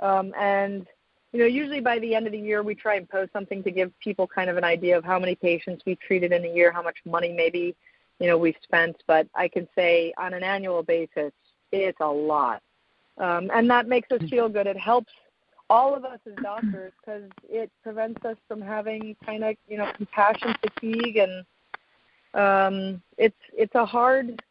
Um, 0.00 0.32
and 0.38 0.86
you 1.32 1.40
know, 1.40 1.46
usually 1.46 1.80
by 1.80 1.98
the 1.98 2.14
end 2.14 2.26
of 2.26 2.32
the 2.32 2.38
year, 2.38 2.62
we 2.62 2.74
try 2.74 2.96
and 2.96 3.08
post 3.08 3.32
something 3.32 3.62
to 3.62 3.70
give 3.70 3.92
people 4.00 4.26
kind 4.26 4.48
of 4.48 4.56
an 4.56 4.64
idea 4.64 4.96
of 4.96 5.04
how 5.04 5.18
many 5.18 5.34
patients 5.34 5.82
we've 5.86 6.00
treated 6.00 6.32
in 6.32 6.44
a 6.44 6.48
year, 6.48 6.72
how 6.72 6.82
much 6.82 6.96
money 7.04 7.32
maybe 7.32 7.76
you 8.18 8.26
know 8.26 8.38
we've 8.38 8.56
spent. 8.62 8.96
But 9.06 9.28
I 9.34 9.48
can 9.48 9.68
say 9.74 10.12
on 10.16 10.32
an 10.32 10.42
annual 10.42 10.82
basis, 10.82 11.32
it's 11.70 12.00
a 12.00 12.06
lot, 12.06 12.62
um, 13.18 13.50
and 13.52 13.68
that 13.70 13.88
makes 13.88 14.10
us 14.10 14.22
feel 14.30 14.48
good. 14.48 14.66
It 14.66 14.78
helps 14.78 15.12
all 15.70 15.94
of 15.94 16.04
us 16.04 16.18
as 16.26 16.34
doctors 16.42 16.92
because 17.04 17.30
it 17.48 17.70
prevents 17.82 18.24
us 18.24 18.36
from 18.46 18.62
having 18.62 19.14
kind 19.24 19.44
of 19.44 19.56
you 19.68 19.76
know 19.76 19.90
compassion 19.96 20.54
fatigue 20.62 21.18
and 21.18 21.44
um, 22.34 23.02
it's 23.16 23.36
it's 23.52 23.74
a 23.74 23.84
hard 23.84 24.42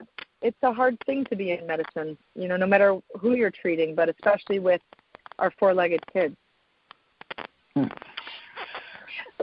it's 0.42 0.58
a 0.62 0.72
hard 0.72 0.98
thing 1.06 1.26
to 1.26 1.36
be 1.36 1.52
in 1.52 1.66
medicine. 1.66 2.18
You 2.36 2.48
know, 2.48 2.58
no 2.58 2.68
matter 2.68 3.00
who 3.20 3.34
you're 3.36 3.52
treating, 3.52 3.96
but 3.96 4.10
especially 4.10 4.60
with 4.60 4.82
our 5.40 5.52
four-legged 5.60 6.02
kids. 6.12 6.36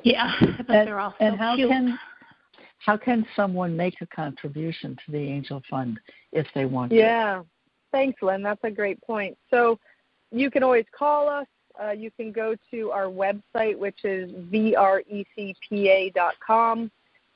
Yeah, 0.03 0.33
but 0.41 0.71
and, 0.71 0.89
they're 0.89 0.99
all 1.01 1.15
and 1.21 1.37
how 1.37 1.57
cute. 1.57 1.71
can 1.71 1.99
how 2.79 2.97
can 2.97 3.27
someone 3.35 3.77
make 3.77 4.01
a 4.03 4.07
contribution 4.07 4.97
to 5.07 5.13
the 5.13 5.19
Angel 5.19 5.63
Fund 5.71 5.99
if 6.33 6.47
they 6.55 6.67
want 6.67 6.91
to? 6.91 6.97
Yeah, 6.97 7.43
thanks, 7.93 8.21
Lynn. 8.21 8.43
That's 8.43 8.63
a 8.65 8.71
great 8.71 9.01
point. 9.03 9.39
So 9.51 9.79
you 10.31 10.51
can 10.51 10.63
always 10.63 10.85
call 10.97 11.29
us. 11.29 11.47
Uh, 11.83 11.91
you 11.93 12.11
can 12.11 12.31
go 12.33 12.55
to 12.71 12.91
our 12.91 13.07
website, 13.07 13.79
which 13.79 14.05
is 14.05 14.31
vrecpa.com. 14.53 15.31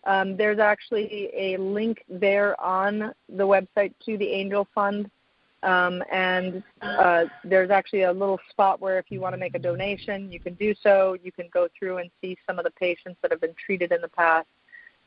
Um, 0.05 0.37
there's 0.37 0.59
actually 0.59 1.31
a 1.35 1.57
link 1.57 2.05
there 2.09 2.61
on 2.61 3.13
the 3.29 3.45
website 3.45 3.95
to 4.05 4.17
the 4.17 4.29
Angel 4.29 4.69
Fund. 4.75 5.11
Um, 5.65 6.05
and 6.13 6.63
uh, 6.83 7.25
there's 7.43 7.71
actually 7.71 8.03
a 8.03 8.13
little 8.13 8.39
spot 8.51 8.81
where 8.81 8.99
if 8.99 9.07
you 9.09 9.21
want 9.21 9.33
to 9.35 9.39
make 9.39 9.57
a 9.57 9.59
donation, 9.59 10.31
you 10.31 10.39
can 10.39 10.55
do 10.55 10.75
so. 10.83 11.17
You 11.23 11.33
can 11.33 11.49
go 11.53 11.69
through 11.77 11.99
and 11.99 12.11
see 12.21 12.37
some 12.47 12.59
of 12.59 12.65
the 12.65 12.71
patients 12.73 13.19
that 13.23 13.33
have 13.33 13.41
been 13.41 13.55
treated 13.67 13.91
in 13.91 14.01
the 14.01 14.09
past 14.09 14.47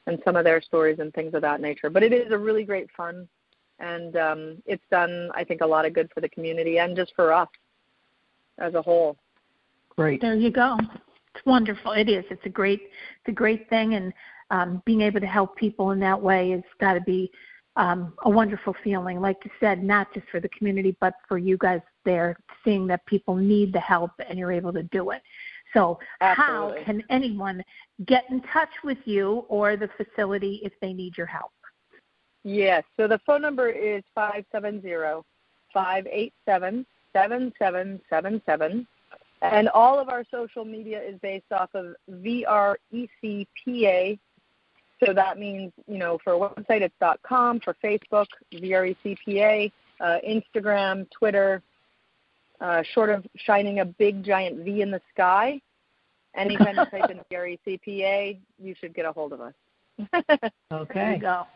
and 0.08 0.20
some 0.26 0.36
of 0.36 0.44
their 0.44 0.62
stories 0.62 1.00
and 1.00 1.14
things 1.14 1.34
of 1.34 1.42
that 1.44 1.62
nature. 1.62 1.90
But 1.90 2.04
it 2.04 2.12
is 2.12 2.32
a 2.32 2.38
really 2.38 2.64
great 2.64 2.90
fun, 2.98 3.30
and 3.80 4.18
um, 4.18 4.64
it's 4.66 4.84
done, 4.92 5.30
I 5.36 5.44
think, 5.44 5.62
a 5.62 5.66
lot 5.66 5.86
of 5.86 5.94
good 5.94 6.10
for 6.14 6.20
the 6.22 6.30
community 6.30 6.80
and 6.80 6.96
just 6.96 7.14
for 7.16 7.32
us 7.32 7.50
as 8.58 8.74
a 8.74 8.82
whole. 8.82 9.16
Great. 9.96 10.22
There 10.22 10.36
you 10.36 10.52
go. 10.52 10.78
It's 11.34 11.46
wonderful. 11.46 11.94
It 11.94 12.10
is. 12.10 12.26
It's 12.30 12.46
a 12.46 12.50
great, 12.50 12.82
it's 12.82 13.30
a 13.30 13.32
great 13.32 13.70
thing, 13.70 13.94
and 13.94 14.12
um, 14.50 14.82
being 14.86 15.02
able 15.02 15.22
to 15.22 15.28
help 15.28 15.56
people 15.56 15.92
in 15.92 16.00
that 16.02 16.22
way 16.22 16.52
has 16.52 16.64
got 16.80 16.94
to 16.96 17.02
be 17.02 17.32
um, 17.76 18.14
a 18.24 18.30
wonderful 18.30 18.76
feeling. 18.84 19.22
Like 19.22 19.38
you 19.46 19.52
said, 19.60 19.84
not 19.84 20.14
just 20.14 20.28
for 20.30 20.40
the 20.40 20.50
community, 20.50 20.96
but 21.00 21.14
for 21.28 21.38
you 21.38 21.58
guys 21.58 21.82
there, 22.06 22.38
seeing 22.64 22.88
that 22.88 23.06
people 23.06 23.36
need 23.36 23.74
the 23.74 23.80
help 23.80 24.12
and 24.28 24.38
you're 24.38 24.52
able 24.52 24.74
to 24.74 24.84
do 24.84 25.12
it. 25.12 25.22
So, 25.74 26.00
Absolutely. 26.20 26.80
how 26.80 26.86
can 26.86 27.04
anyone 27.10 27.64
get 28.06 28.26
in 28.30 28.42
touch 28.42 28.72
with 28.84 28.98
you 29.06 29.46
or 29.48 29.78
the 29.78 29.90
facility 29.96 30.60
if 30.64 30.74
they 30.82 30.92
need 30.92 31.18
your 31.18 31.28
help? 31.28 31.52
Yes. 32.44 32.84
So 32.98 33.08
the 33.08 33.20
phone 33.26 33.42
number 33.42 33.70
is 33.70 34.04
five 34.16 34.46
seven 34.52 34.82
zero 34.82 35.26
five 35.74 36.08
eight 36.12 36.34
seven 36.46 36.86
seven 37.14 37.54
seven 37.60 38.02
seven 38.10 38.42
seven, 38.46 38.88
and 39.42 39.70
all 39.70 40.00
of 40.00 40.10
our 40.10 40.26
social 40.32 40.66
media 40.66 41.02
is 41.02 41.20
based 41.22 41.52
off 41.52 41.70
of 41.74 41.96
VRECPA 42.10 42.78
so 45.04 45.14
that 45.14 45.38
means, 45.40 45.72
you 45.88 45.98
know, 45.98 46.18
for 46.24 46.34
a 46.34 46.40
website, 46.40 46.82
it's 46.82 46.96
.com. 47.24 47.60
For 47.60 47.76
Facebook, 47.84 48.28
VRECPA. 48.54 49.72
Uh, 50.00 50.18
Instagram, 50.28 51.08
Twitter. 51.12 51.62
Uh, 52.60 52.84
short 52.94 53.10
of 53.10 53.26
shining 53.38 53.80
a 53.80 53.86
big 53.86 54.24
giant 54.24 54.64
V 54.64 54.82
in 54.82 54.92
the 54.92 55.02
sky, 55.12 55.60
Any 56.36 56.56
anytime 56.56 56.76
you 56.76 57.00
type 57.00 57.10
in 57.10 57.20
VRECPA, 57.32 58.38
you 58.62 58.76
should 58.80 58.94
get 58.94 59.06
a 59.06 59.12
hold 59.12 59.34
of 59.34 59.42
us. 59.42 59.54
okay. 60.72 60.94
There 60.94 61.14
you 61.14 61.20
go. 61.20 61.48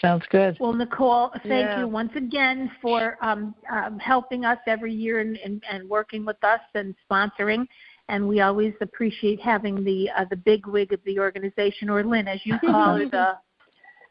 Sounds 0.00 0.24
good. 0.30 0.56
Well, 0.60 0.72
Nichole, 0.72 1.30
thank 1.42 1.66
Yeah. 1.66 1.80
you 1.80 1.88
once 1.88 2.12
again 2.16 2.70
for 2.80 3.16
um, 3.22 3.54
um, 3.70 3.98
helping 3.98 4.44
us 4.44 4.58
every 4.66 4.92
year 4.92 5.20
and, 5.20 5.36
and, 5.38 5.62
and 5.70 5.88
working 5.88 6.24
with 6.24 6.42
us 6.42 6.60
and 6.74 6.94
sponsoring. 7.08 7.66
And 8.08 8.28
we 8.28 8.40
always 8.40 8.74
appreciate 8.80 9.40
having 9.40 9.82
the 9.82 10.10
uh, 10.16 10.26
the 10.28 10.36
big 10.36 10.66
wig 10.66 10.92
of 10.92 11.00
the 11.04 11.18
organization, 11.18 11.88
or 11.88 12.04
Lynn, 12.04 12.28
as 12.28 12.40
you 12.44 12.58
call 12.58 12.96
her, 12.96 13.06
the 13.10 13.38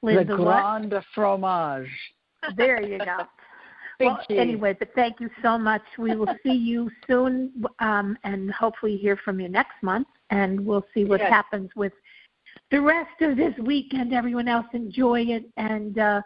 Lynn, 0.02 0.28
the 0.28 0.36
the 0.36 0.42
what? 0.42 1.06
Fromage. 1.14 1.90
There 2.56 2.82
you 2.82 3.00
go. 3.00 3.18
Big 4.00 4.08
well, 4.08 4.20
cheese. 4.28 4.40
anyway, 4.40 4.76
but 4.78 4.90
thank 4.96 5.20
you 5.20 5.30
so 5.42 5.58
much. 5.58 5.84
We 6.00 6.16
will 6.16 6.34
see 6.44 6.56
you 6.56 6.90
soon, 7.08 7.52
um, 7.80 8.18
and 8.24 8.52
hopefully 8.52 8.98
hear 8.98 9.18
from 9.18 9.40
you 9.40 9.48
next 9.48 9.82
month. 9.84 10.08
And 10.32 10.66
we'll 10.66 10.86
see 10.96 11.06
what 11.06 11.20
Yes. 11.20 11.30
happens 11.30 11.70
with 11.76 11.94
the 12.72 12.82
rest 12.82 13.22
of 13.22 13.38
this 13.38 13.54
weekend. 13.60 14.14
Everyone 14.14 14.48
else 14.48 14.66
enjoy 14.74 15.22
it, 15.22 15.46
and 15.58 16.00
uh, 16.00 16.22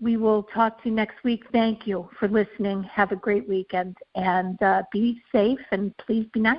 we 0.00 0.16
will 0.16 0.42
talk 0.54 0.82
to 0.82 0.90
you 0.90 0.94
next 0.94 1.24
week. 1.24 1.44
Thank 1.50 1.86
you 1.86 2.08
for 2.18 2.28
listening. 2.28 2.82
Have 2.84 3.10
a 3.10 3.16
great 3.16 3.48
weekend, 3.48 3.96
and 4.14 4.62
uh, 4.62 4.82
be 4.92 5.22
safe, 5.32 5.60
and 5.72 5.96
please 5.96 6.26
be 6.32 6.40
nice. 6.40 6.58